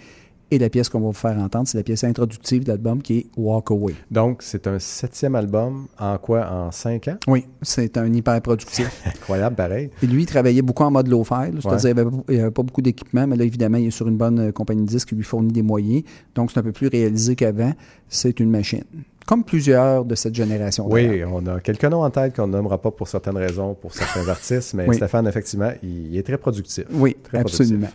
Et 0.52 0.58
la 0.58 0.68
pièce 0.68 0.88
qu'on 0.88 0.98
va 0.98 1.06
vous 1.06 1.12
faire 1.12 1.38
entendre, 1.38 1.68
c'est 1.68 1.78
la 1.78 1.84
pièce 1.84 2.02
introductive 2.02 2.64
de 2.64 2.68
l'album 2.70 3.00
qui 3.02 3.18
est 3.18 3.26
Walk 3.36 3.70
Away. 3.70 3.94
Donc, 4.10 4.42
c'est 4.42 4.66
un 4.66 4.80
septième 4.80 5.36
album 5.36 5.86
en 5.96 6.18
quoi? 6.18 6.50
En 6.50 6.72
cinq 6.72 7.06
ans? 7.06 7.18
Oui, 7.28 7.46
c'est 7.62 7.96
un 7.96 8.12
hyper 8.12 8.40
productif. 8.42 8.90
Incroyable, 9.06 9.54
pareil. 9.54 9.90
Et 10.02 10.06
lui, 10.06 10.22
il 10.22 10.26
travaillait 10.26 10.62
beaucoup 10.62 10.82
en 10.82 10.90
mode 10.90 11.06
low-fi, 11.06 11.52
c'est-à-dire 11.60 11.94
qu'il 11.94 12.34
n'y 12.34 12.40
avait, 12.40 12.50
pas 12.50 12.62
beaucoup 12.64 12.82
d'équipement, 12.82 13.28
mais 13.28 13.36
là, 13.36 13.44
évidemment, 13.44 13.78
il 13.78 13.86
est 13.86 13.90
sur 13.92 14.08
une 14.08 14.16
bonne 14.16 14.40
euh, 14.40 14.52
compagnie 14.52 14.82
de 14.82 14.88
disques 14.88 15.10
qui 15.10 15.14
lui 15.14 15.22
fournit 15.22 15.52
des 15.52 15.62
moyens. 15.62 16.02
Donc, 16.34 16.50
c'est 16.50 16.58
un 16.58 16.64
peu 16.64 16.72
plus 16.72 16.88
réalisé 16.88 17.36
qu'avant. 17.36 17.72
C'est 18.08 18.40
une 18.40 18.50
machine. 18.50 18.82
Comme 19.26 19.44
plusieurs 19.44 20.04
de 20.04 20.16
cette 20.16 20.34
génération. 20.34 20.88
Oui, 20.90 21.22
on 21.24 21.46
a 21.46 21.60
quelques 21.60 21.84
noms 21.84 22.02
en 22.02 22.10
tête 22.10 22.34
qu'on 22.34 22.48
ne 22.48 22.52
nommera 22.52 22.78
pas 22.82 22.90
pour 22.90 23.06
certaines 23.06 23.36
raisons, 23.36 23.74
pour 23.74 23.94
certains 23.94 24.26
artistes, 24.28 24.74
mais 24.74 24.88
Oui. 24.88 24.96
Stéphane, 24.96 25.28
effectivement, 25.28 25.70
il, 25.84 26.08
il 26.12 26.18
est 26.18 26.24
très 26.24 26.38
productif. 26.38 26.86
Oui, 26.92 27.16
Très 27.22 27.38
absolument. 27.38 27.86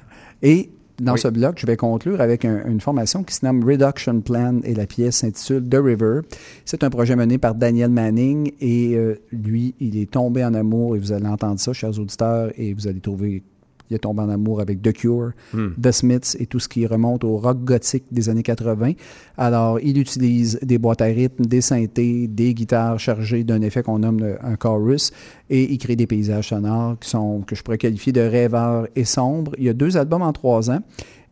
Et 0.41 0.69
dans 1.01 1.13
Oui. 1.13 1.19
ce 1.19 1.27
bloc, 1.27 1.55
je 1.59 1.65
vais 1.65 1.75
conclure 1.77 2.21
avec 2.21 2.45
un- 2.45 2.65
une 2.67 2.79
formation 2.81 3.23
qui 3.23 3.33
se 3.33 3.45
nomme 3.45 3.63
Reduction 3.63 4.21
Plan 4.21 4.59
et 4.63 4.73
la 4.73 4.85
pièce 4.85 5.17
s'intitule 5.17 5.67
The 5.67 5.75
River. 5.75 6.21
C'est 6.65 6.83
un 6.83 6.89
projet 6.89 7.15
mené 7.15 7.37
par 7.37 7.55
Daniel 7.55 7.89
Manning 7.89 8.51
et 8.61 8.95
euh, 8.95 9.15
lui, 9.31 9.75
il 9.79 9.97
est 9.97 10.09
tombé 10.09 10.43
en 10.43 10.53
amour 10.53 10.95
et 10.95 10.99
vous 10.99 11.11
allez 11.11 11.27
entendre 11.27 11.59
ça, 11.59 11.73
chers 11.73 11.99
auditeurs, 11.99 12.51
et 12.57 12.73
vous 12.73 12.87
allez 12.87 12.99
trouver 13.01 13.43
il 13.89 13.95
est 13.95 13.99
tombé 13.99 14.21
en 14.23 14.29
amour 14.29 14.61
avec 14.61 14.81
The 14.81 14.91
Cure, 14.93 15.31
The 15.81 15.91
Smiths 15.91 16.35
et 16.39 16.45
tout 16.47 16.59
ce 16.59 16.67
qui 16.67 16.85
remonte 16.87 17.23
au 17.23 17.37
rock 17.37 17.63
gothique 17.63 18.05
des 18.11 18.29
années 18.29 18.41
80. 18.43 18.93
Alors, 19.37 19.79
il 19.81 19.97
utilise 19.97 20.59
des 20.63 20.77
boîtes 20.77 21.01
à 21.01 21.05
rythme, 21.05 21.45
des 21.45 21.61
synthés, 21.61 22.27
des 22.27 22.53
guitares 22.53 22.99
chargées 22.99 23.43
d'un 23.43 23.61
effet 23.61 23.83
qu'on 23.83 23.99
nomme 23.99 24.19
le- 24.19 24.37
un 24.45 24.55
chorus 24.55 25.11
et 25.49 25.71
il 25.71 25.77
crée 25.77 25.95
des 25.95 26.07
paysages 26.07 26.49
sonores 26.49 26.97
qui 26.99 27.09
sont, 27.09 27.41
que 27.45 27.55
je 27.55 27.61
pourrais 27.63 27.77
qualifier 27.77 28.11
de 28.11 28.21
rêveurs 28.21 28.87
et 28.95 29.05
sombres. 29.05 29.51
Il 29.57 29.65
y 29.65 29.69
a 29.69 29.73
deux 29.73 29.97
albums 29.97 30.21
en 30.23 30.33
trois 30.33 30.71
ans 30.71 30.79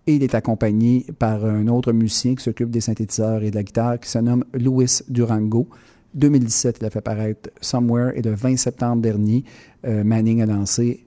et 0.05 0.15
il 0.15 0.23
est 0.23 0.35
accompagné 0.35 1.05
par 1.17 1.45
un 1.45 1.67
autre 1.67 1.91
musicien 1.93 2.35
qui 2.35 2.43
s'occupe 2.43 2.69
des 2.69 2.81
synthétiseurs 2.81 3.41
et 3.41 3.49
de 3.51 3.55
la 3.55 3.63
guitare 3.63 3.99
qui 3.99 4.09
se 4.09 4.19
nomme 4.19 4.43
Louis 4.53 4.99
Durango. 5.09 5.67
2017, 6.15 6.77
il 6.81 6.85
a 6.85 6.89
fait 6.89 7.01
paraître 7.01 7.49
Somewhere 7.61 8.11
et 8.15 8.21
le 8.21 8.35
20 8.35 8.57
septembre 8.57 9.01
dernier, 9.01 9.43
euh, 9.87 10.03
Manning 10.03 10.41
a 10.41 10.45
lancé, 10.45 11.05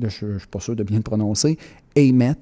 là, 0.00 0.08
je 0.08 0.26
ne 0.26 0.38
suis 0.38 0.48
pas 0.48 0.60
sûr 0.60 0.74
de 0.76 0.82
bien 0.82 0.98
le 0.98 1.02
prononcer, 1.02 1.58
AMET, 1.96 2.34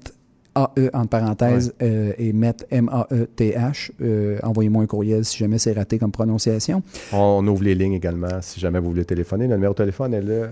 A-E 0.55 0.89
en 0.93 1.05
parenthèse, 1.05 1.73
euh, 1.81 2.13
et 2.17 2.29
M-A-E-T-H. 2.29 3.91
Euh, 4.01 4.39
Envoyez-moi 4.41 4.83
un 4.83 4.87
courriel 4.87 5.23
si 5.23 5.37
jamais 5.37 5.59
c'est 5.59 5.73
raté 5.73 5.99
comme 5.99 6.11
prononciation. 6.11 6.81
On 7.13 7.45
ouvre 7.47 7.63
les 7.63 7.75
lignes 7.75 7.93
également 7.93 8.41
si 8.41 8.59
jamais 8.59 8.79
vous 8.79 8.89
voulez 8.89 9.05
téléphoner. 9.05 9.47
Le 9.47 9.55
numéro 9.55 9.73
de 9.73 9.77
téléphone 9.77 10.13
est 10.15 10.21
là. 10.21 10.47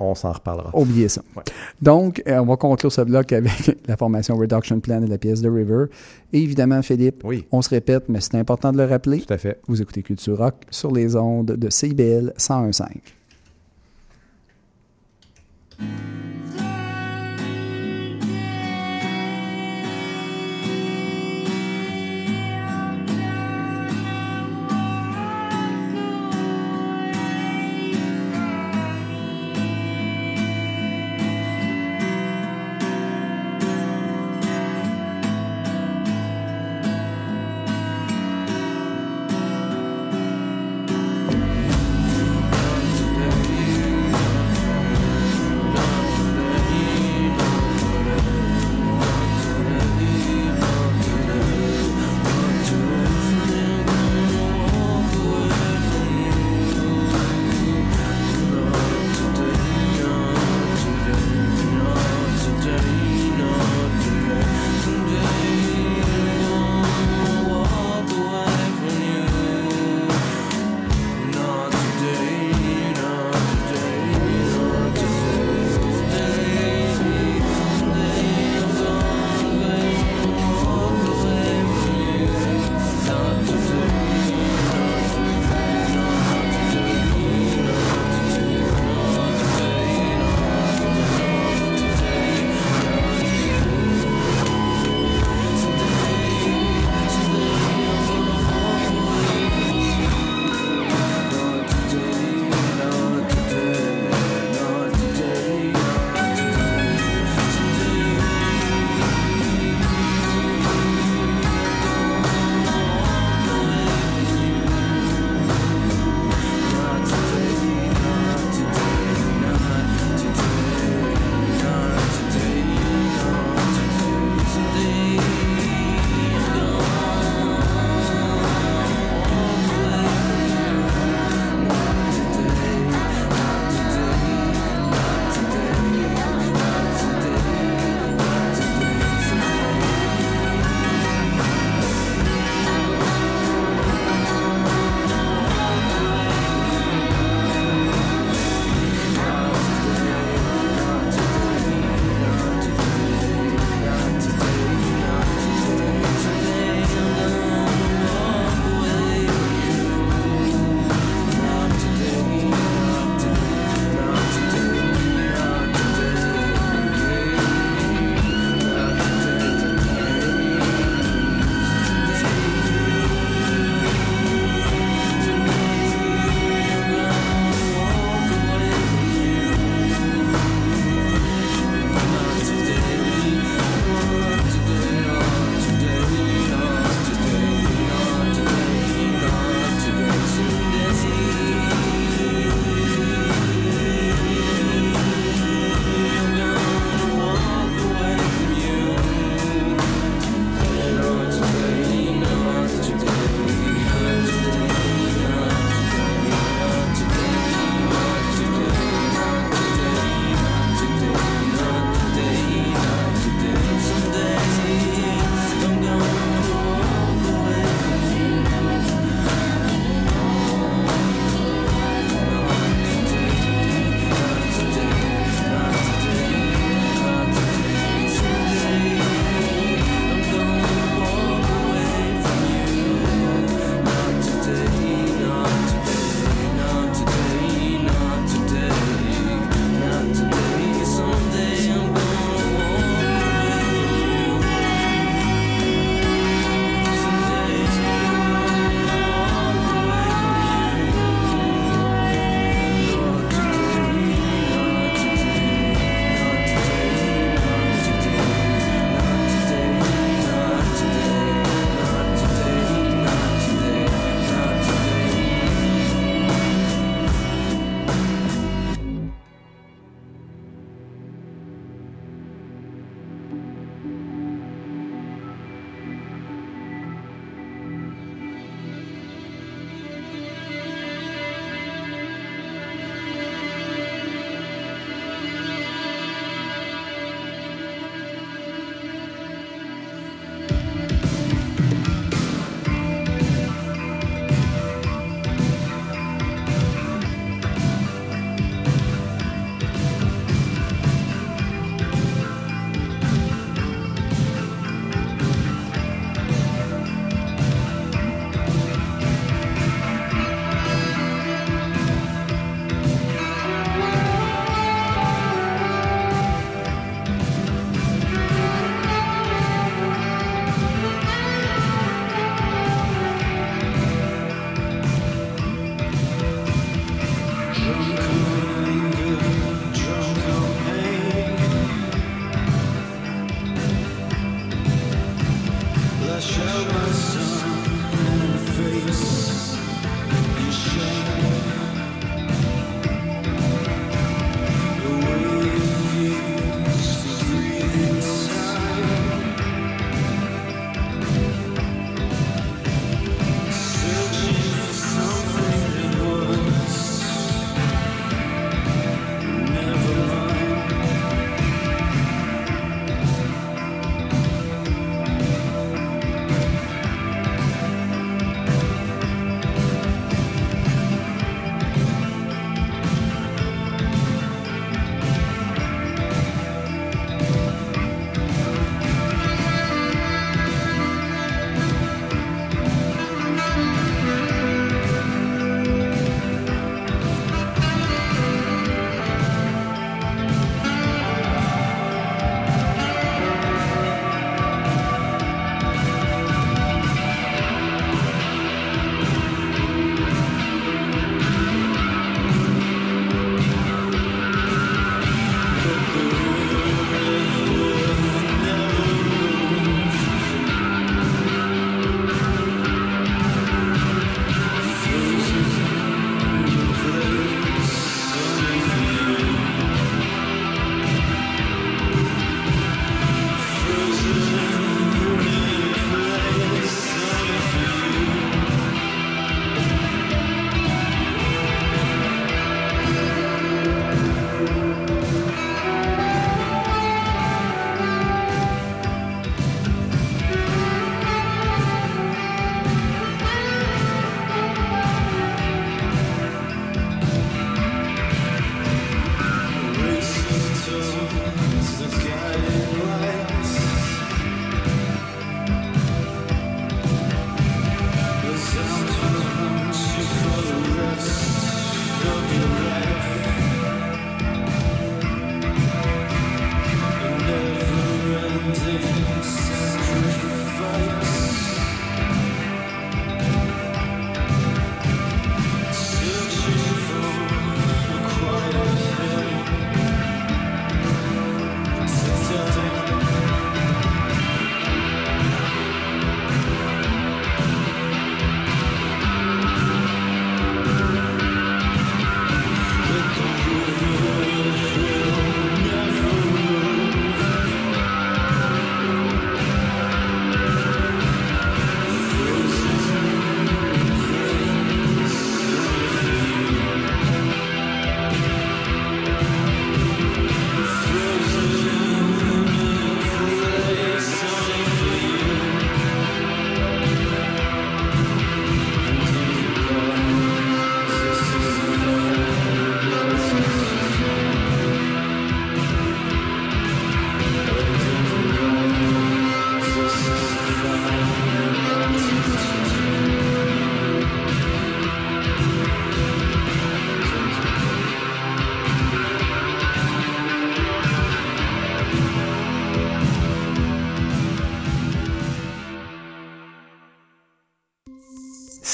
On 0.00 0.14
s'en 0.14 0.30
reparlera. 0.30 0.70
Oubliez 0.78 1.08
ça. 1.08 1.22
Ouais. 1.34 1.42
Donc, 1.82 2.22
euh, 2.28 2.38
on 2.38 2.44
va 2.46 2.56
conclure 2.56 2.92
ce 2.92 3.00
bloc 3.00 3.32
avec 3.32 3.78
la 3.88 3.96
formation 3.96 4.36
Reduction 4.36 4.78
Plan 4.78 5.02
et 5.02 5.06
la 5.08 5.18
pièce 5.18 5.40
de 5.40 5.48
River. 5.48 5.86
Et 6.32 6.40
évidemment, 6.40 6.82
Philippe, 6.82 7.22
Oui, 7.24 7.46
on 7.50 7.62
se 7.62 7.70
répète, 7.70 8.04
mais 8.08 8.20
c'est 8.20 8.36
important 8.36 8.70
de 8.70 8.76
le 8.76 8.84
rappeler. 8.84 9.18
tout 9.22 9.32
à 9.32 9.38
fait. 9.38 9.58
Vous 9.66 9.82
écoutez 9.82 10.02
Culture 10.02 10.38
Rock 10.38 10.54
sur 10.70 10.92
les 10.92 11.16
ondes 11.16 11.52
de 11.52 11.68
CIBL 11.70 12.32
101.5. 12.38 12.84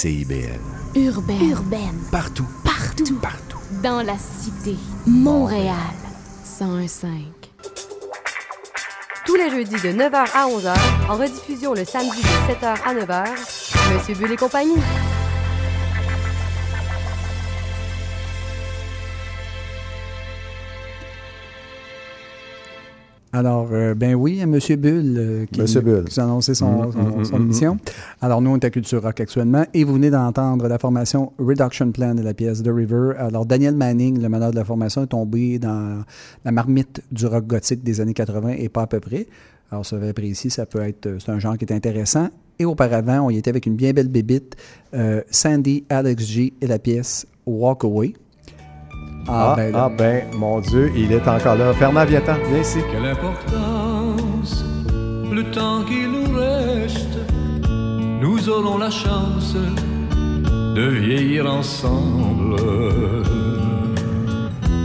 CIBL. 0.04 0.60
Urbaine. 0.96 1.50
Urbaine. 1.50 1.98
Partout. 2.12 2.44
Partout. 2.62 3.18
Partout. 3.22 3.56
Dans 3.82 4.02
la 4.02 4.18
cité. 4.18 4.76
Montréal. 5.06 5.74
101.5. 6.44 7.08
Tous 9.24 9.34
les 9.34 9.48
jeudis 9.48 9.76
de 9.76 9.98
9h 9.98 10.26
à 10.34 10.46
11h, 10.46 10.74
en 11.08 11.16
rediffusion 11.16 11.72
le 11.72 11.86
samedi 11.86 12.20
de 12.20 12.52
7h 12.52 12.76
à 12.84 12.94
9h, 12.94 13.94
Monsieur 13.94 14.14
Bull 14.16 14.30
et 14.30 14.36
compagnie. 14.36 14.76
Alors, 23.36 23.68
euh, 23.72 23.94
ben 23.94 24.14
oui, 24.14 24.38
M. 24.40 24.52
Bull, 24.52 25.14
euh, 25.18 25.44
qui, 25.50 25.60
Monsieur 25.60 25.80
Bull. 25.80 26.04
qui 26.04 26.20
a 26.20 26.22
annoncé 26.24 26.54
son, 26.54 26.84
Mm, 26.86 26.92
son- 26.92 27.18
mm, 27.18 27.24
son 27.24 27.38
mm, 27.38 27.42
émission. 27.42 27.76
Alors, 28.20 28.40
nous, 28.40 28.50
on 28.50 28.56
est 28.56 28.64
à 28.64 28.70
Culture 28.70 29.02
Rock 29.02 29.18
actuellement 29.18 29.64
et 29.74 29.82
vous 29.82 29.94
venez 29.94 30.08
d'entendre 30.10 30.68
la 30.68 30.78
formation 30.78 31.32
Reduction 31.38 31.90
Plan 31.90 32.14
de 32.14 32.22
la 32.22 32.32
pièce 32.32 32.62
The 32.62 32.68
River. 32.72 33.14
Alors, 33.18 33.44
Daniel 33.44 33.74
Manning, 33.74 34.22
le 34.22 34.28
meneur 34.28 34.52
de 34.52 34.56
la 34.56 34.64
formation, 34.64 35.02
est 35.02 35.08
tombé 35.08 35.58
dans 35.58 36.04
la 36.44 36.52
marmite 36.52 37.02
du 37.10 37.26
rock 37.26 37.46
gothique 37.48 37.82
des 37.82 38.00
années 38.00 38.14
80 38.14 38.50
et 38.56 38.68
pas 38.68 38.82
à 38.82 38.86
peu 38.86 39.00
près. 39.00 39.26
Alors, 39.72 39.84
ça 39.84 39.96
va 39.96 40.12
précis, 40.12 40.50
ça 40.50 40.64
peut 40.64 40.82
être, 40.82 41.06
euh, 41.06 41.16
c'est 41.18 41.32
un 41.32 41.40
genre 41.40 41.58
qui 41.58 41.64
est 41.64 41.72
intéressant. 41.72 42.28
Et 42.60 42.64
auparavant, 42.64 43.22
on 43.26 43.30
y 43.30 43.38
était 43.38 43.50
avec 43.50 43.66
une 43.66 43.74
bien 43.74 43.92
belle 43.92 44.06
bébite, 44.08 44.54
euh, 44.94 45.22
Sandy, 45.28 45.82
Alex 45.88 46.24
G 46.24 46.52
et 46.60 46.68
la 46.68 46.78
pièce 46.78 47.26
Walk 47.46 47.82
Away. 47.82 48.14
Ah, 49.26 49.54
ben, 49.56 49.72
ah 49.74 49.88
ben, 49.88 50.24
mon 50.36 50.60
Dieu, 50.60 50.92
il 50.94 51.12
est 51.12 51.26
encore 51.26 51.56
là. 51.56 51.72
Fernand 51.72 52.04
Viatan, 52.04 52.34
viens 52.48 52.60
ici. 52.60 52.80
Quelle 52.92 53.06
importance, 53.06 54.64
le 55.32 55.42
temps 55.50 55.82
qu'il 55.84 56.10
nous 56.10 56.38
reste, 56.38 57.18
nous 58.20 58.48
aurons 58.50 58.78
la 58.78 58.90
chance 58.90 59.56
de 60.74 60.88
vieillir 60.88 61.50
ensemble. 61.50 62.56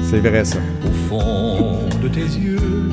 C'est 0.03 0.19
vrai, 0.19 0.45
ça. 0.45 0.59
Au 0.87 0.91
fond 1.09 1.79
de 2.01 2.07
tes 2.07 2.21
yeux, 2.21 2.89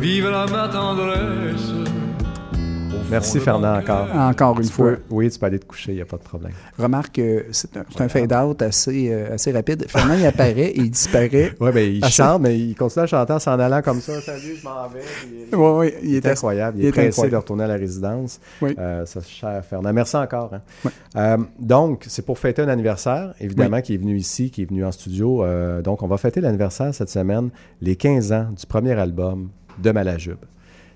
vivra 0.00 0.46
ma 0.46 0.68
tendresse. 0.68 1.72
Merci 3.10 3.38
Fernand 3.38 3.76
encore. 3.78 4.08
Encore 4.14 4.56
une 4.58 4.66
Tu 4.66 4.72
fois. 4.72 4.90
peux- 4.92 4.98
oui, 5.10 5.30
tu 5.30 5.38
peux 5.38 5.46
aller 5.46 5.60
te 5.60 5.64
coucher, 5.64 5.92
il 5.92 5.94
n'y 5.96 6.00
a 6.02 6.06
pas 6.06 6.16
de 6.16 6.22
problème. 6.22 6.52
Remarque 6.76 7.14
que 7.14 7.44
c'est 7.52 7.76
un, 7.76 7.84
un 8.00 8.08
fade-out 8.08 8.60
assez, 8.62 9.08
euh, 9.12 9.34
assez 9.34 9.52
rapide. 9.52 9.84
Fernand, 9.88 10.14
il 10.14 10.26
apparaît 10.26 10.70
et 10.70 10.78
il 10.80 10.90
disparaît. 10.90 11.52
Oui, 11.60 11.70
ben, 11.72 11.94
il 11.94 12.04
chante, 12.06 12.42
mais 12.42 12.58
il 12.58 12.74
continue 12.74 13.04
à 13.04 13.06
chanter 13.06 13.32
en 13.32 13.38
s'en 13.38 13.58
allant 13.60 13.80
comme 13.80 14.00
ça. 14.00 14.20
Salut, 14.20 14.56
je 14.60 14.64
m'en 14.64 14.88
vais. 14.88 15.56
Ouais, 15.56 15.78
ouais, 15.78 15.94
il 16.02 16.10
il 16.10 16.16
est 16.16 16.26
incroyable. 16.26 16.78
Il, 16.78 16.84
il 16.84 16.88
est 16.88 16.90
pressé 16.92 17.08
incroyable. 17.08 17.32
de 17.32 17.36
retourner 17.36 17.64
à 17.64 17.68
la 17.68 17.76
résidence. 17.76 18.40
Oui. 18.60 18.74
Euh, 18.78 19.06
ça, 19.06 19.20
cher 19.22 19.64
Fernand. 19.64 19.92
Merci 19.92 20.16
encore. 20.16 20.52
hein. 20.54 20.90
Euh, 21.16 21.36
donc, 21.60 22.04
c'est 22.08 22.24
pour 22.26 22.38
fêter 22.40 22.62
un 22.62 22.68
anniversaire, 22.68 23.34
évidemment, 23.40 23.80
qui 23.82 23.94
est 23.94 23.98
venu 23.98 24.16
ici, 24.16 24.50
qui 24.50 24.62
est 24.62 24.66
venu 24.68 24.84
en 24.84 24.90
studio. 24.90 25.44
Euh, 25.44 25.80
donc, 25.80 26.02
on 26.02 26.08
va 26.08 26.16
fêter 26.16 26.40
l'anniversaire 26.40 26.92
cette 26.92 27.10
semaine, 27.10 27.50
les 27.80 27.94
15 27.94 28.32
ans 28.32 28.48
du 28.58 28.66
premier 28.66 28.92
album 28.98 29.50
de 29.78 29.90
Malajube. 29.92 30.38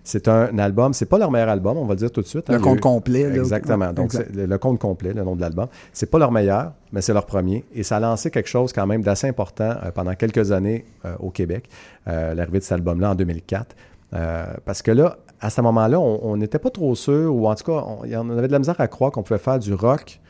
C'est 0.04 0.28
un 0.28 0.58
album, 0.58 0.92
c'est 0.92 1.06
pas 1.06 1.18
leur 1.18 1.30
meilleur 1.30 1.48
album, 1.48 1.76
on 1.76 1.84
va 1.84 1.94
le 1.94 1.98
dire 1.98 2.10
tout 2.10 2.22
de 2.22 2.26
suite. 2.26 2.48
Le 2.48 2.56
hein. 2.56 2.60
Compte 2.60 2.80
complet, 2.80 3.28
là. 3.28 3.36
Exactement. 3.36 3.92
Donc, 3.92 4.06
Exact. 4.14 4.34
le, 4.34 4.46
le 4.46 4.58
compte 4.58 4.78
complet, 4.78 5.12
le 5.12 5.22
nom 5.22 5.36
de 5.36 5.40
l'album. 5.40 5.66
C'est 5.92 6.10
pas 6.10 6.18
leur 6.18 6.32
meilleur, 6.32 6.72
mais 6.92 7.00
c'est 7.00 7.12
leur 7.12 7.26
premier. 7.26 7.64
Et 7.74 7.82
ça 7.82 7.96
a 7.96 8.00
lancé 8.00 8.30
quelque 8.30 8.48
chose 8.48 8.72
quand 8.72 8.86
même 8.86 9.02
d'assez 9.02 9.28
important 9.28 9.74
euh, 9.84 9.90
pendant 9.92 10.14
quelques 10.14 10.52
années 10.52 10.84
euh, 11.04 11.14
au 11.20 11.30
Québec, 11.30 11.68
euh, 12.08 12.34
l'arrivée 12.34 12.58
de 12.58 12.64
cet 12.64 12.72
album-là 12.72 13.10
en 13.10 13.14
2004. 13.14 13.76
Euh, 14.12 14.46
parce 14.64 14.82
que 14.82 14.90
là, 14.90 15.18
à 15.40 15.50
ce 15.50 15.60
moment-là, 15.60 16.00
on 16.00 16.36
n'était 16.36 16.58
pas 16.58 16.70
trop 16.70 16.94
sûr, 16.94 17.34
ou 17.34 17.48
en 17.48 17.54
tout 17.54 17.64
cas, 17.64 17.84
on 17.86 18.30
avait 18.30 18.48
de 18.48 18.52
la 18.52 18.58
misère 18.58 18.78
à 18.80 18.88
croire 18.88 19.10
qu'on 19.12 19.22
pouvait 19.22 19.38
faire 19.38 19.58
du 19.58 19.72
rock 19.72 20.20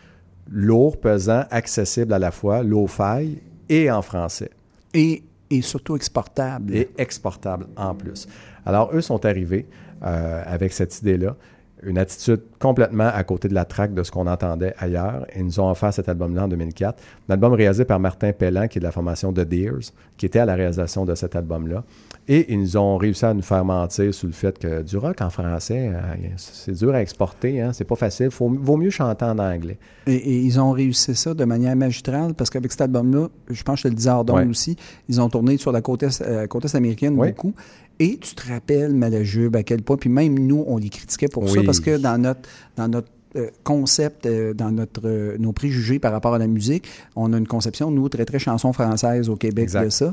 lourd, 0.50 0.98
pesant, 0.98 1.44
accessible 1.50 2.12
à 2.12 2.18
la 2.18 2.30
fois, 2.30 2.62
low-fi 2.62 3.38
et 3.68 3.90
en 3.90 4.02
français 4.02 4.50
Et, 4.94 5.22
et 5.48 5.62
surtout 5.62 5.96
exportable. 5.96 6.74
et 6.74 6.90
exportable 6.98 7.66
en 7.76 7.94
plus. 7.94 8.26
Alors, 8.66 8.90
eux 8.94 9.00
sont 9.00 9.24
arrivés 9.26 9.66
euh, 10.04 10.42
avec 10.46 10.72
cette 10.72 10.98
idée-là, 11.00 11.36
une 11.82 11.96
attitude 11.96 12.42
complètement 12.58 13.08
à 13.08 13.24
côté 13.24 13.48
de 13.48 13.54
la 13.54 13.64
traque 13.64 13.94
de 13.94 14.02
ce 14.02 14.10
qu'on 14.10 14.26
entendait 14.26 14.74
ailleurs. 14.78 15.24
Et 15.34 15.38
ils 15.38 15.46
nous 15.46 15.60
ont 15.60 15.70
offert 15.70 15.94
cet 15.94 16.10
album-là 16.10 16.44
en 16.44 16.48
2004. 16.48 17.02
Un 17.28 17.32
album 17.32 17.54
réalisé 17.54 17.86
par 17.86 17.98
Martin 17.98 18.32
Pellan, 18.34 18.68
qui 18.68 18.76
est 18.76 18.80
de 18.80 18.84
la 18.84 18.92
formation 18.92 19.32
The 19.32 19.40
Deers, 19.48 19.92
qui 20.18 20.26
était 20.26 20.40
à 20.40 20.44
la 20.44 20.56
réalisation 20.56 21.06
de 21.06 21.14
cet 21.14 21.36
album-là. 21.36 21.82
Et 22.28 22.52
ils 22.52 22.60
nous 22.60 22.76
ont 22.76 22.98
réussi 22.98 23.24
à 23.24 23.32
nous 23.32 23.40
faire 23.40 23.64
mentir 23.64 24.12
sur 24.12 24.26
le 24.26 24.34
fait 24.34 24.58
que 24.58 24.82
du 24.82 24.98
rock 24.98 25.22
en 25.22 25.30
français, 25.30 25.90
euh, 25.94 26.00
c'est 26.36 26.72
dur 26.72 26.94
à 26.94 27.00
exporter, 27.00 27.62
hein, 27.62 27.72
c'est 27.72 27.84
pas 27.86 27.96
facile. 27.96 28.30
Faut, 28.30 28.50
vaut 28.50 28.76
mieux 28.76 28.90
chanter 28.90 29.24
en 29.24 29.38
anglais. 29.38 29.78
Et, 30.06 30.16
et 30.16 30.36
ils 30.38 30.60
ont 30.60 30.72
réussi 30.72 31.14
ça 31.14 31.32
de 31.32 31.44
manière 31.46 31.74
magistrale 31.76 32.34
parce 32.34 32.50
qu'avec 32.50 32.70
cet 32.72 32.82
album-là, 32.82 33.28
je 33.48 33.62
pense 33.62 33.76
que 33.76 33.78
je 33.78 33.82
te 33.84 33.88
le 33.88 33.94
disais 33.94 34.10
Ouais. 34.10 34.46
aussi, 34.46 34.76
ils 35.08 35.18
ont 35.18 35.30
tourné 35.30 35.56
sur 35.56 35.72
la 35.72 35.80
côte 35.80 36.02
est, 36.02 36.20
euh, 36.20 36.46
côte 36.46 36.66
est 36.66 36.74
américaine 36.74 37.14
Ouais. 37.18 37.30
beaucoup. 37.30 37.54
Et 38.00 38.16
tu 38.16 38.34
te 38.34 38.48
rappelles, 38.48 38.94
Malajube, 38.94 39.54
à 39.56 39.62
quel 39.62 39.82
point, 39.82 39.98
puis 39.98 40.08
même 40.08 40.38
nous, 40.38 40.64
on 40.66 40.78
les 40.78 40.88
critiquait 40.88 41.28
pour 41.28 41.48
ça 41.48 41.60
parce 41.64 41.80
que 41.80 41.98
dans 41.98 42.16
notre, 42.18 42.48
dans 42.76 42.88
notre 42.88 43.08
euh, 43.36 43.48
concept, 43.62 44.24
euh, 44.26 44.54
dans 44.54 44.72
notre, 44.72 45.02
euh, 45.04 45.36
nos 45.38 45.52
préjugés 45.52 45.98
par 46.00 46.10
rapport 46.10 46.34
à 46.34 46.38
la 46.38 46.48
musique, 46.48 46.88
on 47.14 47.32
a 47.34 47.38
une 47.38 47.46
conception, 47.46 47.90
nous, 47.90 48.08
très, 48.08 48.24
très 48.24 48.38
chanson 48.38 48.72
française 48.72 49.28
au 49.28 49.36
Québec 49.36 49.64
Exact. 49.64 49.84
de 49.84 49.90
ça. 49.90 50.12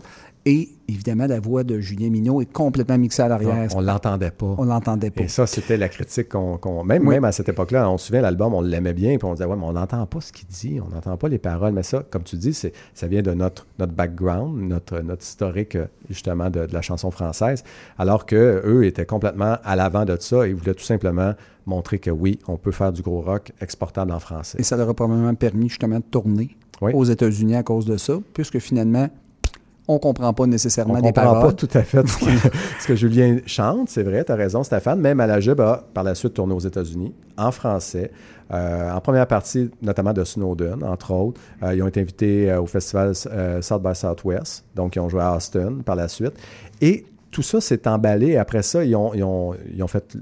Et 0.49 0.69
évidemment, 0.87 1.27
la 1.27 1.41
voix 1.41 1.65
de 1.65 1.81
Julien 1.81 2.09
Minot 2.09 2.39
est 2.41 2.49
complètement 2.49 2.97
mixée 2.97 3.21
à 3.21 3.27
l'arrière. 3.27 3.67
On 3.75 3.81
l'entendait 3.81 4.31
pas. 4.31 4.55
On 4.57 4.63
l'entendait 4.63 5.11
pas. 5.11 5.23
Et 5.23 5.27
ça, 5.27 5.45
c'était 5.45 5.75
la 5.75 5.89
critique 5.89 6.29
qu'on. 6.29 6.57
même, 6.85 7.05
Oui. 7.05 7.15
même 7.15 7.25
à 7.25 7.33
cette 7.33 7.49
époque-là, 7.49 7.89
on 7.91 7.97
se 7.97 8.07
souvient, 8.07 8.21
l'album, 8.21 8.53
on 8.53 8.61
l'aimait 8.61 8.93
bien, 8.93 9.17
puis 9.17 9.27
on 9.27 9.33
disait, 9.33 9.43
ouais, 9.43 9.57
mais 9.57 9.65
on 9.65 9.73
n'entend 9.73 10.05
pas 10.05 10.21
ce 10.21 10.31
qu'il 10.31 10.47
dit, 10.47 10.79
on 10.79 10.87
n'entend 10.87 11.17
pas 11.17 11.27
les 11.27 11.37
paroles. 11.37 11.73
Mais 11.73 11.83
ça, 11.83 12.01
comme 12.09 12.23
tu 12.23 12.37
dis, 12.37 12.53
ça 12.53 13.07
vient 13.07 13.21
de 13.21 13.33
notre, 13.33 13.67
notre 13.77 13.91
background, 13.91 14.57
notre, 14.69 14.99
notre 15.01 15.21
historique, 15.23 15.77
justement, 16.09 16.49
de, 16.49 16.65
de 16.65 16.73
la 16.73 16.81
chanson 16.81 17.11
française. 17.11 17.65
Alors 17.97 18.25
que 18.25 18.61
eux 18.65 18.85
étaient 18.85 19.05
complètement 19.05 19.57
à 19.65 19.75
l'avant 19.75 20.05
de 20.05 20.15
ça 20.17 20.47
et 20.47 20.53
voulaient 20.53 20.75
tout 20.75 20.85
simplement 20.85 21.33
montrer 21.65 21.99
que 21.99 22.09
oui, 22.09 22.39
on 22.47 22.55
peut 22.55 22.71
faire 22.71 22.93
du 22.93 23.01
gros 23.01 23.19
rock 23.19 23.51
exportable 23.59 24.13
en 24.13 24.19
français. 24.19 24.57
Et 24.61 24.63
ça 24.63 24.77
leur 24.77 24.87
a 24.87 24.93
probablement 24.93 25.35
permis 25.35 25.67
justement 25.67 25.97
de 25.97 26.05
tourner 26.09 26.55
Oui. 26.81 26.93
aux 26.93 27.03
États-Unis 27.03 27.55
à 27.57 27.63
cause 27.63 27.85
de 27.85 27.97
ça, 27.97 28.13
puisque 28.33 28.59
finalement, 28.59 29.09
on 29.87 29.99
comprend 29.99 30.33
pas 30.33 30.45
nécessairement 30.45 30.95
On 30.95 31.01
comprend 31.01 31.39
pas 31.41 31.53
tout 31.53 31.69
à 31.73 31.81
fait 31.83 32.05
ce 32.07 32.17
que, 32.17 32.49
ce 32.81 32.87
que 32.87 32.95
Julien 32.95 33.37
chante, 33.45 33.89
c'est 33.89 34.03
vrai, 34.03 34.23
tu 34.25 34.31
as 34.31 34.35
raison, 34.35 34.63
Stéphane. 34.63 34.99
Même 34.99 35.17
Malajube 35.17 35.61
a 35.61 35.83
par 35.93 36.03
la 36.03 36.13
suite 36.15 36.33
tourné 36.33 36.53
aux 36.53 36.59
États-Unis, 36.59 37.13
en 37.37 37.51
français, 37.51 38.11
euh, 38.53 38.91
en 38.91 38.99
première 39.01 39.27
partie 39.27 39.69
notamment 39.81 40.13
de 40.13 40.23
Snowden, 40.23 40.83
entre 40.83 41.11
autres. 41.11 41.39
Euh, 41.63 41.73
ils 41.75 41.81
ont 41.83 41.87
été 41.87 42.01
invités 42.01 42.51
euh, 42.51 42.61
au 42.61 42.65
festival 42.65 43.13
South 43.15 43.81
by 43.83 43.95
Southwest, 43.95 44.65
donc 44.75 44.95
ils 44.95 44.99
ont 44.99 45.09
joué 45.09 45.21
à 45.21 45.35
Austin 45.35 45.75
par 45.85 45.95
la 45.95 46.07
suite. 46.07 46.33
Et 46.81 47.05
tout 47.29 47.41
ça 47.43 47.59
s'est 47.61 47.87
emballé. 47.87 48.37
Après 48.37 48.63
ça, 48.63 48.83
ils 48.85 48.95
ont, 48.95 49.13
ils 49.13 49.23
ont- 49.23 49.53
ils 49.73 49.83
ont 49.83 49.87
fait, 49.87 50.17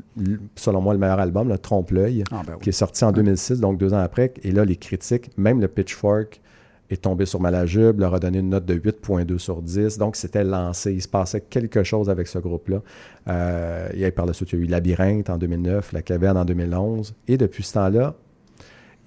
selon 0.55 0.81
moi, 0.81 0.93
le 0.93 0.99
meilleur 0.99 1.19
album, 1.19 1.47
le 1.47 1.57
Trompe-l'œil, 1.57 2.23
Ah, 2.31 2.41
ben 2.45 2.53
oui. 2.53 2.59
qui 2.63 2.69
est 2.69 2.73
sorti 2.73 3.05
en 3.05 3.11
2006, 3.11 3.59
donc 3.59 3.77
deux 3.77 3.93
ans 3.93 3.99
après. 3.99 4.33
Et 4.43 4.51
là, 4.51 4.65
les 4.65 4.75
critiques, 4.75 5.29
même 5.37 5.61
le 5.61 5.67
Pitchfork, 5.67 6.41
est 6.89 7.01
tombé 7.01 7.25
sur 7.25 7.39
Malajube, 7.41 7.99
leur 7.99 8.13
a 8.13 8.19
donné 8.19 8.39
une 8.39 8.49
note 8.49 8.65
de 8.65 8.75
8.2 8.75 9.37
sur 9.39 9.61
10. 9.61 9.97
Donc, 9.97 10.15
c'était 10.15 10.43
lancé. 10.43 10.93
Il 10.93 11.01
se 11.01 11.07
passait 11.07 11.41
quelque 11.41 11.83
chose 11.83 12.09
avec 12.09 12.27
ce 12.27 12.37
groupe-là. 12.39 12.81
Euh, 13.27 13.89
et 13.93 14.11
par 14.11 14.25
la 14.25 14.33
suite, 14.33 14.51
il 14.53 14.59
y 14.59 14.61
a 14.61 14.65
eu 14.65 14.67
Labyrinthe 14.67 15.29
en 15.29 15.37
2009, 15.37 15.93
La 15.93 16.01
Caverne 16.01 16.37
en 16.37 16.45
2011. 16.45 17.15
Et 17.27 17.37
depuis 17.37 17.63
ce 17.63 17.73
temps-là, 17.73 18.13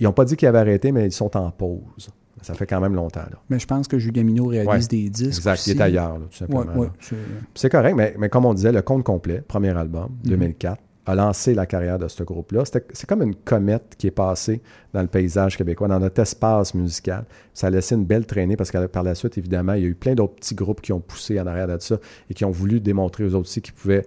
ils 0.01 0.05
n'ont 0.05 0.13
pas 0.13 0.25
dit 0.25 0.37
qu'ils 0.37 0.49
avaient 0.49 0.59
arrêté, 0.59 0.91
mais 0.93 1.07
ils 1.07 1.13
sont 1.13 1.37
en 1.37 1.51
pause. 1.51 2.11
Ça 2.43 2.55
fait 2.55 2.67
quand 2.67 2.81
même 2.81 2.95
longtemps. 2.95 3.21
Là. 3.21 3.39
Mais 3.51 3.59
je 3.59 3.67
pense 3.67 3.89
que 3.89 3.99
Julien 3.99 4.23
Minot 4.23 4.47
réalise 4.47 4.69
Ouais. 4.85 4.89
des 5.03 5.11
disques. 5.11 5.39
Exact. 5.39 5.67
Il 5.67 5.71
aussi. 5.73 5.79
est 5.79 5.81
ailleurs, 5.81 6.19
là, 6.21 6.25
tout 6.31 6.37
simplement. 6.37 6.61
Ouais, 6.73 6.79
ouais, 6.79 6.87
là. 6.87 7.17
c'est- 7.55 7.69
correct, 7.69 7.95
mais, 7.97 8.15
mais 8.17 8.29
comme 8.29 8.45
on 8.45 8.55
disait, 8.55 8.71
le 8.71 8.81
compte 8.83 9.03
complet, 9.03 9.43
premier 9.47 9.77
album, 9.77 10.05
Mhm. 10.25 10.31
2004, 10.31 10.81
a 11.09 11.15
lancé 11.15 11.55
la 11.55 11.65
carrière 11.65 11.99
de 11.99 12.07
ce 12.07 12.23
groupe-là. 12.23 12.65
C'est 12.67 13.07
comme 13.07 13.23
une 13.23 13.35
comète 13.35 13.95
qui 13.97 14.09
est 14.09 14.13
passée 14.13 14.61
dans 14.93 15.01
le 15.01 15.07
paysage 15.07 15.57
québécois, 15.57 15.89
dans 15.89 15.99
notre 15.99 16.21
espace 16.21 16.75
musical. 16.75 17.25
Ça 17.55 17.69
a 17.69 17.71
laissé 17.71 17.95
une 17.95 18.05
belle 18.05 18.27
traînée 18.27 18.57
parce 18.57 18.71
que 18.71 18.87
par 18.87 19.03
la 19.03 19.15
suite, 19.15 19.39
évidemment, 19.39 19.73
il 19.73 19.83
y 19.83 19.87
a 19.87 19.89
eu 19.89 19.95
plein 19.95 20.15
d'autres 20.15 20.35
petits 20.35 20.55
groupes 20.55 20.83
qui 20.83 20.93
ont 20.93 21.01
poussé 21.01 21.41
en 21.41 21.47
arrière 21.47 21.67
de 21.67 21.79
ça 21.79 21.97
et 22.29 22.35
qui 22.35 22.45
ont 22.45 22.51
voulu 22.51 22.81
démontrer 22.81 23.25
aux 23.25 23.29
autres 23.29 23.49
aussi 23.49 23.63
qu'ils 23.63 23.73
pouvaient. 23.73 24.07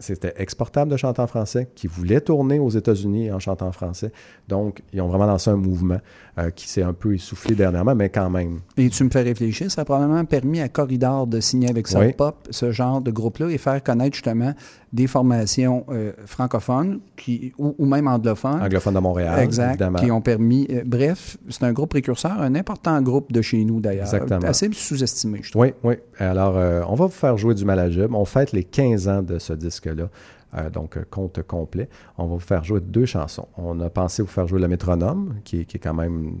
C'était 0.00 0.34
exportable 0.36 0.90
de 0.90 0.96
chanter 0.96 1.22
en 1.22 1.28
français, 1.28 1.68
qui 1.76 1.86
voulaient 1.86 2.20
tourner 2.20 2.58
aux 2.58 2.68
États-Unis 2.68 3.30
en 3.30 3.38
chantant 3.38 3.68
en 3.68 3.72
français. 3.72 4.10
Donc, 4.48 4.82
ils 4.92 5.00
ont 5.00 5.06
vraiment 5.06 5.26
lancé 5.26 5.50
un 5.50 5.56
mouvement 5.56 6.00
euh, 6.36 6.50
qui 6.50 6.68
s'est 6.68 6.82
un 6.82 6.92
peu 6.92 7.14
essoufflé 7.14 7.54
dernièrement, 7.54 7.94
mais 7.94 8.08
quand 8.08 8.28
même. 8.28 8.58
Et 8.76 8.90
tu 8.90 9.04
me 9.04 9.10
fais 9.10 9.22
réfléchir, 9.22 9.70
ça 9.70 9.82
a 9.82 9.84
probablement 9.84 10.24
permis 10.24 10.60
à 10.60 10.68
Corridor 10.68 11.28
de 11.28 11.38
signer 11.38 11.70
avec 11.70 11.86
Soul 11.86 12.06
Oui. 12.06 12.12
Pop 12.12 12.48
ce 12.50 12.72
genre 12.72 13.00
de 13.00 13.12
groupe-là 13.12 13.50
et 13.50 13.58
faire 13.58 13.80
connaître 13.84 14.16
justement 14.16 14.52
des 14.94 15.08
formations 15.08 15.84
euh, 15.90 16.12
francophones 16.24 17.00
qui, 17.16 17.52
ou, 17.58 17.74
ou 17.78 17.84
même 17.84 18.06
anglophones. 18.06 18.62
Anglophone 18.62 18.94
de 18.94 19.00
Montréal, 19.00 19.40
Exact, 19.40 19.70
évidemment. 19.70 19.98
qui 19.98 20.10
ont 20.10 20.20
permis. 20.20 20.66
euh, 20.70 20.82
bref, 20.86 21.36
c'est 21.50 21.64
un 21.64 21.72
groupe 21.72 21.90
précurseur, 21.90 22.40
un 22.40 22.54
important 22.54 23.02
groupe 23.02 23.32
de 23.32 23.42
chez 23.42 23.64
nous 23.64 23.80
d'ailleurs. 23.80 24.04
Exactement. 24.04 24.40
Assez 24.48 24.70
sous-estimé, 24.72 25.40
je 25.42 25.50
trouve. 25.50 25.62
Oui, 25.62 25.72
oui. 25.82 25.94
Alors, 26.18 26.56
euh, 26.56 26.82
on 26.88 26.94
va 26.94 27.06
vous 27.06 27.12
faire 27.12 27.36
jouer 27.36 27.54
du 27.54 27.64
Malajube. 27.64 28.14
On 28.14 28.24
fête 28.24 28.52
les 28.52 28.62
15 28.64 29.08
ans 29.08 29.22
de 29.22 29.38
ce 29.40 29.52
disque-là. 29.52 30.08
Euh, 30.56 30.70
donc, 30.70 30.96
compte 31.10 31.42
complet. 31.42 31.88
On 32.16 32.26
va 32.26 32.34
vous 32.34 32.38
faire 32.38 32.62
jouer 32.62 32.80
deux 32.80 33.06
chansons. 33.06 33.48
On 33.58 33.80
a 33.80 33.90
pensé 33.90 34.22
vous 34.22 34.28
faire 34.28 34.46
jouer 34.46 34.60
le 34.60 34.68
métronome, 34.68 35.34
qui 35.42 35.62
est, 35.62 35.64
qui 35.64 35.78
est 35.78 35.80
quand 35.80 35.94
même 35.94 36.34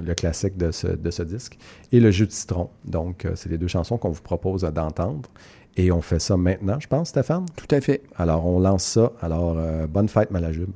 le 0.00 0.14
classique 0.14 0.56
de 0.56 0.70
ce, 0.70 0.86
de 0.86 1.10
ce 1.10 1.24
disque, 1.24 1.58
et 1.90 1.98
le 1.98 2.12
jus 2.12 2.28
de 2.28 2.30
citron. 2.32 2.70
Donc, 2.84 3.24
euh, 3.24 3.32
c'est 3.34 3.48
les 3.48 3.58
deux 3.58 3.66
chansons 3.66 3.98
qu'on 3.98 4.10
vous 4.10 4.22
propose 4.22 4.62
d'entendre. 4.62 5.28
Et 5.76 5.92
on 5.92 6.00
fait 6.00 6.18
ça 6.18 6.36
maintenant, 6.36 6.80
je 6.80 6.88
pense, 6.88 7.10
Stéphane? 7.10 7.46
Tout 7.56 7.72
à 7.74 7.80
fait. 7.80 8.02
Alors, 8.16 8.46
on 8.46 8.58
lance 8.58 8.84
ça. 8.84 9.12
Alors, 9.20 9.54
euh, 9.56 9.86
bonne 9.86 10.08
fête, 10.08 10.30
Malajube. 10.30 10.70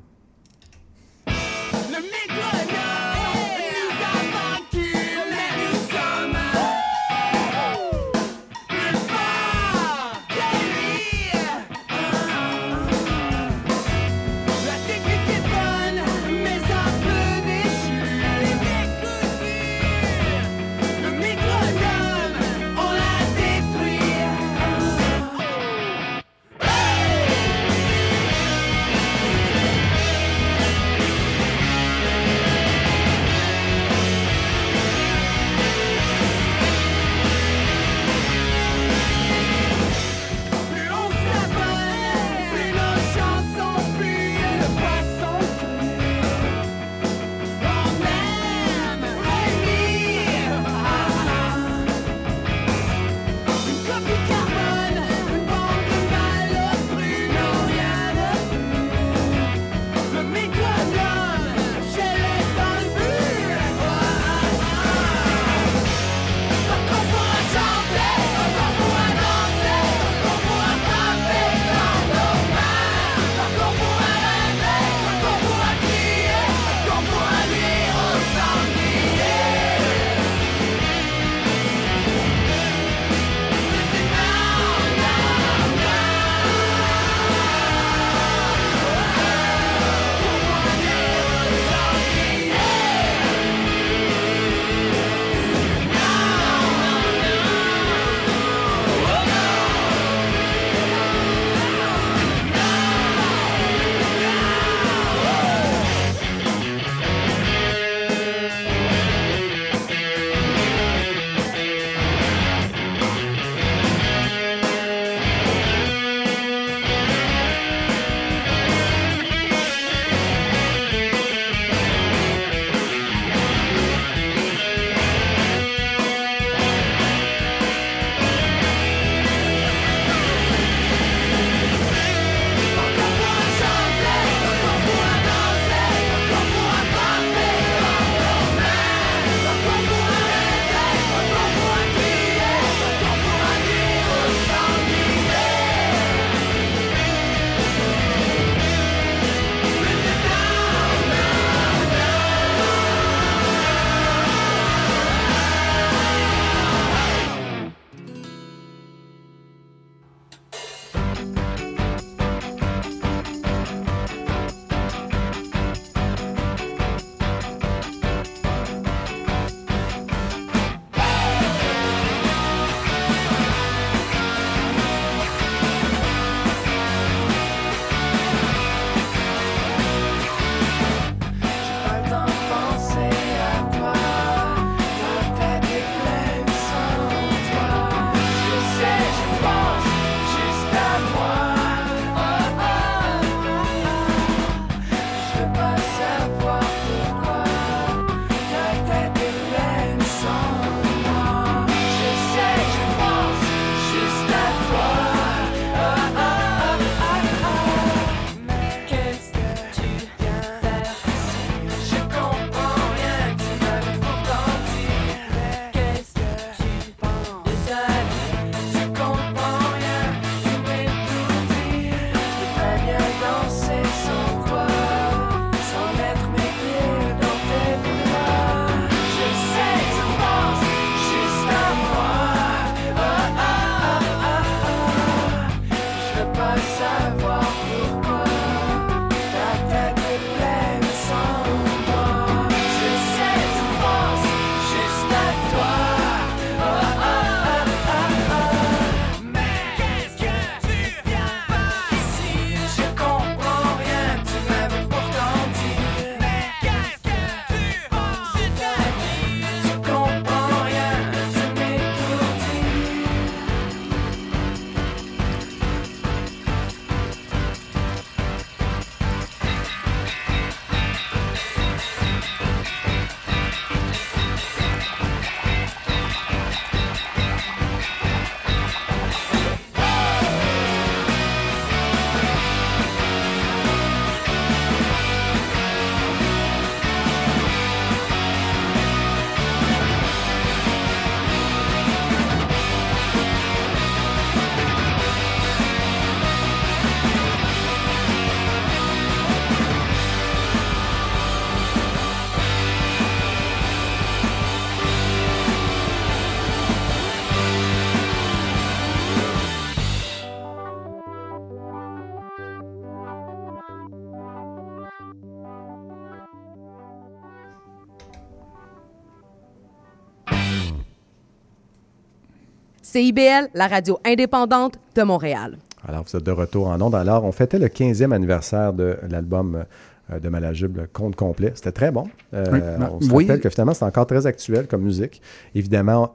CIBL, 322.92 323.48
la 323.54 323.68
radio 323.68 323.98
indépendante 324.04 324.74
de 324.94 325.02
Montréal. 325.02 325.56
Alors, 325.88 326.04
vous 326.04 326.14
êtes 326.14 326.22
de 326.24 326.30
retour 326.30 326.66
en 326.68 326.78
ondes. 326.82 326.94
Alors, 326.94 327.24
on 327.24 327.32
fêtait 327.32 327.58
le 327.58 327.68
15e 327.68 328.12
anniversaire 328.12 328.74
de 328.74 328.98
l'album 329.08 329.64
euh, 330.12 330.18
de 330.20 330.28
Malajube, 330.28 330.76
le 330.76 330.86
Compte 330.92 331.16
complet. 331.16 331.52
C'était 331.54 331.72
très 331.72 331.90
bon. 331.90 332.04
Euh, 332.34 332.44
Oui. 332.52 332.60
on 332.92 333.00
se 333.00 333.10
Oui. 333.10 333.24
rappelle 333.24 333.40
que 333.40 333.48
finalement, 333.48 333.72
c'est 333.72 333.86
encore 333.86 334.06
très 334.06 334.26
actuel 334.26 334.66
comme 334.66 334.82
musique. 334.82 335.22
Évidemment, 335.54 336.14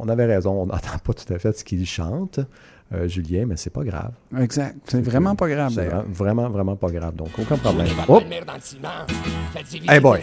on 0.00 0.08
avait 0.08 0.24
raison. 0.26 0.62
On 0.62 0.66
n'entend 0.66 0.98
pas 1.04 1.12
tout 1.14 1.32
à 1.32 1.38
fait 1.38 1.56
ce 1.56 1.62
qu'il 1.62 1.86
chante, 1.86 2.40
euh, 2.94 3.08
Julien, 3.08 3.44
mais 3.46 3.56
c'est 3.56 3.70
pas 3.70 3.82
grave. 3.82 4.12
Exact. 4.38 4.76
C'est 4.86 5.00
vraiment 5.02 5.34
pas 5.34 5.48
grave, 5.48 5.72
C'est 5.74 5.88
vra- 5.88 6.04
vraiment, 6.06 6.48
vraiment 6.48 6.76
pas 6.76 6.88
grave. 6.88 7.14
Donc, 7.16 7.30
aucun 7.38 7.56
problème. 7.56 7.88
Oh! 8.08 8.20
Hey 9.88 10.00
boy. 10.00 10.20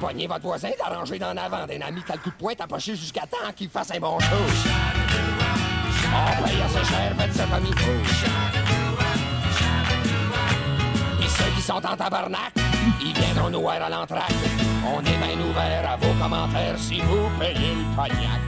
Pognez 0.00 0.26
votre 0.26 0.42
voisin 0.42 0.68
d'arranger 0.78 1.18
d'en 1.18 1.30
avant 1.36 1.66
d'un 1.66 1.80
ami 1.86 2.02
le 2.06 2.18
coup 2.18 2.30
de 2.30 2.34
poing 2.38 2.52
approché 2.58 2.94
jusqu'à 2.94 3.22
temps 3.22 3.50
qu'il 3.54 3.68
fasse 3.70 3.90
un 3.94 3.98
bon 4.00 4.18
show. 4.20 4.36
On 6.12 6.44
paye 6.44 6.60
assez 6.62 6.84
cher, 6.84 7.14
faites 7.16 7.42
il 7.66 7.78
faut. 7.78 7.90
Et 11.22 11.28
ceux 11.28 11.50
qui 11.56 11.62
sont 11.62 11.74
en 11.74 11.96
tabarnak, 11.96 12.52
ils 13.00 13.12
viendront 13.14 13.50
nous 13.50 13.60
voir 13.62 13.82
à 13.82 13.88
l'entraque. 13.88 14.32
On 14.86 15.00
est 15.00 15.04
bien 15.04 15.44
ouvert 15.44 15.90
à 15.90 15.96
vos 15.96 16.12
commentaires 16.22 16.78
si 16.78 17.00
vous 17.00 17.28
payez 17.40 17.74
le 17.74 17.96
cognac. 17.96 18.40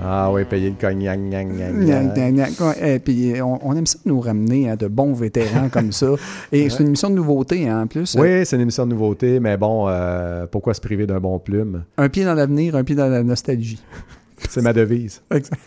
Ah 0.00 0.30
oui, 0.32 0.44
payer 0.44 0.70
le 0.70 0.76
cognac. 0.80 1.18
gnac, 1.18 1.46
gnac, 1.48 3.02
puis, 3.04 3.40
on, 3.42 3.58
on 3.66 3.76
aime 3.76 3.86
ça 3.86 3.98
nous 4.04 4.20
ramener 4.20 4.70
à 4.70 4.76
de 4.76 4.86
bons 4.86 5.12
vétérans 5.12 5.68
comme 5.68 5.92
ça. 5.92 6.12
Et 6.50 6.70
c'est 6.70 6.80
une 6.80 6.88
émission 6.88 7.10
de 7.10 7.16
nouveauté, 7.16 7.68
hein, 7.68 7.82
en 7.82 7.86
plus. 7.86 8.16
Oui, 8.18 8.44
c'est 8.44 8.56
une 8.56 8.62
émission 8.62 8.86
de 8.86 8.90
nouveauté, 8.90 9.40
mais 9.40 9.56
bon, 9.56 9.86
euh, 9.88 10.46
pourquoi 10.46 10.74
se 10.74 10.80
priver 10.80 11.06
d'un 11.06 11.20
bon 11.20 11.38
plume? 11.38 11.84
Un 11.98 12.08
pied 12.08 12.24
dans 12.24 12.34
l'avenir, 12.34 12.76
un 12.76 12.84
pied 12.84 12.94
dans 12.94 13.08
la 13.08 13.22
nostalgie. 13.22 13.82
C'est 14.48 14.62
ma 14.62 14.72
devise. 14.72 15.22
Exact. 15.30 15.58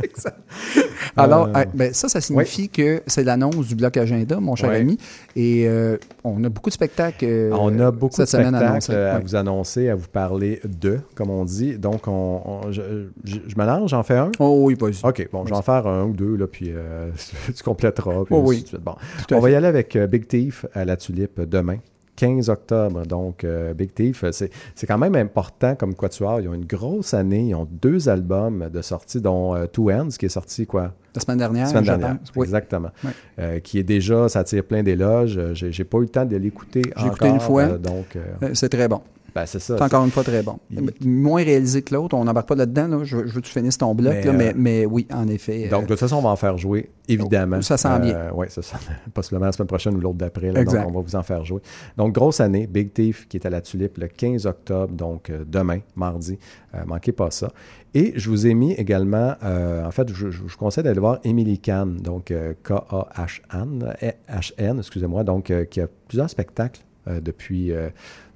Alors, 1.16 1.48
Euh, 1.56 1.64
ben, 1.74 1.92
ça, 1.92 2.08
ça 2.08 2.20
signifie 2.20 2.68
que 2.68 3.02
c'est 3.06 3.24
l'annonce 3.24 3.66
du 3.68 3.74
bloc 3.74 3.96
agenda, 3.96 4.38
mon 4.40 4.54
cher 4.56 4.70
ami. 4.82 4.98
Et 5.36 5.66
euh, 5.66 5.96
on 6.24 6.42
a 6.44 6.48
beaucoup 6.48 6.70
de 6.70 6.74
spectacles. 6.74 7.24
euh, 7.24 7.50
on 7.52 7.78
a 7.80 7.90
beaucoup 7.90 8.14
cette 8.14 8.26
de 8.26 8.30
semaine 8.30 8.54
spectacles 8.80 8.92
à 9.16 9.18
vous 9.18 9.34
annoncer, 9.34 9.88
à 9.88 9.94
vous 9.94 10.08
parler 10.08 10.60
de, 10.64 11.00
comme 11.14 11.30
on 11.30 11.44
dit. 11.44 11.78
Donc, 11.78 12.06
on, 12.06 12.42
on- 12.44 12.72
je, 12.72 12.82
je, 13.24 13.38
je 13.46 13.56
mélange, 13.56 13.90
j'en 13.90 14.02
fais 14.02 14.16
un? 14.18 14.30
Oh 14.38 14.60
oui, 14.64 14.76
vas-y. 14.78 15.00
OK, 15.02 15.28
bon, 15.32 15.44
je 15.44 15.50
vais 15.50 15.56
en 15.56 15.62
faire 15.62 15.86
un 15.86 16.04
ou 16.04 16.12
deux, 16.12 16.36
là, 16.36 16.46
puis 16.46 16.72
tu 17.56 17.62
compléteras. 17.62 18.24
puis 18.24 18.34
Oh 18.34 18.42
oui. 18.44 18.64
Bon. 18.80 18.94
On 19.32 19.40
va 19.40 19.50
y 19.50 19.54
aller 19.54 19.66
avec 19.66 19.96
Big 19.96 20.26
Thief 20.28 20.66
à 20.74 20.84
la 20.84 20.96
Tulipe 20.96 21.40
demain. 21.40 21.78
15 22.18 22.50
octobre, 22.50 23.06
donc 23.06 23.44
euh, 23.44 23.74
Big 23.74 23.94
Thief, 23.94 24.24
euh, 24.24 24.32
c'est 24.32 24.86
quand 24.88 24.98
même 24.98 25.14
important 25.14 25.76
comme 25.76 25.94
quatuor. 25.94 26.40
Ils 26.40 26.48
ont 26.48 26.54
une 26.54 26.64
grosse 26.64 27.14
année, 27.14 27.50
ils 27.50 27.54
ont 27.54 27.68
deux 27.70 28.08
albums 28.08 28.68
de 28.72 28.82
sortie, 28.82 29.20
dont 29.20 29.54
euh, 29.54 29.66
Two 29.66 29.92
Ends, 29.92 30.08
qui 30.18 30.26
est 30.26 30.28
sorti 30.28 30.66
quoi? 30.66 30.94
La 31.14 31.20
semaine 31.20 31.38
dernière, 31.38 31.64
La 31.66 31.70
semaine 31.70 31.84
je 31.84 31.90
dernière, 31.90 32.18
pense. 32.18 32.32
Oui. 32.34 32.44
exactement. 32.44 32.90
Euh, 33.38 33.60
qui 33.60 33.78
est 33.78 33.84
déjà, 33.84 34.28
ça 34.28 34.42
tire 34.42 34.64
plein 34.64 34.82
d'éloges. 34.82 35.38
J'ai 35.52 35.70
j'ai 35.70 35.84
pas 35.84 35.98
eu 35.98 36.02
le 36.02 36.08
temps 36.08 36.24
de 36.24 36.36
l'écouter 36.36 36.82
J'ai 36.84 36.90
encore. 37.04 37.06
écouté 37.12 37.28
une 37.28 37.40
fois. 37.40 37.66
donc, 37.78 38.18
C'est 38.52 38.68
très 38.68 38.88
bon. 38.88 39.00
Ben, 39.34 39.46
c'est 39.46 39.58
ça. 39.60 39.76
C'est 39.76 39.84
encore 39.84 40.04
une 40.04 40.10
fois 40.10 40.24
très 40.24 40.42
bon. 40.42 40.58
Il- 40.70 40.90
Moins 41.08 41.42
réalisé 41.44 41.82
que 41.82 41.94
l'autre. 41.94 42.16
On 42.16 42.24
n'embarque 42.24 42.48
pas 42.48 42.54
là-dedans. 42.54 42.88
Là. 42.88 43.04
Je, 43.04 43.16
veux- 43.16 43.26
je 43.26 43.32
veux 43.34 43.40
que 43.40 43.46
tu 43.46 43.52
finisses 43.52 43.78
ton 43.78 43.94
bloc. 43.94 44.14
Mais, 44.14 44.24
là, 44.24 44.32
mais, 44.32 44.48
euh, 44.48 44.52
mais 44.56 44.86
oui, 44.86 45.06
en 45.12 45.28
effet. 45.28 45.68
Donc, 45.68 45.80
euh, 45.80 45.82
de 45.84 45.88
toute 45.88 45.98
façon, 46.00 46.16
on 46.16 46.22
va 46.22 46.30
en 46.30 46.36
faire 46.36 46.56
jouer, 46.58 46.90
évidemment. 47.08 47.60
Ça 47.62 47.76
sent 47.76 47.98
bien. 48.00 48.30
Oui, 48.34 48.46
c'est 48.48 48.64
ça. 48.64 48.78
Possiblement 49.14 49.46
la 49.46 49.52
semaine 49.52 49.68
prochaine 49.68 49.94
ou 49.96 50.00
l'autre 50.00 50.16
d'après. 50.18 50.50
Donc, 50.50 50.68
on 50.68 50.90
va 50.90 51.00
vous 51.00 51.16
en 51.16 51.22
faire 51.22 51.44
jouer. 51.44 51.60
Donc, 51.96 52.14
grosse 52.14 52.40
année. 52.40 52.66
Big 52.66 52.92
Thief 52.92 53.28
qui 53.28 53.36
est 53.36 53.46
à 53.46 53.50
la 53.50 53.60
Tulipe 53.60 53.98
le 53.98 54.08
15 54.08 54.46
octobre, 54.46 54.92
donc 54.94 55.30
euh, 55.30 55.44
demain, 55.46 55.78
mardi. 55.96 56.38
Euh, 56.74 56.78
manquez 56.86 57.12
pas 57.12 57.30
ça. 57.30 57.50
Et 57.94 58.12
je 58.16 58.28
vous 58.28 58.46
ai 58.46 58.52
mis 58.54 58.72
également, 58.74 59.34
euh, 59.42 59.84
en 59.86 59.90
fait, 59.90 60.12
je, 60.12 60.30
je 60.30 60.42
vous 60.42 60.56
conseille 60.58 60.84
d'aller 60.84 61.00
voir 61.00 61.18
Emily 61.24 61.58
Kahn, 61.58 61.96
donc 61.96 62.30
euh, 62.30 62.52
K-A-H-N, 62.62 63.94
eh, 64.02 64.12
H-N, 64.30 64.78
excusez-moi, 64.78 65.24
donc 65.24 65.50
euh, 65.50 65.64
qui 65.64 65.80
a 65.80 65.86
plusieurs 66.08 66.28
spectacles 66.30 66.82
euh, 67.08 67.20
depuis 67.20 67.72
euh, 67.72 67.88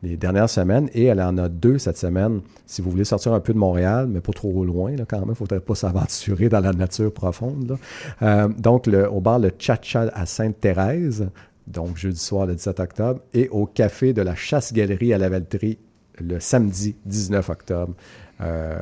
les 0.03 0.17
dernières 0.17 0.51
semaines 0.51 0.89
et 0.95 1.05
elle 1.05 1.21
en 1.21 1.39
a 1.39 1.49
deux 1.49 1.79
cette 1.79 1.97
semaine. 1.97 2.41
Si 2.67 2.83
vous 2.83 2.91
voulez 2.91 3.05
sortir 3.05 3.33
un 3.33 3.41
peu 3.41 3.53
de 3.53 3.59
Montréal, 3.59 4.09
mais 4.09 4.21
pas 4.21 4.33
trop 4.33 4.65
loin, 4.65 4.95
quand 5.09 5.19
même, 5.19 5.27
il 5.27 5.31
ne 5.31 5.35
faudrait 5.35 5.61
pas 5.61 5.75
s'aventurer 5.77 6.49
dans 6.49 6.61
la 6.61 6.73
nature 6.73 7.13
profonde. 7.13 7.79
Euh, 8.23 8.49
donc, 8.49 8.87
le- 8.87 9.09
au 9.09 9.21
bar 9.21 9.39
Le 9.39 9.53
Cha-Cha 9.57 10.11
à 10.13 10.27
Sainte-Thérèse, 10.27 11.29
donc 11.69 11.97
jeudi 11.97 12.19
soir 12.19 12.47
le 12.47 12.55
17 12.55 12.81
octobre, 12.81 13.21
et 13.33 13.49
au 13.51 13.67
café 13.67 14.13
de 14.13 14.23
la 14.23 14.35
Chasse-Galerie 14.35 15.13
à 15.15 15.19
la 15.19 15.29
Valtrie 15.29 15.79
le 16.19 16.41
samedi 16.41 16.97
19 17.07 17.49
octobre. 17.49 17.95
Euh, 18.43 18.77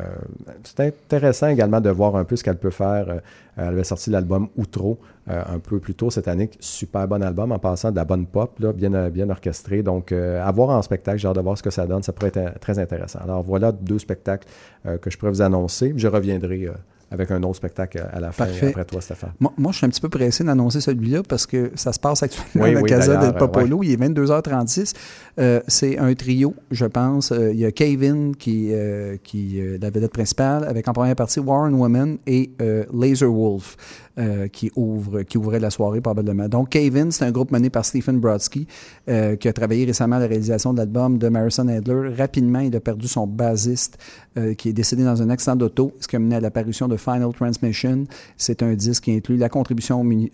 c'est 0.64 0.80
intéressant 0.80 1.48
également 1.48 1.80
de 1.80 1.90
voir 1.90 2.16
un 2.16 2.24
peu 2.24 2.36
ce 2.36 2.44
qu'elle 2.44 2.58
peut 2.58 2.70
faire. 2.70 3.08
Euh, 3.08 3.18
elle 3.56 3.68
avait 3.68 3.84
sorti 3.84 4.10
l'album 4.10 4.48
Outro 4.56 4.98
euh, 5.28 5.42
un 5.46 5.58
peu 5.58 5.80
plus 5.80 5.94
tôt 5.94 6.10
cette 6.10 6.28
année. 6.28 6.50
Super 6.60 7.06
bon 7.06 7.22
album 7.22 7.52
en 7.52 7.58
passant 7.58 7.90
de 7.90 7.96
la 7.96 8.04
bonne 8.04 8.26
pop, 8.26 8.60
bien, 8.74 9.10
bien 9.10 9.28
orchestré. 9.28 9.82
Donc, 9.82 10.12
euh, 10.12 10.42
à 10.44 10.50
voir 10.52 10.70
en 10.70 10.82
spectacle, 10.82 11.18
j'ai 11.18 11.28
hâte 11.28 11.36
de 11.36 11.40
voir 11.40 11.58
ce 11.58 11.62
que 11.62 11.70
ça 11.70 11.86
donne. 11.86 12.02
Ça 12.02 12.12
pourrait 12.12 12.32
être 12.34 12.58
très 12.60 12.78
intéressant. 12.78 13.18
Alors, 13.22 13.42
voilà 13.42 13.72
deux 13.72 13.98
spectacles 13.98 14.48
que 14.84 15.10
je 15.10 15.18
pourrais 15.18 15.32
vous 15.32 15.42
annoncer. 15.42 15.92
Je 15.96 16.08
reviendrai 16.08 16.68
avec 17.10 17.30
un 17.30 17.42
autre 17.42 17.56
spectacle 17.56 18.04
à 18.12 18.20
la 18.20 18.30
fin 18.32 18.46
Parfait. 18.46 18.68
après 18.68 18.84
toi, 18.84 19.00
Stéphane. 19.00 19.32
Moi, 19.40 19.52
moi, 19.58 19.72
je 19.72 19.78
suis 19.78 19.86
un 19.86 19.88
petit 19.88 20.00
peu 20.00 20.08
pressé 20.08 20.44
d'annoncer 20.44 20.80
celui-là 20.80 21.22
parce 21.28 21.46
que 21.46 21.72
ça 21.74 21.92
se 21.92 21.98
passe 21.98 22.22
actuellement 22.22 22.64
Oui, 22.64 22.70
à 22.70 22.74
la 22.74 22.80
oui, 22.82 22.88
Casa 22.88 23.16
del 23.16 23.34
Popolo. 23.34 23.82
Il 23.82 23.92
est 23.92 23.96
22h36. 23.96 24.94
Euh, 25.38 25.60
c'est 25.66 25.98
un 25.98 26.14
trio, 26.14 26.54
je 26.70 26.86
pense. 26.86 27.32
Euh, 27.32 27.52
il 27.52 27.58
y 27.58 27.64
a 27.64 27.72
Kevin 27.72 28.36
qui, 28.36 28.68
euh, 28.72 29.16
qui 29.22 29.60
euh, 29.60 29.78
la 29.80 29.90
vedette 29.90 30.12
principale, 30.12 30.64
avec 30.64 30.86
en 30.88 30.92
première 30.92 31.16
partie 31.16 31.40
Warren 31.40 31.74
Woman 31.74 32.18
et 32.26 32.50
euh, 32.60 32.84
Laser 32.92 33.32
Wolf. 33.32 33.76
Euh, 34.20 34.48
qui 34.48 34.70
ouvre 34.76 35.22
qui 35.22 35.38
ouvrait 35.38 35.58
la 35.58 35.70
soirée 35.70 36.00
probablement. 36.00 36.48
Donc 36.48 36.68
Kevin, 36.68 37.10
c'est 37.10 37.24
un 37.24 37.32
groupe 37.32 37.50
mené 37.50 37.70
par 37.70 37.84
Stephen 37.84 38.20
Brodsky 38.20 38.66
euh, 39.08 39.36
qui 39.36 39.48
a 39.48 39.52
travaillé 39.52 39.84
récemment 39.86 40.16
à 40.16 40.20
la 40.20 40.26
réalisation 40.26 40.72
de 40.72 40.78
l'album 40.78 41.18
de 41.18 41.28
Marison 41.28 41.66
Adler. 41.68 42.14
Rapidement, 42.16 42.60
il 42.60 42.76
a 42.76 42.80
perdu 42.80 43.08
son 43.08 43.26
bassiste 43.26 43.98
euh, 44.36 44.54
qui 44.54 44.68
est 44.68 44.72
décédé 44.72 45.02
dans 45.04 45.20
un 45.22 45.30
accident 45.30 45.56
d'auto, 45.56 45.92
ce 46.00 46.06
qui 46.06 46.16
a 46.16 46.18
mené 46.18 46.36
à 46.36 46.40
l'apparition 46.40 46.86
de 46.86 46.96
Final 46.96 47.32
Transmission. 47.32 48.04
C'est 48.36 48.62
un 48.62 48.74
disque 48.74 49.04
qui 49.04 49.12
inclut 49.12 49.36
la 49.36 49.48
contribution 49.48 50.04
mu- 50.04 50.30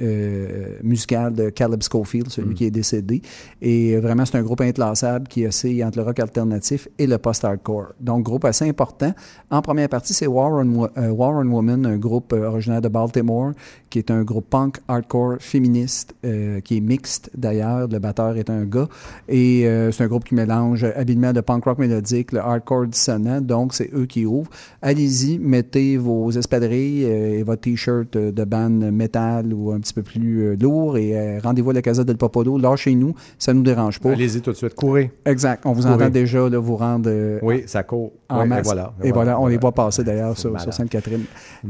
musicale 0.83 1.33
de 1.33 1.51
Caleb 1.51 1.83
Schofield, 1.83 2.29
celui 2.31 2.55
qui 2.55 2.65
est 2.65 2.71
décédé. 2.71 3.23
Et 3.63 3.97
vraiment, 3.99 4.25
c'est 4.25 4.37
un 4.37 4.43
groupe 4.43 4.61
inclassable 4.61 5.29
qui 5.29 5.47
oscille 5.47 5.85
entre 5.85 5.99
le 5.99 6.05
rock 6.05 6.19
alternatif 6.21 6.89
et 6.99 7.07
le 7.07 7.19
post-hardcore. 7.19 7.93
Donc, 8.01 8.25
groupe 8.25 8.45
assez 8.45 8.69
important. 8.69 9.15
En 9.51 9.63
première 9.63 9.89
partie, 9.89 10.13
c'est 10.15 10.27
Warren, 10.27 10.89
Warren 10.97 11.49
Woman, 11.49 11.87
un 11.87 11.97
groupe 11.97 12.33
originaire 12.33 12.81
de 12.81 12.89
Baltimore, 12.89 13.53
qui 13.91 13.99
est 13.99 14.11
un 14.11 14.23
groupe 14.23 14.49
punk 14.51 14.79
hardcore 14.89 15.37
féministe, 15.41 16.15
euh, 16.25 16.61
qui 16.61 16.77
est 16.79 16.81
mixte 16.81 17.31
d'ailleurs. 17.37 17.89
Le 17.89 17.99
batteur 17.99 18.37
est 18.37 18.51
un 18.51 18.65
gars. 18.65 18.89
Et 19.29 19.67
euh, 19.67 19.93
c'est 19.93 20.05
un 20.05 20.07
groupe 20.09 20.25
qui 20.25 20.35
mélange 20.35 20.85
habilement 20.85 21.33
le 21.33 21.43
punk 21.43 21.65
rock 21.65 21.79
mélodique, 21.79 22.33
le 22.33 22.41
hardcore 22.41 22.87
dissonant. 22.87 23.41
Donc, 23.41 23.75
c'est 23.75 23.91
eux 23.95 24.07
qui 24.07 24.27
ouvrent. 24.27 24.51
Allez-y, 24.83 25.39
mettez 25.39 25.97
vos 25.97 26.31
espadrilles 26.31 27.05
euh, 27.05 27.39
et 27.39 27.43
votre 27.43 27.63
t-shirt 27.63 28.17
de 28.17 28.45
band 28.45 28.71
métal 28.71 29.53
ou 29.53 29.73
un 29.73 29.81
petit 29.81 29.95
peu 29.95 30.03
plus 30.03 30.57
lourd 30.57 30.99
et 30.99 31.39
rendez-vous 31.39 31.71
à 31.71 31.75
la 31.75 31.83
Casa 31.83 32.05
del 32.05 32.17
Popolo. 32.17 32.59
Lâchez-nous, 32.59 33.15
ça 33.39 33.53
ne 33.53 33.59
nous 33.59 33.65
dérange 33.65 34.01
pas. 34.01 34.11
Allez-y 34.11 34.41
tout 34.41 34.53
de 34.53 34.57
suite, 34.57 34.75
courez. 34.75 35.11
Exact. 35.25 35.65
On 35.65 35.73
vous 35.73 35.83
Courez. 35.83 35.95
entend 35.95 36.11
déjà 36.11 36.49
là, 36.49 36.59
vous 36.59 36.77
rendre 36.77 37.39
Oui, 37.43 37.65
ça 37.67 37.83
court. 37.83 38.13
en 38.29 38.43
Oui, 38.43 38.49
masse. 38.49 38.61
Et 38.61 38.63
voilà. 38.63 38.93
Et 39.03 39.13
voilà, 39.13 39.41
on 39.41 39.47
les 39.47 39.59
voit 39.59 39.73
passer 39.73 40.05
d'ailleurs 40.05 40.37
sur, 40.37 40.59
Sainte-Catherine. 40.61 41.25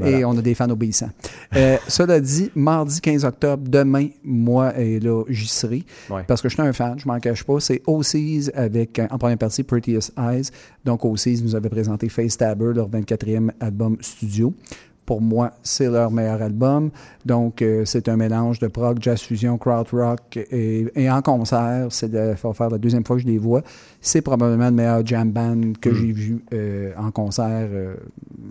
Et 0.04 0.24
on 0.24 0.36
a 0.36 0.42
des 0.42 0.54
fans 0.54 0.70
obéissants. 0.70 1.10
Euh, 1.54 1.76
cela 1.96 2.20
dit, 2.20 2.50
mardi 2.54 3.00
15 3.00 3.24
octobre, 3.24 3.62
demain, 3.66 4.08
moi, 4.22 4.78
et 4.78 5.00
là, 5.00 5.24
j'y 5.30 5.48
serai. 5.48 5.82
Ouais. 6.10 6.24
Parce 6.28 6.42
que 6.42 6.50
je 6.50 6.54
suis 6.54 6.62
un 6.62 6.74
fan, 6.74 6.98
je 6.98 7.08
m'en 7.08 7.18
cache 7.18 7.42
pas. 7.42 7.58
C'est 7.58 7.80
OCs 7.86 8.50
avec, 8.54 8.98
euh, 8.98 9.06
en 9.10 9.16
première 9.16 9.38
partie, 9.38 9.62
Prettiest 9.62 10.12
Eyes. 10.18 10.50
Donc, 10.84 11.06
OCs 11.06 11.42
nous 11.42 11.54
avait 11.56 11.70
présenté 11.70 12.10
Face 12.10 12.32
Stabber, 12.32 12.74
leur 12.74 12.90
24e 12.90 13.50
album 13.60 13.96
studio. 14.02 14.52
Pour 15.06 15.22
moi, 15.22 15.52
c'est 15.62 15.88
leur 15.88 16.10
meilleur 16.10 16.42
album. 16.42 16.90
Donc, 17.24 17.62
euh, 17.62 17.84
c'est 17.84 18.08
un 18.08 18.16
mélange 18.16 18.58
de 18.58 18.66
prog, 18.66 18.98
jazz 19.00 19.20
fusion, 19.20 19.56
krautrock 19.56 20.36
et, 20.36 20.86
et 20.96 21.10
en 21.10 21.22
concert. 21.22 21.86
C'est 21.90 22.10
de 22.10 22.34
faut 22.34 22.52
faire 22.52 22.70
la 22.70 22.78
deuxième 22.78 23.04
fois 23.04 23.16
que 23.16 23.22
je 23.22 23.26
les 23.26 23.38
vois. 23.38 23.62
C'est 24.00 24.20
probablement 24.20 24.66
le 24.66 24.72
meilleur 24.72 25.06
jam 25.06 25.30
band 25.30 25.72
que 25.80 25.94
j'ai 25.94 26.12
vu 26.12 26.44
euh, 26.52 26.92
en 26.98 27.10
concert. 27.12 27.68
Euh, 27.72 27.94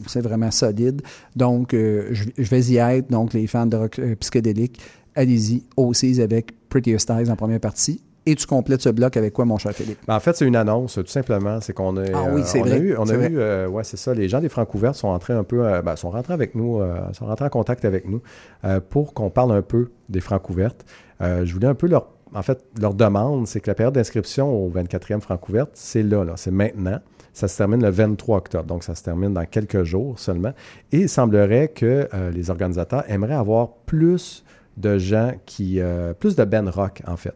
c'est 0.07 0.21
vraiment 0.21 0.49
solide. 0.49 1.01
Donc, 1.35 1.69
je, 1.73 2.23
je 2.37 2.49
vais 2.49 2.61
y 2.61 2.77
être. 2.77 3.11
Donc, 3.11 3.33
les 3.33 3.47
fans 3.47 3.65
de 3.65 3.75
rock 3.75 3.99
psychédélique, 4.19 4.79
allez-y. 5.13 5.63
OCs 5.75 6.19
avec 6.19 6.53
Prettiest 6.69 7.09
Eyes 7.09 7.29
en 7.29 7.35
première 7.35 7.59
partie. 7.59 8.01
Et 8.27 8.35
tu 8.35 8.47
complètes 8.47 8.81
ce 8.81 8.89
bloc 8.89 9.17
avec 9.17 9.33
quoi, 9.33 9.45
mon 9.45 9.57
cher 9.57 9.71
Philippe? 9.73 9.99
Ben, 10.07 10.15
en 10.15 10.19
fait, 10.19 10.35
c'est 10.35 10.45
une 10.45 10.55
annonce, 10.55 10.95
tout 10.95 11.05
simplement. 11.05 11.61
C'est 11.61 11.73
qu'on 11.73 11.95
a, 11.97 12.03
Ah 12.13 12.29
oui, 12.33 12.41
c'est 12.43 12.59
on 12.61 12.63
vrai, 12.63 12.73
a 12.73 12.77
eu, 12.77 12.95
on 12.97 13.07
a 13.07 13.13
eu, 13.13 13.37
euh, 13.37 13.67
ouais, 13.67 13.83
c'est 13.83 13.97
ça. 13.97 14.13
Les 14.13 14.27
gens 14.27 14.39
des 14.41 14.49
Francs 14.49 14.73
ouverts 14.73 14.95
sont 14.95 15.09
entrés 15.09 15.33
un 15.33 15.43
peu, 15.43 15.65
euh, 15.65 15.81
ben, 15.83 15.95
sont 15.95 16.09
rentrés 16.09 16.33
avec 16.33 16.55
nous, 16.55 16.81
euh, 16.81 16.97
sont 17.13 17.27
rentrés 17.27 17.45
en 17.45 17.49
contact 17.49 17.85
avec 17.85 18.07
nous 18.09 18.21
euh, 18.63 18.79
pour 18.79 19.13
qu'on 19.13 19.29
parle 19.29 19.51
un 19.51 19.61
peu 19.61 19.91
des 20.09 20.21
Francs 20.21 20.49
ouvertes. 20.49 20.85
Euh, 21.21 21.45
je 21.45 21.53
voulais 21.53 21.67
un 21.67 21.75
peu 21.75 21.87
leur, 21.87 22.07
en 22.33 22.41
fait, 22.41 22.65
leur 22.79 22.95
demande, 22.95 23.47
c'est 23.47 23.59
que 23.59 23.69
la 23.69 23.75
période 23.75 23.93
d'inscription 23.93 24.51
au 24.51 24.71
24e 24.71 25.19
Francs 25.21 25.47
ouvertes, 25.47 25.71
c'est 25.75 26.03
là, 26.03 26.23
là, 26.23 26.33
c'est 26.35 26.51
maintenant. 26.51 26.99
Ça 27.31 27.47
se 27.47 27.57
termine 27.57 27.83
le 27.83 27.89
23 27.89 28.37
octobre, 28.37 28.63
donc 28.65 28.83
ça 28.83 28.95
se 28.95 29.03
termine 29.03 29.33
dans 29.33 29.45
quelques 29.45 29.83
jours 29.83 30.17
seulement. 30.19 30.53
Et 30.91 31.01
il 31.01 31.09
semblerait 31.09 31.67
que 31.67 32.07
euh, 32.13 32.31
les 32.31 32.49
organisateurs 32.49 33.03
aimeraient 33.09 33.35
avoir 33.35 33.69
plus 33.85 34.43
de 34.77 34.97
gens 34.97 35.33
qui... 35.45 35.79
euh, 35.79 36.13
plus 36.13 36.35
de 36.35 36.43
ben 36.43 36.67
rock, 36.69 37.01
en 37.05 37.17
fait. 37.17 37.35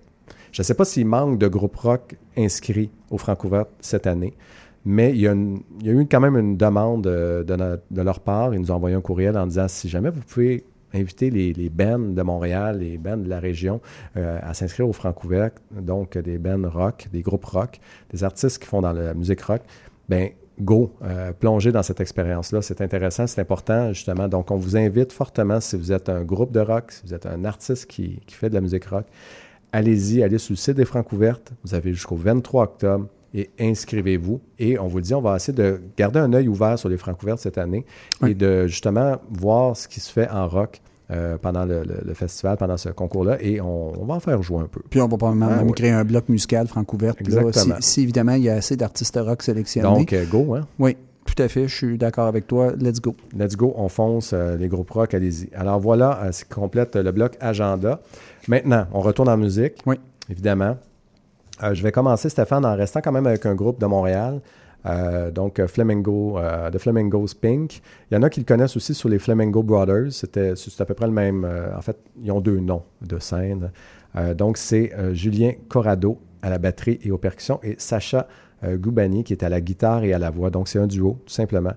Je 0.60 0.64
ne 0.64 0.66
sais 0.66 0.74
pas 0.74 0.84
s'il 0.84 1.06
manque 1.06 1.38
de 1.38 1.48
groupes 1.48 1.78
rock 1.78 2.18
inscrits 2.36 2.92
au 3.12 3.18
Francouvert 3.18 3.68
cette 3.80 4.08
année, 4.08 4.34
mais 4.84 5.12
il 5.12 5.22
y 5.22 5.28
a, 5.30 5.34
eu 5.34 6.06
quand 6.06 6.20
même 6.20 6.36
une 6.36 6.58
demande 6.58 7.08
euh, 7.08 7.46
de, 7.46 8.02
leur 8.02 8.20
part. 8.20 8.54
Ils 8.54 8.60
nous 8.60 8.70
ont 8.70 8.76
envoyé 8.76 8.94
un 8.94 9.00
courriel 9.00 9.38
en 9.38 9.48
disant 9.48 9.70
si 9.70 9.88
jamais 9.88 10.10
vous 10.10 10.20
pouvez 10.20 10.66
inviter 10.94 11.30
les, 11.30 11.70
bands 11.70 11.98
de 12.00 12.22
Montréal, 12.22 12.80
les 12.80 12.98
bands 12.98 13.16
de 13.16 13.30
la 13.30 13.40
région 13.40 13.80
euh, 14.18 14.38
à 14.44 14.54
s'inscrire 14.54 14.90
au 14.90 14.92
Francouvert, 14.92 15.52
donc 15.72 16.18
des 16.18 16.38
bands 16.38 16.70
rock, 16.70 17.08
des 17.14 17.22
groupes 17.22 17.46
rock, 17.46 17.80
des 18.12 18.26
artistes 18.26 18.62
qui 18.62 18.68
font 18.68 18.82
dans 18.82 18.92
la 18.92 19.14
musique 19.14 19.40
rock, 19.40 19.62
ben 20.10 20.32
go, 20.60 20.92
euh, 21.04 21.32
plongez 21.32 21.72
dans 21.72 21.84
cette 21.84 22.02
expérience-là. 22.02 22.62
C'est 22.62 22.82
intéressant, 22.82 23.28
c'est 23.28 23.40
important, 23.40 23.94
justement. 23.94 24.28
Donc, 24.28 24.52
on 24.52 24.58
vous 24.58 24.76
invite 24.76 25.14
fortement, 25.14 25.62
si 25.62 25.78
vous 25.78 25.94
êtes 25.94 26.10
un 26.10 26.26
groupe 26.26 26.52
de 26.52 26.60
rock, 26.60 26.92
si 26.92 27.04
vous 27.06 27.14
êtes 27.14 27.28
un 27.28 27.46
artiste 27.46 27.86
qui 27.86 28.20
fait 28.28 28.50
de 28.50 28.56
la 28.56 28.62
musique 28.62 28.84
rock, 28.88 29.06
allez-y, 29.72 30.24
allez 30.24 30.38
sur 30.38 30.54
le 30.54 30.58
site 30.58 30.76
des 30.76 30.86
Francouvertes. 30.86 31.52
Vous 31.64 31.74
avez 31.74 31.94
jusqu'au 31.94 32.16
23 32.16 32.64
octobre 32.64 33.08
et 33.34 33.50
inscrivez-vous. 33.60 34.40
Et 34.58 34.80
on 34.80 34.88
vous 34.88 34.98
le 34.98 35.04
dit, 35.04 35.14
on 35.14 35.22
va 35.22 35.36
essayer 35.36 35.54
de 35.56 35.80
garder 35.98 36.20
un 36.20 36.34
œil 36.34 36.48
ouvert 36.48 36.78
sur 36.80 36.90
les 36.90 36.98
Francouvertes 36.98 37.40
cette 37.40 37.58
année 37.58 37.86
et 38.26 38.34
de 38.34 38.68
justement 38.68 39.18
voir 39.30 39.76
ce 39.78 39.88
qui 39.88 40.00
se 40.00 40.12
fait 40.12 40.30
en 40.30 40.48
rock 40.48 40.82
euh, 41.12 41.38
pendant 41.42 41.66
le, 41.66 41.84
le- 41.84 42.02
le 42.06 42.14
festival, 42.14 42.58
pendant 42.58 42.78
ce 42.78 42.90
concours-là. 42.90 43.38
Et 43.42 43.60
on, 43.62 44.00
on 44.02 44.06
va 44.06 44.16
en 44.16 44.20
faire 44.20 44.42
jouer 44.44 44.60
un 44.62 44.68
peu. 44.68 44.82
Puis 44.90 45.02
on 45.02 45.08
va 45.08 45.18
probablement 45.18 45.48
Ah, 45.52 45.58
même 45.64 45.72
créer 45.72 45.92
un 45.92 46.04
bloc 46.06 46.30
musical 46.30 46.68
francouverte. 46.68 47.20
si, 47.54 47.72
si, 47.80 48.02
évidemment 48.04 48.34
il 48.34 48.44
y 48.44 48.50
a 48.50 48.56
assez 48.56 48.76
d'artistes 48.76 49.20
rock 49.20 49.42
sélectionnés. 49.44 49.88
Donc, 49.88 50.14
euh, 50.14 50.26
go, 50.26 50.54
hein? 50.56 50.68
Oui, 50.78 50.98
tout 51.26 51.42
à 51.42 51.48
fait. 51.48 51.68
Je 51.68 51.76
suis 51.76 51.98
d'accord 51.98 52.28
avec 52.28 52.46
toi. 52.46 52.74
Let's 52.80 53.00
go. 53.02 53.16
Let's 53.36 53.56
go, 53.56 53.74
on 53.76 53.90
fonce, 53.90 54.32
euh, 54.34 54.56
les 54.58 54.68
groupes 54.68 54.92
rock, 54.92 55.14
allez-y. 55.16 55.50
Alors 55.56 55.80
voilà, 55.80 56.20
euh, 56.26 56.32
ce 56.32 56.44
qui 56.46 56.50
complète 56.52 56.96
le 56.96 57.12
bloc 57.12 57.38
agenda. 57.40 58.02
Maintenant, 58.48 58.88
on 58.94 59.02
retourne 59.02 59.30
en 59.30 59.38
musique. 59.38 59.76
Oui. 59.86 60.00
Évidemment. 60.30 60.78
Euh, 61.64 61.74
je 61.74 61.84
vais 61.84 61.92
commencer, 61.92 62.30
Stéphane, 62.30 62.66
en 62.66 62.76
restant 62.76 63.02
quand 63.02 63.12
même 63.12 63.28
avec 63.28 63.46
un 63.46 63.56
groupe 63.56 63.80
de 63.80 63.86
Montréal. 63.86 64.42
Euh, 64.86 65.30
donc, 65.32 65.60
euh, 65.60 65.68
Flamingo, 65.68 66.38
euh, 66.38 66.70
The 66.72 66.78
Flamingos 66.78 67.28
Pink. 67.40 67.82
Il 68.10 68.16
y 68.16 68.18
en 68.18 68.24
a 68.24 68.30
qui 68.30 68.40
le 68.40 68.46
connaissent 68.46 68.78
aussi 68.78 68.94
sur 68.94 69.10
les 69.10 69.20
Flamingo 69.20 69.64
Brothers. 69.64 70.12
C'était 70.12 70.54
c'est 70.56 70.82
à 70.82 70.86
peu 70.86 70.94
près 70.94 71.08
le 71.08 71.14
même. 71.14 71.48
en 71.76 71.82
fait, 71.82 71.98
ils 72.22 72.32
ont 72.32 72.42
deux 72.42 72.60
noms 72.60 72.84
de 73.02 73.20
scène. 73.20 73.72
Donc, 74.36 74.58
c'est 74.58 74.92
Julien 75.14 75.52
Corrado 75.68 76.20
à 76.42 76.50
la 76.50 76.58
batterie 76.58 77.00
et 77.04 77.12
aux 77.12 77.18
percussions 77.18 77.60
et 77.62 77.76
Sacha 77.78 78.28
Goubani 78.64 79.24
qui 79.24 79.34
est 79.34 79.44
à 79.44 79.50
la 79.50 79.62
guitare 79.62 80.04
et 80.04 80.14
à 80.14 80.20
la 80.20 80.32
voix. 80.32 80.50
Donc, 80.50 80.68
c'est 80.68 80.80
un 80.80 80.88
duo, 80.88 81.20
tout 81.26 81.34
simplement. 81.34 81.74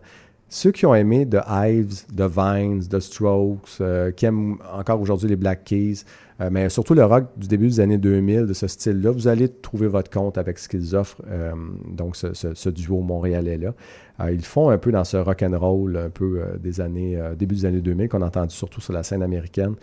Ceux 0.48 0.70
qui 0.70 0.86
ont 0.86 0.94
aimé 0.94 1.28
The 1.28 1.40
Hives, 1.46 2.06
The 2.16 2.22
Vines, 2.22 2.86
The 2.88 3.00
Strokes, 3.00 3.82
qui 4.16 4.26
aiment 4.26 4.56
encore 4.72 5.00
aujourd'hui 5.00 5.28
les 5.28 5.36
Black 5.36 5.64
Keys, 5.64 6.04
euh, 6.42 6.48
mais 6.50 6.68
surtout 6.68 6.94
le 6.94 7.04
rock 7.04 7.26
du 7.36 7.46
début 7.46 7.68
des 7.68 7.80
années 7.80 7.98
2000, 7.98 8.46
de 8.46 8.52
ce 8.52 8.66
style-là, 8.66 9.10
vous 9.10 9.28
allez 9.28 9.48
trouver 9.48 9.86
votre 9.86 10.10
compte 10.10 10.38
avec 10.38 10.58
ce 10.58 10.68
qu'ils 10.68 10.96
offrent, 10.96 11.22
euh, 11.30 11.52
donc 11.88 12.16
ce, 12.16 12.68
duo 12.70 13.00
montréalais-là. 13.00 13.74
Euh, 14.20 14.32
ils 14.32 14.44
font 14.44 14.70
un 14.70 14.78
peu 14.78 14.92
dans 14.92 15.04
ce 15.04 15.16
rock 15.16 15.42
and 15.42 15.58
roll 15.58 15.96
un 15.96 16.10
peu 16.10 16.42
des 16.60 16.80
années, 16.80 17.18
début 17.38 17.54
des 17.54 17.66
années 17.66 17.80
2000, 17.80 18.08
qu'on 18.08 18.22
a 18.22 18.26
entendu 18.26 18.54
surtout 18.54 18.80
sur 18.80 18.92
la 18.92 19.02
scène 19.02 19.22
américaine. 19.22 19.74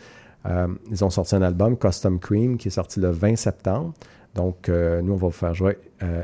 Ils 0.89 1.03
ont 1.03 1.09
sorti 1.09 1.35
un 1.35 1.41
album, 1.41 1.77
Custom 1.77 2.19
Cream, 2.19 2.57
qui 2.57 2.69
est 2.69 2.71
sorti 2.71 2.99
le 2.99 3.09
20 3.09 3.35
septembre. 3.35 3.93
Donc, 4.35 4.69
nous, 4.69 5.13
on 5.13 5.17
va 5.17 5.27
vous 5.27 5.31
faire 5.31 5.53
jouer 5.53 5.77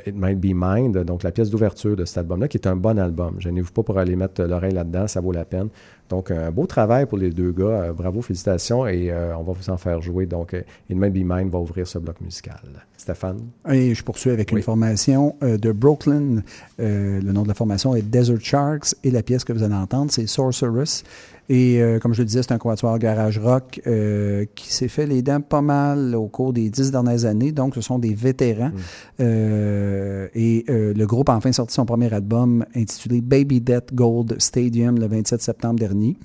It 0.06 0.16
Might 0.16 0.40
Be 0.40 0.53
Mind, 0.56 0.98
donc 1.03 1.24
la 1.24 1.32
pièce 1.32 1.49
d'ouverture 1.49 1.95
de 1.95 2.06
cet 2.06 2.20
album-là, 2.20 2.48
qui 2.48 2.57
est 2.57 2.68
un 2.68 2.78
bon 2.78 2.98
album. 2.98 3.36
Gênez-vous 3.40 3.74
pas 3.74 3.84
pour 3.84 3.98
aller 3.98 4.16
mettre 4.16 4.41
l'oreille 4.44 4.74
là-dedans, 4.74 5.07
ça 5.07 5.20
vaut 5.20 5.34
la 5.34 5.45
peine. 5.45 5.68
Donc, 6.10 6.30
un 6.32 6.52
beau 6.52 6.65
travail 6.65 7.06
pour 7.06 7.18
les 7.18 7.32
deux 7.32 7.52
gars. 7.52 7.65
Euh, 7.65 7.94
bravo, 7.94 8.22
félicitations, 8.22 8.88
et 8.88 9.10
euh, 9.11 9.36
on 9.38 9.44
va 9.44 9.53
vous 9.53 9.69
en 9.69 9.77
faire 9.77 10.02
jouer. 10.02 10.26
Donc, 10.26 10.53
euh, 10.53 10.61
It 10.90 10.98
Might 10.98 11.14
Be 11.14 11.23
Mind 11.26 11.52
va 11.52 11.60
ouvrir 11.60 11.88
ce 11.88 11.98
bloc 11.98 12.22
musical. 12.22 12.60
Stéphane? 12.98 13.40
Et 13.72 13.94
je 13.94 14.03
poursuis 14.03 14.30
avec 14.32 14.52
une 14.52 14.61
formation 14.61 15.36
de 15.41 15.72
Brooklyn. 15.72 16.41
Le 16.80 17.32
nom 17.32 17.44
de 17.44 17.48
la 17.48 17.53
formation 17.53 17.94
est 17.94 18.02
Desert 18.02 18.40
Sharks 18.41 18.95
et 19.03 19.11
la 19.11 19.22
pièce 19.22 19.44
que 19.44 19.53
vous 19.53 19.61
allez 19.61 19.76
entendre, 19.76 20.11
c'est 20.11 20.26
Sorceress. 20.26 21.03
Et 21.48 21.82
euh, 21.82 22.00
comme 22.00 22.14
je 22.14 22.22
le 22.22 22.26
disais, 22.26 22.42
c'est 22.42 22.54
un 22.54 22.58
quatuor 22.58 22.98
garage 22.98 23.38
rock 23.38 23.80
euh, 23.86 24.46
qui 24.56 24.74
s'est 24.74 24.88
fait 24.88 25.06
les 25.06 25.22
dents 25.22 25.42
pas 25.42 25.62
mal 25.62 26.16
au 26.16 26.28
cours 26.28 26.54
des 26.54 26.70
dix 26.70 26.92
dernières 26.92 27.26
années. 27.26 27.52
Donc, 27.52 27.76
ce 27.76 27.82
sont 27.82 28.00
des 28.00 28.14
vétérans. 28.14 28.72
Euh, 29.20 30.28
et 30.34 30.66
euh, 30.70 30.94
le 30.94 31.06
groupe 31.06 31.30
a 31.30 31.36
enfin 31.36 31.52
sorti 31.52 31.74
son 31.74 31.86
premier 31.86 32.12
album 32.14 32.66
intitulé 32.76 33.22
Baby 33.22 33.62
Death 33.62 33.94
Gold 33.94 34.36
Stadium 34.40 34.98
le 34.98 35.08
27 35.08 35.42
septembre 35.42 35.80
dernier. 35.80 36.18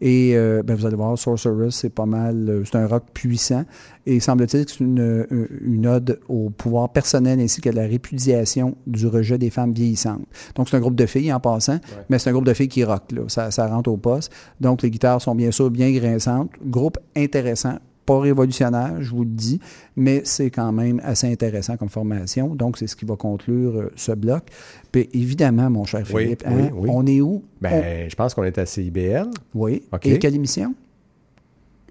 Et 0.00 0.36
euh, 0.36 0.62
ben, 0.62 0.74
vous 0.76 0.86
allez 0.86 0.96
voir, 0.96 1.18
Sorceress, 1.18 1.74
c'est 1.74 1.90
pas 1.90 2.06
mal, 2.06 2.48
euh, 2.48 2.62
c'est 2.64 2.76
un 2.76 2.86
rock 2.86 3.04
puissant. 3.12 3.64
Et 4.06 4.20
semble-t-il 4.20 4.64
que 4.64 4.70
c'est 4.70 4.80
une, 4.80 5.00
euh, 5.00 5.48
une 5.60 5.86
ode 5.86 6.20
au 6.28 6.50
pouvoir 6.50 6.90
personnel 6.90 7.40
ainsi 7.40 7.60
qu'à 7.60 7.72
la 7.72 7.82
répudiation 7.82 8.76
du 8.86 9.06
rejet 9.06 9.38
des 9.38 9.50
femmes 9.50 9.72
vieillissantes. 9.72 10.24
Donc, 10.54 10.68
c'est 10.68 10.76
un 10.76 10.80
groupe 10.80 10.94
de 10.94 11.06
filles 11.06 11.32
en 11.32 11.40
passant, 11.40 11.78
mais 12.08 12.18
c'est 12.18 12.30
un 12.30 12.32
groupe 12.32 12.46
de 12.46 12.54
filles 12.54 12.68
qui 12.68 12.84
rock, 12.84 13.10
là. 13.12 13.22
Ça, 13.28 13.50
ça 13.50 13.66
rentre 13.66 13.90
au 13.90 13.96
poste. 13.96 14.32
Donc, 14.60 14.82
les 14.82 14.90
guitares 14.90 15.20
sont 15.20 15.34
bien 15.34 15.50
sûr 15.50 15.70
bien 15.70 15.90
grinçantes. 15.92 16.50
Groupe 16.64 16.98
intéressant, 17.16 17.78
pas 18.08 18.20
révolutionnaire, 18.20 19.02
je 19.02 19.10
vous 19.10 19.24
le 19.24 19.30
dis, 19.30 19.60
mais 19.94 20.22
c'est 20.24 20.50
quand 20.50 20.72
même 20.72 20.98
assez 21.04 21.30
intéressant 21.30 21.76
comme 21.76 21.90
formation. 21.90 22.54
Donc, 22.54 22.78
c'est 22.78 22.86
ce 22.86 22.96
qui 22.96 23.04
va 23.04 23.16
conclure 23.16 23.76
euh, 23.76 23.92
ce 23.96 24.12
bloc. 24.12 24.44
Puis, 24.90 25.10
évidemment, 25.12 25.68
mon 25.68 25.84
cher 25.84 26.04
Oui, 26.14 26.22
Philippe, 26.22 26.42
hein, 26.46 26.70
oui. 26.72 26.88
on 26.90 27.04
est 27.06 27.20
où? 27.20 27.44
Ben, 27.60 28.08
je 28.08 28.14
pense 28.14 28.32
qu'on 28.32 28.44
est 28.44 28.56
à 28.56 28.64
CIBL. 28.64 29.28
Oui. 29.54 29.82
Et 30.04 30.18
quelle 30.18 30.34
émission? 30.34 30.74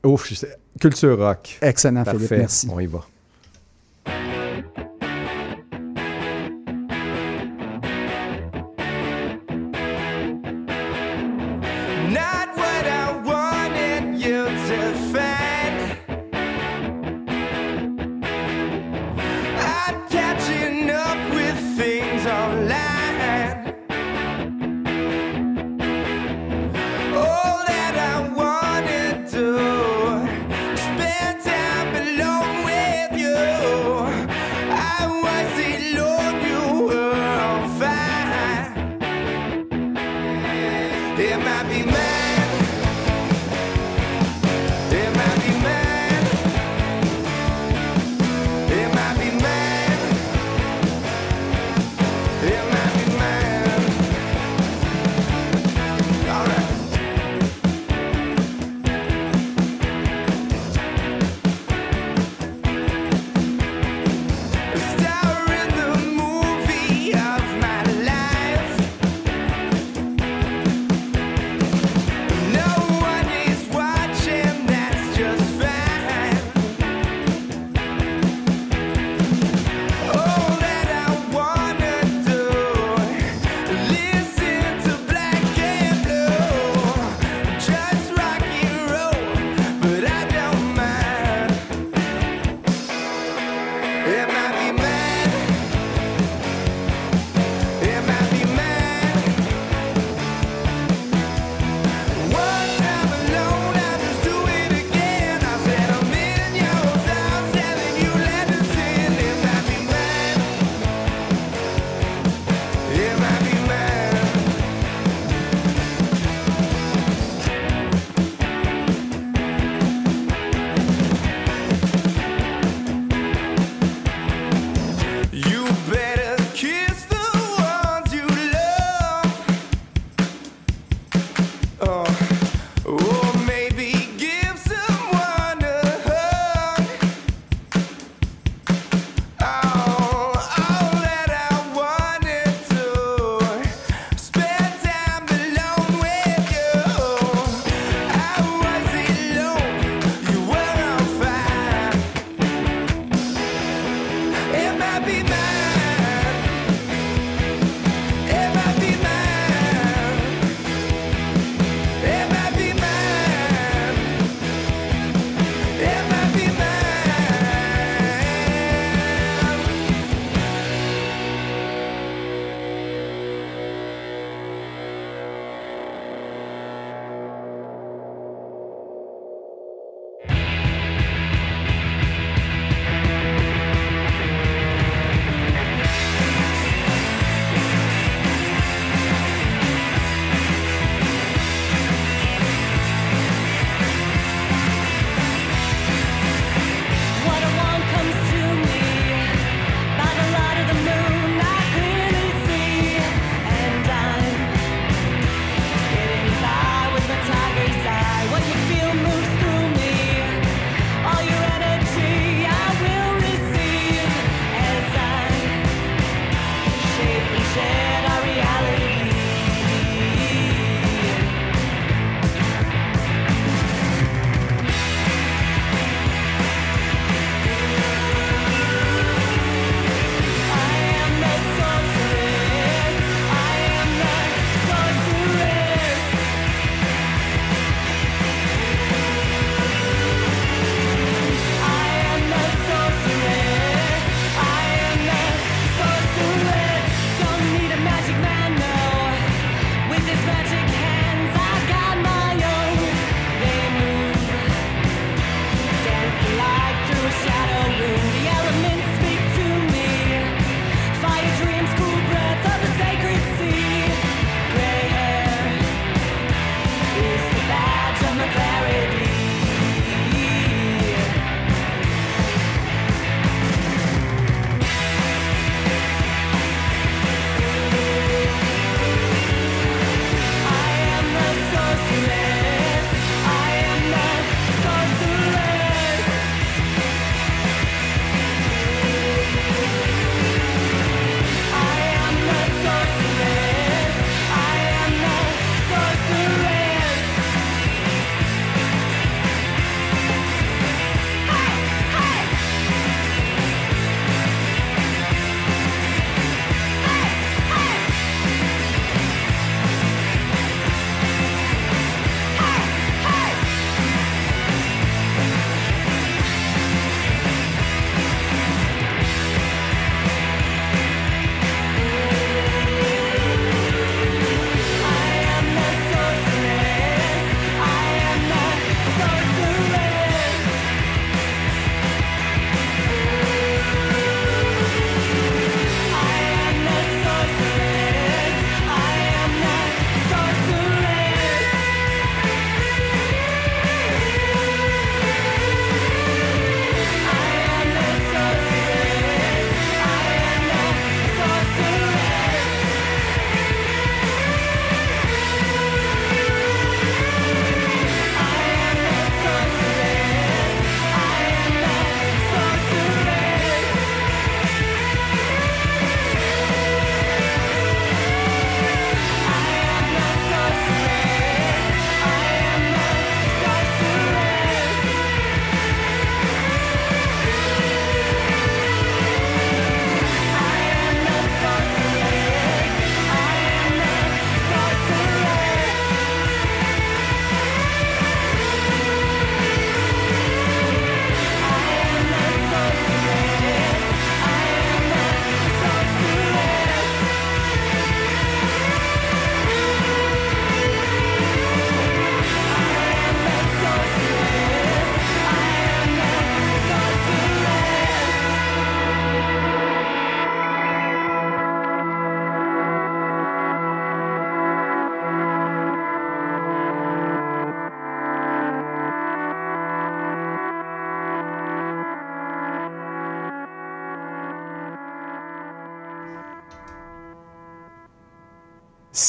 Ouf, 0.04 0.34
Culture 0.82 1.20
Rock. 1.20 1.60
Excellent, 1.62 2.04
Parfait. 2.04 2.18
Philippe, 2.18 2.38
merci. 2.40 2.68
On 2.72 2.80
y 2.80 2.88
va. 2.88 3.06
It 41.20 41.36
might 41.40 41.68
be 41.68 41.84
mad. 41.84 42.27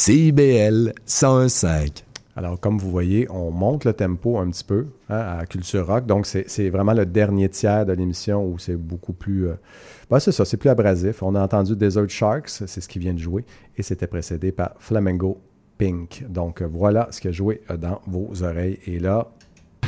CIBL 0.09 0.95
1015. 1.07 1.67
Alors, 2.35 2.59
comme 2.59 2.79
vous 2.79 2.91
voyez, 2.91 3.31
on 3.31 3.51
monte 3.51 3.85
le 3.85 3.93
tempo 3.93 4.39
un 4.39 4.49
petit 4.49 4.65
peu 4.65 4.87
hein, 5.11 5.39
à 5.39 5.45
Culture 5.45 5.87
Rock. 5.87 6.07
Donc, 6.07 6.25
c'est 6.25 6.71
vraiment 6.71 6.95
le 6.95 7.05
dernier 7.05 7.51
tiers 7.51 7.85
de 7.85 7.93
l'émission 7.93 8.43
où 8.43 8.59
c'est 8.59 8.77
beaucoup 8.77 9.13
plus. 9.13 9.49
Euh, 9.49 9.57
bah, 10.09 10.19
c'est 10.19 10.33
ça, 10.33 10.47
c'est 10.47 10.57
plus 10.57 10.71
abrasif. 10.71 11.23
On 11.23 11.35
a 11.35 11.43
entendu 11.43 11.77
Desert 11.77 12.09
Sharks, 12.09 12.49
c'est 12.49 12.81
ce 12.81 12.89
qui 12.89 12.99
vient 12.99 13.13
de 13.13 13.19
jouer, 13.19 13.45
et 13.77 13.83
c'était 13.83 14.07
précédé 14.07 14.51
par 14.51 14.77
Flamengo 14.79 15.43
Pink. 15.77 16.25
Donc, 16.27 16.63
euh, 16.63 16.69
voilà 16.73 17.09
ce 17.11 17.21
qui 17.21 17.29
a 17.29 17.33
joué 17.33 17.61
euh, 17.71 17.77
dans 17.77 18.01
vos 18.07 18.43
oreilles. 18.43 18.79
Et 18.87 18.99
là. 18.99 19.31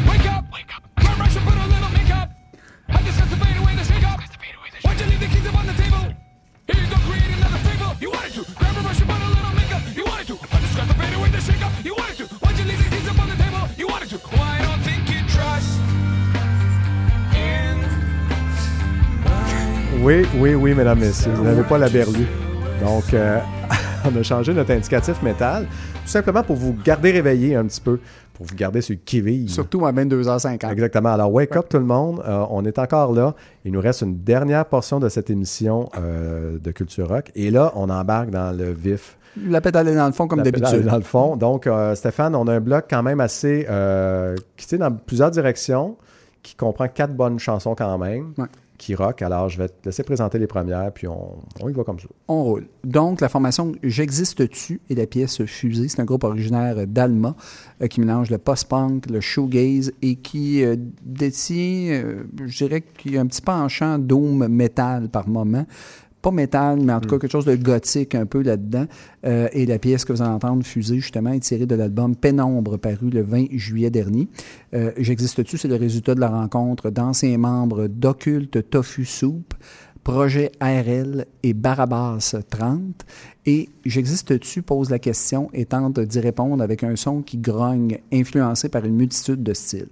Wake 0.07 0.27
up! 0.27 0.45
Wake 0.53 0.69
up! 0.77 0.91
Oui, 20.03 20.27
oui, 20.37 20.55
oui, 20.55 20.75
mesdames, 20.75 20.99
messieurs. 20.99 21.33
Vous 21.33 21.45
n'avez 21.45 21.63
pas 21.63 21.77
la 21.77 21.89
berlue. 21.89 22.27
Donc, 22.83 23.13
euh, 23.13 23.39
on 24.05 24.17
a 24.17 24.23
changé 24.23 24.55
notre 24.55 24.73
indicatif 24.73 25.23
métal, 25.23 25.67
tout 25.67 26.11
simplement 26.11 26.43
pour 26.43 26.57
vous 26.57 26.75
garder 26.85 27.11
réveillé 27.11 27.55
un 27.55 27.67
petit 27.67 27.83
peu, 27.83 28.01
pour 28.33 28.47
vous 28.47 28.55
garder 28.55 28.81
sur 28.81 28.95
le 28.95 29.01
qui 29.05 29.49
Surtout 29.49 29.85
à 29.85 29.93
22h50. 29.93 30.73
Exactement. 30.73 31.11
Alors, 31.11 31.31
wake 31.33 31.55
up 31.55 31.67
tout 31.69 31.79
le 31.79 31.85
monde. 31.85 32.23
Euh, 32.27 32.45
on 32.51 32.65
est 32.65 32.79
encore 32.79 33.13
là. 33.13 33.35
Il 33.67 33.73
nous 33.73 33.81
reste 33.81 34.01
une 34.01 34.17
dernière 34.17 34.65
portion 34.65 35.01
de 35.01 35.09
cette 35.11 35.29
émission 35.29 35.91
euh, 35.99 36.59
de 36.59 36.71
Culture 36.71 37.09
Rock. 37.09 37.31
Et 37.35 37.51
là, 37.51 37.71
on 37.75 37.91
embarque 37.91 38.31
dans 38.31 38.57
le 38.57 38.73
vif 38.73 39.19
la 39.47 39.61
pédale 39.61 39.89
est 39.89 39.95
dans 39.95 40.07
le 40.07 40.13
fond, 40.13 40.27
comme 40.27 40.39
La 40.41 40.45
pédale 40.45 40.63
d'habitude. 40.63 40.87
est 40.87 40.91
Dans 40.91 40.97
le 40.97 41.03
fond. 41.03 41.37
Donc, 41.37 41.67
euh, 41.67 41.95
Stéphane, 41.95 42.35
on 42.35 42.47
a 42.49 42.55
un 42.55 42.61
bloc 42.61 42.87
quand 42.91 43.03
même 43.03 43.21
assez. 43.21 43.67
euh, 43.71 44.35
qui 44.57 44.67
tire 44.67 44.79
dans 44.81 44.93
plusieurs 44.93 45.31
directions, 45.31 45.97
qui 46.43 46.55
comprend 46.57 46.89
quatre 46.89 47.15
bonnes 47.15 47.39
chansons 47.39 47.75
quand 47.75 47.97
même, 47.99 48.33
Ouais. 48.39 48.47
qui 48.79 48.95
rock. 48.95 49.21
Alors, 49.23 49.49
je 49.51 49.59
vais 49.59 49.69
te 49.69 49.75
laisser 49.85 50.03
présenter 50.03 50.39
les 50.39 50.47
premières, 50.47 50.91
puis 50.93 51.07
on, 51.07 51.37
on 51.61 51.69
y 51.69 51.73
va 51.73 51.85
comme 51.85 52.01
ça. 52.01 52.07
On 52.29 52.43
roule. 52.45 52.67
Donc, 52.83 53.21
la 53.21 53.29
formation 53.29 53.73
J'existe-tu 53.83 54.81
et 54.89 54.95
la 54.95 55.07
pièce 55.07 55.45
Fusée, 55.45 55.89
c'est 55.89 56.01
un 56.01 56.05
groupe 56.07 56.25
originaire 56.25 56.87
d'Alma 56.87 57.37
euh, 57.83 57.87
qui 57.89 58.01
mélange 58.01 58.31
le 58.31 58.39
post-punk, 58.39 59.09
le 59.11 59.21
shoegaze 59.21 59.93
et 60.03 60.17
qui 60.17 60.65
euh, 60.65 60.77
détient, 61.05 61.93
euh, 61.93 62.25
je 62.47 62.65
dirais 62.65 62.81
qu'il 62.81 63.13
y 63.15 63.19
a 63.19 63.21
un 63.21 63.27
petit 63.27 63.43
penchant 63.43 63.99
doom 63.99 64.49
metal 64.49 65.09
par 65.11 65.29
moment. 65.29 65.67
Pas 66.23 66.31
métal, 66.31 66.81
mais 66.81 66.93
en 66.93 67.01
tout 67.01 67.09
cas 67.09 67.19
quelque 67.19 67.33
chose 67.33 67.47
de 67.47 67.57
gothique 67.57 68.15
un 68.15 68.27
peu 68.27 68.43
là-dedans. 68.43 68.87
Euh, 69.25 69.49
et 69.53 69.65
la 69.65 69.79
pièce 69.79 70.05
que 70.05 70.13
vous 70.13 70.21
allez 70.21 70.31
entendre, 70.31 70.65
Fusée, 70.65 70.97
justement, 70.97 71.31
est 71.33 71.41
tirée 71.41 71.67
de 71.67 71.75
l'album 71.75 72.15
Pénombre, 72.15 72.79
paru 72.79 73.09
le 73.11 73.23
20 73.23 73.47
juillet 73.53 73.91
dernier. 73.91 74.29
Euh, 74.75 74.93
J'existe-tu, 74.99 75.57
c'est 75.57 75.69
le 75.69 75.77
résultat 75.77 76.15
de 76.15 76.21
la 76.21 76.29
rencontre 76.29 76.91
d'anciens 76.91 77.39
membres 77.39 77.87
d'Occulte 77.87 78.69
Tofu 78.69 79.05
Soup, 79.07 79.55
Projet 80.05 80.51
ARL 80.61 81.27
et 81.43 81.53
Barabas 81.55 82.35
30. 82.49 82.81
Et 83.47 83.69
J'existe-tu? 83.85 84.63
pose 84.63 84.91
la 84.91 84.99
question 84.99 85.49
et 85.55 85.65
tente 85.65 86.01
d'y 86.01 86.21
répondre 86.21 86.63
avec 86.63 86.85
un 86.85 86.97
son 86.97 87.23
qui 87.23 87.39
grogne, 87.39 87.99
influencé 88.13 88.69
par 88.69 88.85
une 88.85 88.97
multitude 88.97 89.43
de 89.43 89.55
styles. 89.55 89.89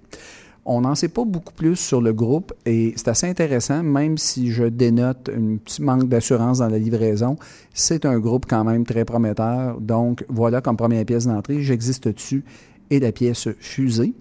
On 0.65 0.81
n'en 0.81 0.95
sait 0.95 1.07
pas 1.07 1.25
beaucoup 1.25 1.53
plus 1.53 1.75
sur 1.75 2.01
le 2.01 2.13
groupe 2.13 2.53
et 2.65 2.93
c'est 2.95 3.07
assez 3.07 3.27
intéressant, 3.27 3.81
même 3.81 4.17
si 4.17 4.51
je 4.51 4.65
dénote 4.65 5.29
un 5.29 5.57
petit 5.57 5.81
manque 5.81 6.07
d'assurance 6.07 6.59
dans 6.59 6.67
la 6.67 6.77
livraison. 6.77 7.37
C'est 7.73 8.05
un 8.05 8.19
groupe 8.19 8.45
quand 8.47 8.63
même 8.63 8.85
très 8.85 9.05
prometteur. 9.05 9.79
Donc 9.79 10.25
voilà 10.29 10.61
comme 10.61 10.77
première 10.77 11.05
pièce 11.05 11.25
d'entrée, 11.27 11.61
J'existe-tu 11.61 12.43
et 12.89 12.99
la 12.99 13.11
pièce 13.11 13.47
Fusée. 13.59 14.13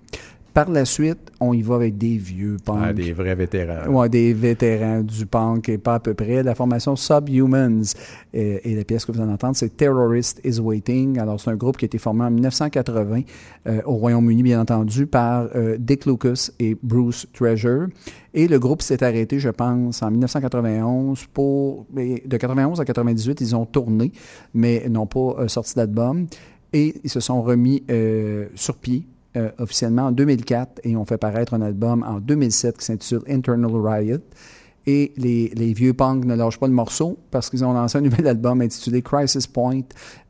Par 0.58 0.70
la 0.70 0.84
suite, 0.84 1.30
on 1.38 1.52
y 1.52 1.62
va 1.62 1.76
avec 1.76 1.98
des 1.98 2.16
vieux 2.16 2.56
punks. 2.64 2.80
Ah, 2.82 2.92
des 2.92 3.12
vrais 3.12 3.36
vétérans. 3.36 3.86
Ouais, 3.92 4.08
des 4.08 4.32
vétérans 4.32 5.02
du 5.02 5.24
punk 5.24 5.68
et 5.68 5.78
pas 5.78 5.94
à 5.94 6.00
peu 6.00 6.14
près. 6.14 6.42
La 6.42 6.56
formation 6.56 6.96
Subhumans. 6.96 7.94
Et, 8.34 8.72
et 8.72 8.74
la 8.74 8.82
pièce 8.82 9.04
que 9.04 9.12
vous 9.12 9.20
allez 9.20 9.30
entendre, 9.30 9.54
c'est 9.54 9.76
Terrorist 9.76 10.40
is 10.42 10.58
Waiting. 10.58 11.20
Alors, 11.20 11.40
c'est 11.40 11.50
un 11.50 11.54
groupe 11.54 11.76
qui 11.76 11.84
a 11.84 11.86
été 11.86 11.98
formé 11.98 12.24
en 12.24 12.32
1980 12.32 13.20
euh, 13.68 13.82
au 13.84 13.92
Royaume-Uni, 13.98 14.42
bien 14.42 14.60
entendu, 14.60 15.06
par 15.06 15.46
euh, 15.54 15.76
Dick 15.78 16.06
Lucas 16.06 16.50
et 16.58 16.76
Bruce 16.82 17.28
Treasure. 17.32 17.86
Et 18.34 18.48
le 18.48 18.58
groupe 18.58 18.82
s'est 18.82 19.04
arrêté, 19.04 19.38
je 19.38 19.50
pense, 19.50 20.02
en 20.02 20.10
1991 20.10 21.24
pour... 21.32 21.86
mais 21.92 22.20
De 22.26 22.36
91 22.36 22.80
à 22.80 22.84
98, 22.84 23.40
ils 23.42 23.54
ont 23.54 23.64
tourné, 23.64 24.10
mais 24.54 24.88
n'ont 24.88 25.06
pas 25.06 25.36
euh, 25.38 25.46
sorti 25.46 25.76
d'album. 25.76 26.26
Et 26.72 26.96
ils 27.04 27.10
se 27.10 27.20
sont 27.20 27.42
remis 27.42 27.84
sur 28.56 28.76
pied 28.76 29.06
euh, 29.38 29.50
officiellement 29.58 30.06
en 30.06 30.12
2004 30.12 30.80
et 30.84 30.96
ont 30.96 31.04
fait 31.04 31.18
paraître 31.18 31.54
un 31.54 31.62
album 31.62 32.04
en 32.06 32.18
2007 32.20 32.76
qui 32.78 32.84
s'intitule 32.84 33.22
Internal 33.28 33.70
Riot. 33.74 34.18
Et 34.86 35.12
les, 35.18 35.50
les 35.54 35.74
vieux 35.74 35.92
punks 35.92 36.24
ne 36.24 36.34
lâchent 36.34 36.58
pas 36.58 36.66
le 36.66 36.72
morceau 36.72 37.18
parce 37.30 37.50
qu'ils 37.50 37.62
ont 37.62 37.74
lancé 37.74 37.98
un 37.98 38.00
nouvel 38.08 38.26
album 38.26 38.62
intitulé 38.62 39.02
Crisis 39.02 39.46
Point, 39.46 39.82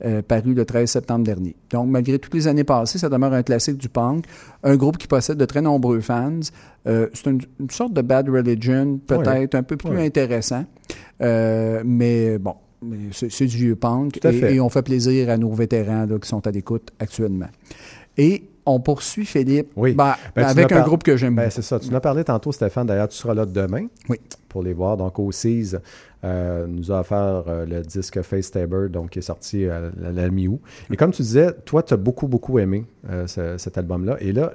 euh, 0.04 0.20
paru 0.20 0.52
le 0.52 0.64
13 0.64 0.90
septembre 0.90 1.24
dernier. 1.24 1.54
Donc, 1.70 1.88
malgré 1.88 2.18
toutes 2.18 2.34
les 2.34 2.48
années 2.48 2.64
passées, 2.64 2.98
ça 2.98 3.08
demeure 3.08 3.32
un 3.34 3.44
classique 3.44 3.76
du 3.76 3.88
punk. 3.88 4.24
Un 4.64 4.74
groupe 4.76 4.98
qui 4.98 5.06
possède 5.06 5.38
de 5.38 5.44
très 5.44 5.62
nombreux 5.62 6.00
fans. 6.00 6.40
Euh, 6.88 7.06
c'est 7.14 7.30
une, 7.30 7.40
une 7.60 7.70
sorte 7.70 7.92
de 7.92 8.02
Bad 8.02 8.28
Religion, 8.28 8.98
peut-être 9.06 9.54
un 9.54 9.62
peu 9.62 9.76
plus 9.76 9.90
Ouais. 9.90 10.06
intéressant. 10.06 10.64
Euh, 11.22 11.82
mais 11.84 12.38
bon, 12.38 12.54
c'est 13.12 13.46
du 13.46 13.56
vieux 13.56 13.76
punk. 13.76 14.18
Et, 14.24 14.60
on 14.60 14.68
fait 14.70 14.82
plaisir 14.82 15.30
à 15.30 15.36
nos 15.36 15.52
vétérans 15.52 16.06
là, 16.06 16.18
qui 16.18 16.28
sont 16.28 16.44
à 16.44 16.50
l'écoute 16.50 16.90
actuellement. 16.98 17.48
Et 18.16 18.42
on 18.68 18.80
poursuit, 18.80 19.24
Philippe, 19.24 19.70
Oui. 19.76 19.94
ben, 19.94 20.14
Ben, 20.36 20.44
avec 20.46 20.72
un 20.72 20.82
groupe 20.82 21.02
que 21.02 21.16
j'aime 21.16 21.34
Ben, 21.36 21.50
c'est 21.50 21.62
ça. 21.62 21.78
Tu 21.80 21.90
en 21.90 21.94
as 21.96 22.00
parlé 22.00 22.24
tantôt, 22.24 22.52
Stéphane. 22.52 22.86
D'ailleurs, 22.86 23.08
tu 23.08 23.16
seras 23.16 23.34
là 23.34 23.46
demain 23.46 23.86
Oui. 24.08 24.18
pour 24.48 24.62
les 24.62 24.72
voir. 24.72 24.96
Donc, 24.96 25.18
au 25.18 25.30
CIS, 25.32 25.74
euh, 26.24 26.66
nous 26.66 26.90
a 26.90 27.00
offert 27.00 27.44
euh, 27.48 27.64
le 27.66 27.80
disque 27.82 28.20
Face 28.22 28.50
Tabor, 28.50 28.88
donc 28.88 29.10
qui 29.10 29.20
est 29.20 29.22
sorti 29.22 29.64
euh, 29.66 29.90
la, 30.00 30.10
la 30.12 30.28
mi-août. 30.30 30.60
Et 30.92 30.96
comme 30.96 31.12
tu 31.12 31.22
disais, 31.22 31.52
toi, 31.64 31.82
tu 31.82 31.94
as 31.94 31.96
beaucoup, 31.96 32.26
beaucoup 32.28 32.58
aimé 32.58 32.84
euh, 33.10 33.26
ce- 33.26 33.56
cet 33.58 33.78
album-là. 33.78 34.16
Et 34.20 34.32
là, 34.32 34.52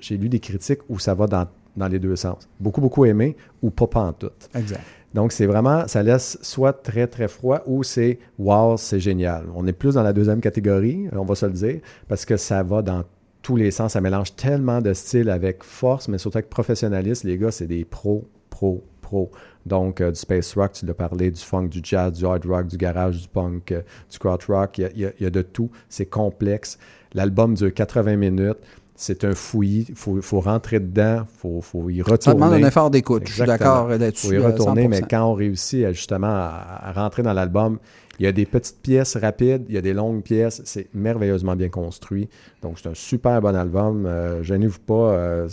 j'ai 0.00 0.16
lu 0.16 0.28
des 0.28 0.40
critiques 0.40 0.80
où 0.88 0.98
ça 0.98 1.14
va 1.14 1.26
dans, 1.26 1.46
dans 1.76 1.88
les 1.88 1.98
deux 1.98 2.16
sens. 2.16 2.48
Beaucoup, 2.60 2.80
beaucoup 2.80 3.04
aimé 3.04 3.36
ou 3.62 3.70
pas 3.70 3.86
pantoute. 3.88 4.48
Exact. 4.54 4.80
Donc, 5.14 5.30
c'est 5.30 5.46
vraiment, 5.46 5.86
ça 5.86 6.02
laisse 6.02 6.38
soit 6.42 6.72
très, 6.72 7.06
très 7.06 7.28
froid 7.28 7.60
ou 7.66 7.84
c'est 7.84 8.18
wow, 8.38 8.76
c'est 8.76 8.98
génial. 8.98 9.44
On 9.54 9.64
est 9.66 9.72
plus 9.72 9.94
dans 9.94 10.02
la 10.02 10.12
deuxième 10.12 10.40
catégorie, 10.40 11.06
on 11.12 11.24
va 11.24 11.36
se 11.36 11.46
le 11.46 11.52
dire, 11.52 11.80
parce 12.08 12.24
que 12.24 12.36
ça 12.36 12.64
va 12.64 12.82
dans 12.82 13.04
tous 13.44 13.54
les 13.56 13.70
sens. 13.70 13.92
Ça 13.92 14.00
mélange 14.00 14.34
tellement 14.34 14.80
de 14.80 14.92
styles 14.92 15.30
avec 15.30 15.62
force, 15.62 16.08
mais 16.08 16.18
surtout 16.18 16.38
avec 16.38 16.50
professionnalisme. 16.50 17.28
Les 17.28 17.38
gars, 17.38 17.52
c'est 17.52 17.66
des 17.68 17.84
pros, 17.84 18.24
pros, 18.50 18.82
pros. 19.00 19.30
Donc, 19.66 20.00
euh, 20.00 20.10
du 20.10 20.18
space 20.18 20.54
rock, 20.54 20.72
tu 20.72 20.86
l'as 20.86 20.94
parlé, 20.94 21.30
du 21.30 21.40
funk, 21.40 21.68
du 21.68 21.80
jazz, 21.82 22.12
du 22.14 22.24
hard 22.26 22.44
rock, 22.46 22.66
du 22.66 22.76
garage, 22.76 23.20
du 23.22 23.28
punk, 23.28 23.70
euh, 23.72 23.82
du 24.10 24.18
crowd 24.18 24.40
rock. 24.48 24.78
Il 24.78 24.82
y 24.82 24.84
a, 24.86 24.90
il 24.94 25.00
y 25.00 25.04
a- 25.06 25.12
il 25.20 25.22
y 25.22 25.26
a 25.26 25.30
de 25.30 25.42
tout. 25.42 25.70
C'est 25.88 26.06
complexe. 26.06 26.78
L'album 27.14 27.54
dure 27.54 27.72
80 27.72 28.16
minutes. 28.16 28.58
C'est 28.96 29.24
un 29.24 29.34
fouillis. 29.34 29.86
Il 29.88 29.94
faut, 29.96 30.22
faut 30.22 30.40
rentrer 30.40 30.78
dedans. 30.80 31.22
Il 31.22 31.38
faut, 31.38 31.60
faut 31.60 31.90
y 31.90 32.00
retourner. 32.00 32.20
Ça 32.22 32.34
demande 32.34 32.52
un 32.52 32.66
effort 32.68 32.90
d'écoute. 32.90 33.24
Je 33.26 33.32
suis 33.34 33.44
d'accord 33.44 33.88
là-dessus. 33.88 34.28
faut 34.28 34.32
y 34.32 34.36
euh, 34.36 34.46
retourner, 34.46 34.86
mais 34.88 35.00
100%. 35.00 35.06
quand 35.10 35.24
on 35.24 35.34
réussit 35.34 35.84
à, 35.84 35.92
justement 35.92 36.28
à, 36.28 36.80
à 36.88 36.92
rentrer 36.92 37.22
dans 37.22 37.32
l'album, 37.32 37.78
il 38.18 38.24
y 38.24 38.26
a 38.28 38.32
des 38.32 38.46
petites 38.46 38.78
pièces 38.82 39.16
rapides, 39.16 39.64
il 39.68 39.74
y 39.74 39.78
a 39.78 39.82
des 39.82 39.92
longues 39.92 40.22
pièces, 40.22 40.62
c'est 40.64 40.88
merveilleusement 40.94 41.56
bien 41.56 41.68
construit. 41.68 42.28
Donc, 42.62 42.78
c'est 42.80 42.88
un 42.88 42.94
super 42.94 43.40
bon 43.40 43.54
album. 43.54 44.06
Euh, 44.06 44.42
Gênez-vous 44.42 44.78
pas. 44.80 44.94
euh, 44.94 45.48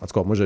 en 0.00 0.06
tout 0.06 0.20
cas, 0.20 0.24
moi, 0.24 0.36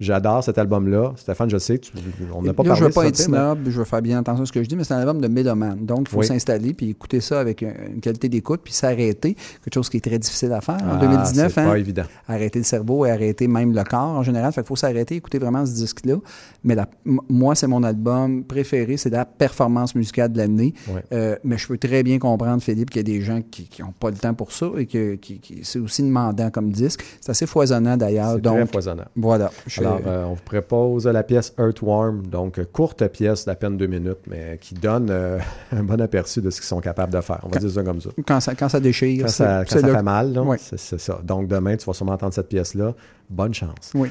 j'adore 0.00 0.42
cet 0.42 0.56
album-là. 0.58 1.12
Stéphane, 1.16 1.50
je 1.50 1.58
sais, 1.58 1.78
tu- 1.78 1.92
on 2.34 2.42
n'a 2.42 2.54
pas 2.54 2.62
là, 2.62 2.70
parlé 2.70 2.80
je 2.80 2.84
veux 2.86 2.90
pas 2.90 3.06
être 3.06 3.18
mais- 3.18 3.24
snob, 3.36 3.58
je 3.66 3.78
veux 3.78 3.84
faire 3.84 4.00
bien 4.02 4.18
attention 4.18 4.42
à 4.42 4.46
ce 4.46 4.52
que 4.52 4.62
je 4.62 4.68
dis, 4.68 4.76
mais 4.76 4.84
c'est 4.84 4.94
un 4.94 4.98
album 4.98 5.20
de 5.20 5.28
mélomane. 5.28 5.84
Donc, 5.84 6.00
il 6.02 6.08
faut 6.08 6.20
Oui. 6.20 6.26
s'installer 6.26 6.72
puis 6.72 6.90
écouter 6.90 7.20
ça 7.20 7.38
avec 7.40 7.62
un- 7.62 7.74
une 7.94 8.00
qualité 8.00 8.28
d'écoute 8.30 8.60
puis 8.64 8.72
s'arrêter. 8.72 9.34
Quelque 9.62 9.74
chose 9.74 9.88
qui 9.90 9.98
est 9.98 10.00
très 10.04 10.18
difficile 10.18 10.52
à 10.52 10.60
faire 10.62 10.76
en 10.82 10.94
Ah, 10.94 10.96
2019. 10.96 11.52
c'est 11.54 11.60
hein? 11.60 11.66
pas 11.68 11.78
évident. 11.78 12.04
Arrêter 12.28 12.58
le 12.58 12.64
cerveau 12.64 13.04
et 13.04 13.10
arrêter 13.10 13.46
même 13.46 13.72
le 13.74 13.84
corps 13.84 14.00
en 14.00 14.22
général. 14.22 14.52
Fait 14.52 14.62
qu'il 14.62 14.68
faut 14.68 14.76
s'arrêter, 14.76 15.16
écouter 15.16 15.38
vraiment 15.38 15.64
ce 15.66 15.74
disque-là. 15.74 16.16
Mais 16.64 16.74
la- 16.74 16.88
moi, 17.28 17.54
c'est 17.54 17.66
mon 17.66 17.82
album 17.82 18.42
préféré. 18.44 18.96
C'est 18.96 19.10
la 19.10 19.24
performance 19.26 19.94
musicale 19.94 20.32
de 20.32 20.38
l'année. 20.38 20.72
Ouais. 20.94 21.02
Euh, 21.12 21.36
mais 21.44 21.58
je 21.58 21.66
peux 21.68 21.78
très 21.78 22.02
bien 22.02 22.18
comprendre, 22.18 22.62
Philippe, 22.62 22.90
qu'il 22.90 22.98
y 23.06 23.12
a 23.12 23.18
des 23.18 23.20
gens 23.20 23.40
qui 23.42 23.68
n'ont 23.82 23.92
pas 23.92 24.10
le 24.10 24.16
temps 24.16 24.34
pour 24.34 24.52
ça 24.52 24.66
et 24.78 24.86
que 24.86 25.14
qui- 25.16 25.38
qui- 25.40 25.60
c'est 25.64 25.78
aussi 25.78 26.02
demandant 26.02 26.50
comme 26.50 26.70
disque. 26.70 27.02
C'est 27.20 27.30
assez 27.30 27.46
foisonnant 27.46 27.96
d'ailleurs. 27.96 28.34
C'est 28.36 28.42
très 28.42 28.66
foisonnant. 28.66 29.04
voilà. 29.16 29.50
Je- 29.66 29.80
Alors, 29.80 30.00
euh, 30.06 30.24
on 30.26 30.34
vous 30.34 30.42
propose 30.44 31.06
la 31.06 31.22
pièce 31.22 31.52
Earthworm, 31.58 32.26
donc 32.26 32.58
euh, 32.58 32.64
courte 32.70 33.06
pièce 33.08 33.44
d'à 33.44 33.54
peine 33.54 33.76
deux 33.76 33.86
minutes, 33.86 34.18
mais 34.28 34.58
qui 34.60 34.74
donne 34.74 35.08
euh, 35.10 35.38
un 35.72 35.82
bon 35.82 36.00
aperçu 36.00 36.40
de 36.40 36.50
ce 36.50 36.60
qu'ils 36.60 36.68
sont 36.68 36.80
capables 36.80 37.12
de 37.12 37.20
faire. 37.20 37.40
On 37.42 37.48
va 37.48 37.58
dire 37.58 37.70
ça 37.70 37.82
comme 37.82 38.00
ça. 38.00 38.10
quand, 38.26 38.40
ça, 38.40 38.54
quand 38.54 38.68
ça 38.68 38.80
déchire, 38.80 39.24
Quand 39.24 39.30
ça, 39.30 39.64
quand 39.68 39.78
fait 39.80 40.02
mal, 40.02 40.38
Oui. 40.44 40.56
c'est 40.60 40.78
ça. 41.00 41.20
Donc 41.24 41.48
demain, 41.48 41.76
tu 41.76 41.86
vas 41.86 41.92
sûrement 41.92 42.12
entendre 42.12 42.34
cette 42.34 42.48
pièce-là. 42.48 42.94
Bonne 43.30 43.54
chance. 43.54 43.92
Oui. 43.94 44.08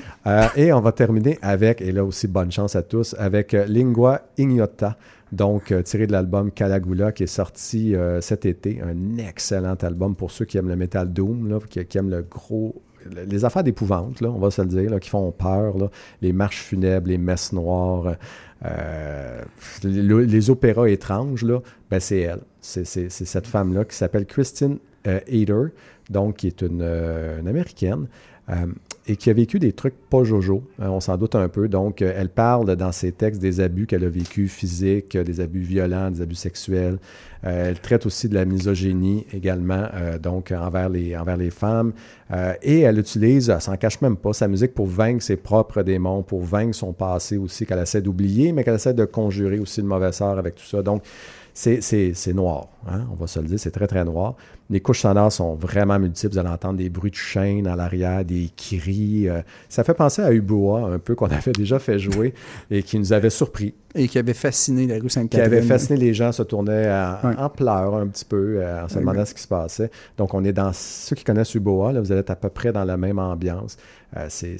Et 0.56 0.74
on 0.74 0.82
va 0.82 0.92
terminer 0.92 1.38
avec, 1.42 1.82
et 1.82 1.92
là 1.92 2.04
aussi 2.04 2.28
bonne 2.28 2.52
chance 2.52 2.76
à 2.76 2.82
tous, 2.82 3.16
avec 3.20 3.52
Lingua 3.54 4.22
Ignota, 4.38 4.98
donc 5.34 5.72
euh, 5.72 5.82
tiré 5.82 6.06
de 6.06 6.12
l'album 6.12 6.52
Calagula 6.52 7.12
qui 7.12 7.24
est 7.24 7.28
sorti 7.28 7.96
euh, 7.96 8.22
cet 8.22 8.46
été. 8.46 8.82
Un 8.82 9.18
excellent 9.18 9.76
album 9.82 10.16
pour 10.16 10.32
ceux 10.32 10.46
qui 10.46 10.58
aiment 10.58 10.70
le 10.70 10.76
metal 10.76 11.12
doom, 11.12 11.60
qui, 11.70 11.98
aiment 11.98 12.12
le 12.12 12.22
gros. 12.22 12.82
Les 13.28 13.44
affaires 13.44 13.64
d'épouvante, 13.64 14.22
on 14.22 14.40
va 14.40 14.50
se 14.50 14.62
le 14.62 14.68
dire, 14.68 14.98
qui 15.02 15.10
font 15.10 15.32
peur, 15.32 15.76
les 16.22 16.32
marches 16.32 16.62
funèbres, 16.62 17.10
les 17.10 17.18
messes 17.18 17.52
noires, 17.52 18.16
euh, 18.64 19.42
les, 19.84 20.50
opéras 20.50 20.88
étranges, 20.88 21.44
là, 21.44 21.60
ben 21.92 22.00
c'est 22.00 22.22
elle. 22.22 22.40
C'est 22.62 22.86
cette 22.86 23.48
femme-là 23.48 23.84
qui 23.84 23.96
s'appelle 23.98 24.26
Christine 24.26 24.78
euh, 25.08 25.20
donc 26.10 26.38
qui 26.38 26.48
est 26.48 26.62
une 26.62 26.82
américaine. 26.82 28.08
Et 29.06 29.18
qui 29.18 29.30
a 29.30 29.34
vécu 29.34 29.60
des 29.60 29.74
trucs 29.74 29.96
pas 30.10 30.24
jojo, 30.24 30.64
hein, 30.80 30.90
on 30.90 31.02
s'en 31.02 31.18
doute 31.18 31.36
un 31.36 31.50
peu. 31.50 31.68
Donc, 31.68 32.02
euh, 32.02 32.14
elle 32.16 32.30
parle 32.30 32.74
dans 32.78 32.94
ses 32.94 33.12
textes 33.12 33.42
des 33.42 33.60
abus 33.60 33.86
qu'elle 33.86 34.06
a 34.06 34.10
vécu 34.10 34.48
physiques, 34.48 35.18
des 35.18 35.42
abus 35.42 35.60
violents, 35.60 36.10
des 36.10 36.22
abus 36.22 36.36
sexuels. 36.36 37.00
Euh, 37.44 37.70
elle 37.70 37.80
traite 37.82 38.06
aussi 38.06 38.30
de 38.30 38.34
la 38.34 38.46
misogynie 38.46 39.26
également, 39.34 39.88
euh, 39.94 40.18
donc 40.18 40.54
envers 40.54 40.88
les, 40.88 41.18
envers 41.18 41.36
les 41.36 41.50
femmes. 41.50 41.92
Et 42.64 42.80
elle 42.80 42.98
utilise, 42.98 43.50
elle 43.50 43.62
s'en 43.62 43.76
cache 43.76 44.02
même 44.02 44.16
pas, 44.16 44.34
sa 44.34 44.48
musique 44.48 44.74
pour 44.74 44.88
vaincre 44.88 45.22
ses 45.22 45.36
propres 45.36 45.84
démons, 45.84 46.24
pour 46.24 46.42
vaincre 46.42 46.74
son 46.74 46.92
passé 46.92 47.38
aussi, 47.38 47.66
qu'elle 47.66 47.80
essaie 47.80 48.02
d'oublier, 48.02 48.54
mais 48.54 48.64
qu'elle 48.64 48.76
essaie 48.76 48.96
de 48.96 49.06
conjurer 49.06 49.60
aussi 49.60 49.82
le 49.82 49.88
mauvais 49.88 50.12
sort 50.14 50.40
avec 50.40 50.56
tout 50.56 50.66
ça. 50.66 50.82
Donc, 50.82 51.04
c'est- 51.54 52.34
noir, 52.34 52.68
hein, 52.88 53.06
on 53.12 53.16
va 53.16 53.28
se 53.28 53.40
le 53.40 53.46
dire, 53.48 53.60
c'est 53.60 53.72
très 53.72 53.88
très 53.88 54.04
noir. 54.04 54.36
Les 54.70 54.80
couches 54.80 55.02
sonores 55.02 55.32
sont 55.32 55.54
vraiment 55.56 56.00
multiples, 56.00 56.34
vous 56.34 56.40
allez 56.40 56.50
entendre 56.50 56.78
des 56.78 56.90
bruits 56.90 57.12
de 57.12 57.16
chaîne 57.16 57.68
à 57.68 57.76
l'arrière, 57.76 58.26
des 58.26 58.50
cris. 58.56 59.28
euh, 59.30 59.42
ça 59.70 59.84
fait 59.84 59.94
penser 59.94 60.22
à 60.24 60.32
Uboa 60.32 60.88
un 60.94 61.00
peu 61.00 61.14
qu'on 61.16 61.28
avait 61.28 61.52
déjà 61.52 61.78
fait 61.80 62.00
jouer 62.00 62.34
et 62.72 62.82
qui 62.82 62.98
nous 62.98 63.14
avait 63.14 63.30
surpris, 63.30 63.76
Et 63.94 64.08
qui 64.08 64.18
avait 64.18 64.34
fasciné 64.34 64.88
la 64.88 64.96
rue 64.96 65.02
qui 65.04 65.10
Sainte-Catherine. 65.12 65.54
avait 65.54 65.62
fasciné 65.62 66.00
les 66.00 66.14
gens, 66.14 66.32
se 66.32 66.42
tournaient 66.44 66.88
à- 66.88 67.20
en 67.38 67.50
pleurs 67.50 67.96
un 67.96 68.08
petit 68.08 68.26
peu 68.26 68.56
euh, 68.62 68.86
en 68.86 68.88
se 68.90 68.98
demandant 68.98 69.26
ce 69.26 69.34
qui 69.36 69.42
se 69.42 69.48
passait. 69.48 69.92
Donc 70.18 70.34
on 70.34 70.44
est 70.44 70.54
dans, 70.54 70.72
ceux 70.74 71.16
qui 71.16 71.24
connaissent 71.24 71.54
Uboa, 71.54 71.92
là, 71.94 72.00
vous 72.02 72.12
allez 72.12 72.22
être 72.22 72.32
à 72.32 72.36
peu 72.36 72.50
près 72.50 72.72
dans 72.72 72.86
la 72.86 72.98
même 72.98 73.20
ambiance. 73.20 73.78
Euh, 74.16 74.28
c'est- 74.30 74.58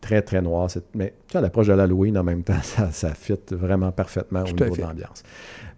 très 0.00 0.20
très 0.22 0.40
noir, 0.42 0.68
mais 0.94 1.14
tu 1.28 1.38
l'approche 1.40 1.66
de 1.68 1.74
l'Halloween 1.74 2.18
en 2.18 2.24
même 2.24 2.42
temps, 2.42 2.54
ça, 2.62 2.90
ça 2.90 3.14
fit 3.14 3.34
vraiment 3.52 3.92
parfaitement 3.92 4.40
au 4.40 4.44
Tout 4.44 4.64
niveau 4.64 4.76
de 4.76 4.80
l'ambiance. 4.82 5.22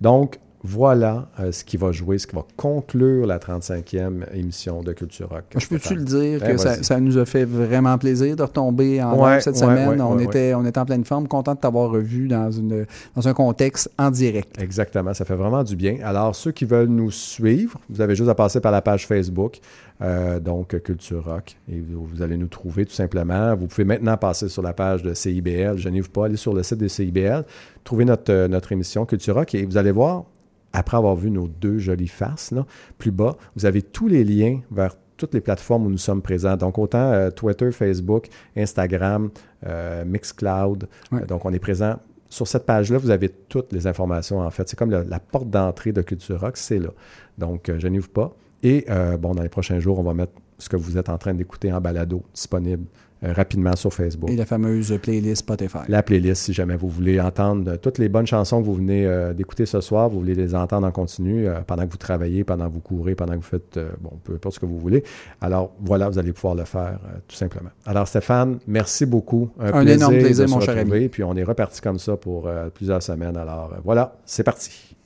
Donc, 0.01 0.39
voilà 0.62 1.28
euh, 1.41 1.53
ce 1.53 1.65
qui 1.65 1.77
va 1.78 1.91
jouer, 1.91 2.19
ce 2.19 2.27
qui 2.27 2.35
va 2.37 2.45
conclure 2.57 3.27
la 3.27 3.39
35e 3.39 4.24
émission 4.35 4.82
de 4.82 4.93
Culture 4.93 5.28
Rock. 5.31 5.45
Je 5.57 5.66
peux-tu 5.66 5.95
le 5.95 6.05
dire 6.05 6.41
Eh, 6.45 6.53
que 6.53 6.57
ça, 6.59 7.01
nous 7.01 7.16
a 7.16 7.24
fait 7.24 7.45
vraiment 7.45 7.97
plaisir 7.97 8.37
de 8.37 8.43
retomber 8.43 9.03
en 9.03 9.19
Ouais, 9.19 9.41
cette 9.41 9.55
ouais, 9.55 9.61
semaine? 9.61 9.89
ouais, 9.89 10.01
on, 10.01 10.19
était, 10.19 10.53
on 10.55 10.65
était 10.66 10.78
en 10.78 10.85
pleine 10.85 11.05
forme, 11.05 11.28
content 11.28 11.55
de 11.55 11.61
t'avoir 11.61 11.91
revu 11.91 12.28
dans, 12.28 12.51
une, 12.51 12.85
dans 13.16 13.27
un 13.27 13.32
contexte 13.32 13.91
en 13.99 14.11
direct. 14.11 14.61
Exactement, 14.61 15.15
ça 15.15 15.24
fait 15.24 15.35
vraiment 15.35 15.65
du 15.65 15.77
bien. 15.77 15.97
Alors, 16.05 16.35
ceux 16.37 16.53
qui 16.53 16.66
veulent 16.66 16.89
nous 16.89 17.11
suivre, 17.11 17.78
vous 17.89 18.01
avez 18.03 18.15
juste 18.15 18.28
à 18.28 18.35
passer 18.35 18.61
par 18.61 18.73
la 18.73 18.82
page 18.82 19.07
Facebook, 19.07 19.61
euh, 20.03 20.41
donc 20.41 20.78
Culture 20.82 21.24
Rock, 21.24 21.57
et 21.70 21.81
vous, 21.81 22.05
vous 22.05 22.23
allez 22.23 22.37
nous 22.37 22.49
trouver 22.49 22.85
tout 22.85 22.93
simplement. 22.93 23.55
Vous 23.57 23.66
pouvez 23.66 23.85
maintenant 23.85 24.16
passer 24.16 24.49
sur 24.49 24.62
la 24.62 24.73
page 24.73 25.03
de 25.03 25.15
CIBL, 25.15 25.78
gênez-vous 25.78 26.11
pas, 26.11 26.27
allez 26.27 26.37
sur 26.37 26.53
le 26.55 26.62
site 26.62 26.78
de 26.78 26.89
CIBL, 26.89 27.45
trouvez 27.85 28.05
notre, 28.05 28.31
euh, 28.32 28.49
notre 28.49 28.73
émission 28.73 29.07
Culture 29.07 29.35
Rock, 29.37 29.55
et 29.55 29.65
vous 29.65 29.77
allez 29.78 29.93
voir, 29.93 30.24
après 30.73 30.97
avoir 30.97 31.17
vu 31.17 31.31
nos 31.31 31.49
deux 31.49 31.79
jolies 31.79 32.09
faces, 32.09 32.53
là, 32.53 32.65
plus 32.99 33.11
bas, 33.11 33.37
vous 33.57 33.67
avez 33.67 33.83
tous 33.83 34.09
les 34.09 34.25
liens 34.25 34.61
vers 34.71 34.95
toutes 35.17 35.35
les 35.35 35.41
plateformes 35.41 35.87
où 35.87 35.91
nous 35.91 35.99
sommes 35.99 36.23
présents. 36.23 36.57
Donc, 36.57 36.79
autant 36.79 37.13
euh, 37.13 37.31
Twitter, 37.31 37.71
Facebook, 37.73 38.29
Instagram, 38.57 39.31
euh, 39.67 40.05
Mixcloud. 40.05 40.89
Ouais. 41.13 41.23
Euh, 41.23 41.27
donc, 41.27 41.45
on 41.45 41.53
est 41.53 41.59
présent 41.59 41.97
sur 42.29 42.47
cette 42.47 42.65
page-là, 42.65 42.97
vous 42.99 43.11
avez 43.11 43.29
toutes 43.29 43.73
les 43.73 43.87
informations, 43.87 44.39
en 44.41 44.51
fait. 44.51 44.69
C'est 44.69 44.79
comme 44.79 44.91
le- 44.93 45.03
la 45.03 45.19
porte 45.19 45.51
d'entrée 45.51 45.93
de 45.93 46.01
Culture 46.01 46.41
Rock, 46.41 46.57
c'est 46.57 46.79
là. 46.79 46.91
Donc, 47.37 47.69
euh, 47.69 47.79
gênez-vous 47.79 48.09
pas. 48.09 48.35
Et, 48.63 48.87
bon, 49.19 49.35
dans 49.35 49.43
les 49.43 49.49
prochains 49.49 49.81
jours, 49.81 49.99
on 49.99 50.03
va 50.03 50.13
mettre 50.13 50.33
ce 50.59 50.69
que 50.69 50.77
vous 50.77 50.99
êtes 50.99 51.09
en 51.09 51.17
train 51.17 51.33
d'écouter 51.33 51.73
en 51.73 51.81
balado 51.81 52.23
disponible 52.35 52.85
rapidement 53.23 53.77
sur 53.77 53.93
Facebook. 53.93 54.31
Et 54.31 54.37
la 54.37 54.47
fameuse 54.47 54.99
playlist 55.03 55.41
Spotify. 55.41 55.79
La 55.89 56.03
playlist, 56.03 56.45
si 56.45 56.53
jamais 56.53 56.77
vous 56.77 56.89
voulez 56.89 57.21
entendre 57.21 57.73
euh, 57.73 57.77
toutes 57.77 57.99
les 57.99 58.09
bonnes 58.09 58.27
chansons 58.27 58.61
que 58.61 58.67
vous 58.67 58.75
venez 58.75 59.05
euh, 59.07 59.33
d'écouter 59.35 59.67
ce 59.67 59.81
soir, 59.81 60.09
vous 60.09 60.21
voulez 60.21 60.35
les 60.35 60.55
entendre 60.55 60.87
en 60.87 60.91
continu 60.91 61.47
euh, 61.47 61.61
pendant 61.67 61.87
que 61.87 61.91
vous 61.91 61.99
travaillez, 61.99 62.45
pendant 62.45 62.69
que 62.69 62.73
vous 62.75 62.81
courez, 62.81 63.15
pendant 63.15 63.33
que 63.33 63.39
vous 63.39 63.43
faites, 63.43 63.77
euh, 63.77 63.91
bon, 64.01 64.13
peu 64.25 64.35
importe 64.35 64.55
ce 64.55 64.61
que 64.61 64.67
vous 64.67 64.79
voulez. 64.79 65.05
Alors, 65.41 65.73
voilà, 65.81 66.09
vous 66.09 66.19
allez 66.19 66.33
pouvoir 66.33 66.55
le 66.55 66.65
faire 66.65 66.99
euh, 67.05 67.19
tout 67.29 67.37
simplement. 67.37 67.71
Alors, 67.85 68.09
Stéphane, 68.09 68.59
merci 68.67 69.05
beaucoup. 69.07 69.51
Un 69.59 69.87
énorme 69.87 70.15
plaisir, 70.19 70.45
de 70.45 70.49
se 70.49 70.55
mon 70.55 70.61
cher 70.61 70.79
ami. 70.79 71.09
Puis, 71.09 71.23
on 71.23 71.37
est 71.37 71.45
reparti 71.45 71.81
comme 71.81 71.99
ça 71.99 72.17
pour 72.17 72.47
euh, 72.47 72.71
plusieurs 72.71 73.03
semaines. 73.03 73.37
Alors, 73.37 73.73
euh, 73.75 73.81
voilà, 73.85 74.17
c'est 74.25 74.45
parti. 74.45 74.97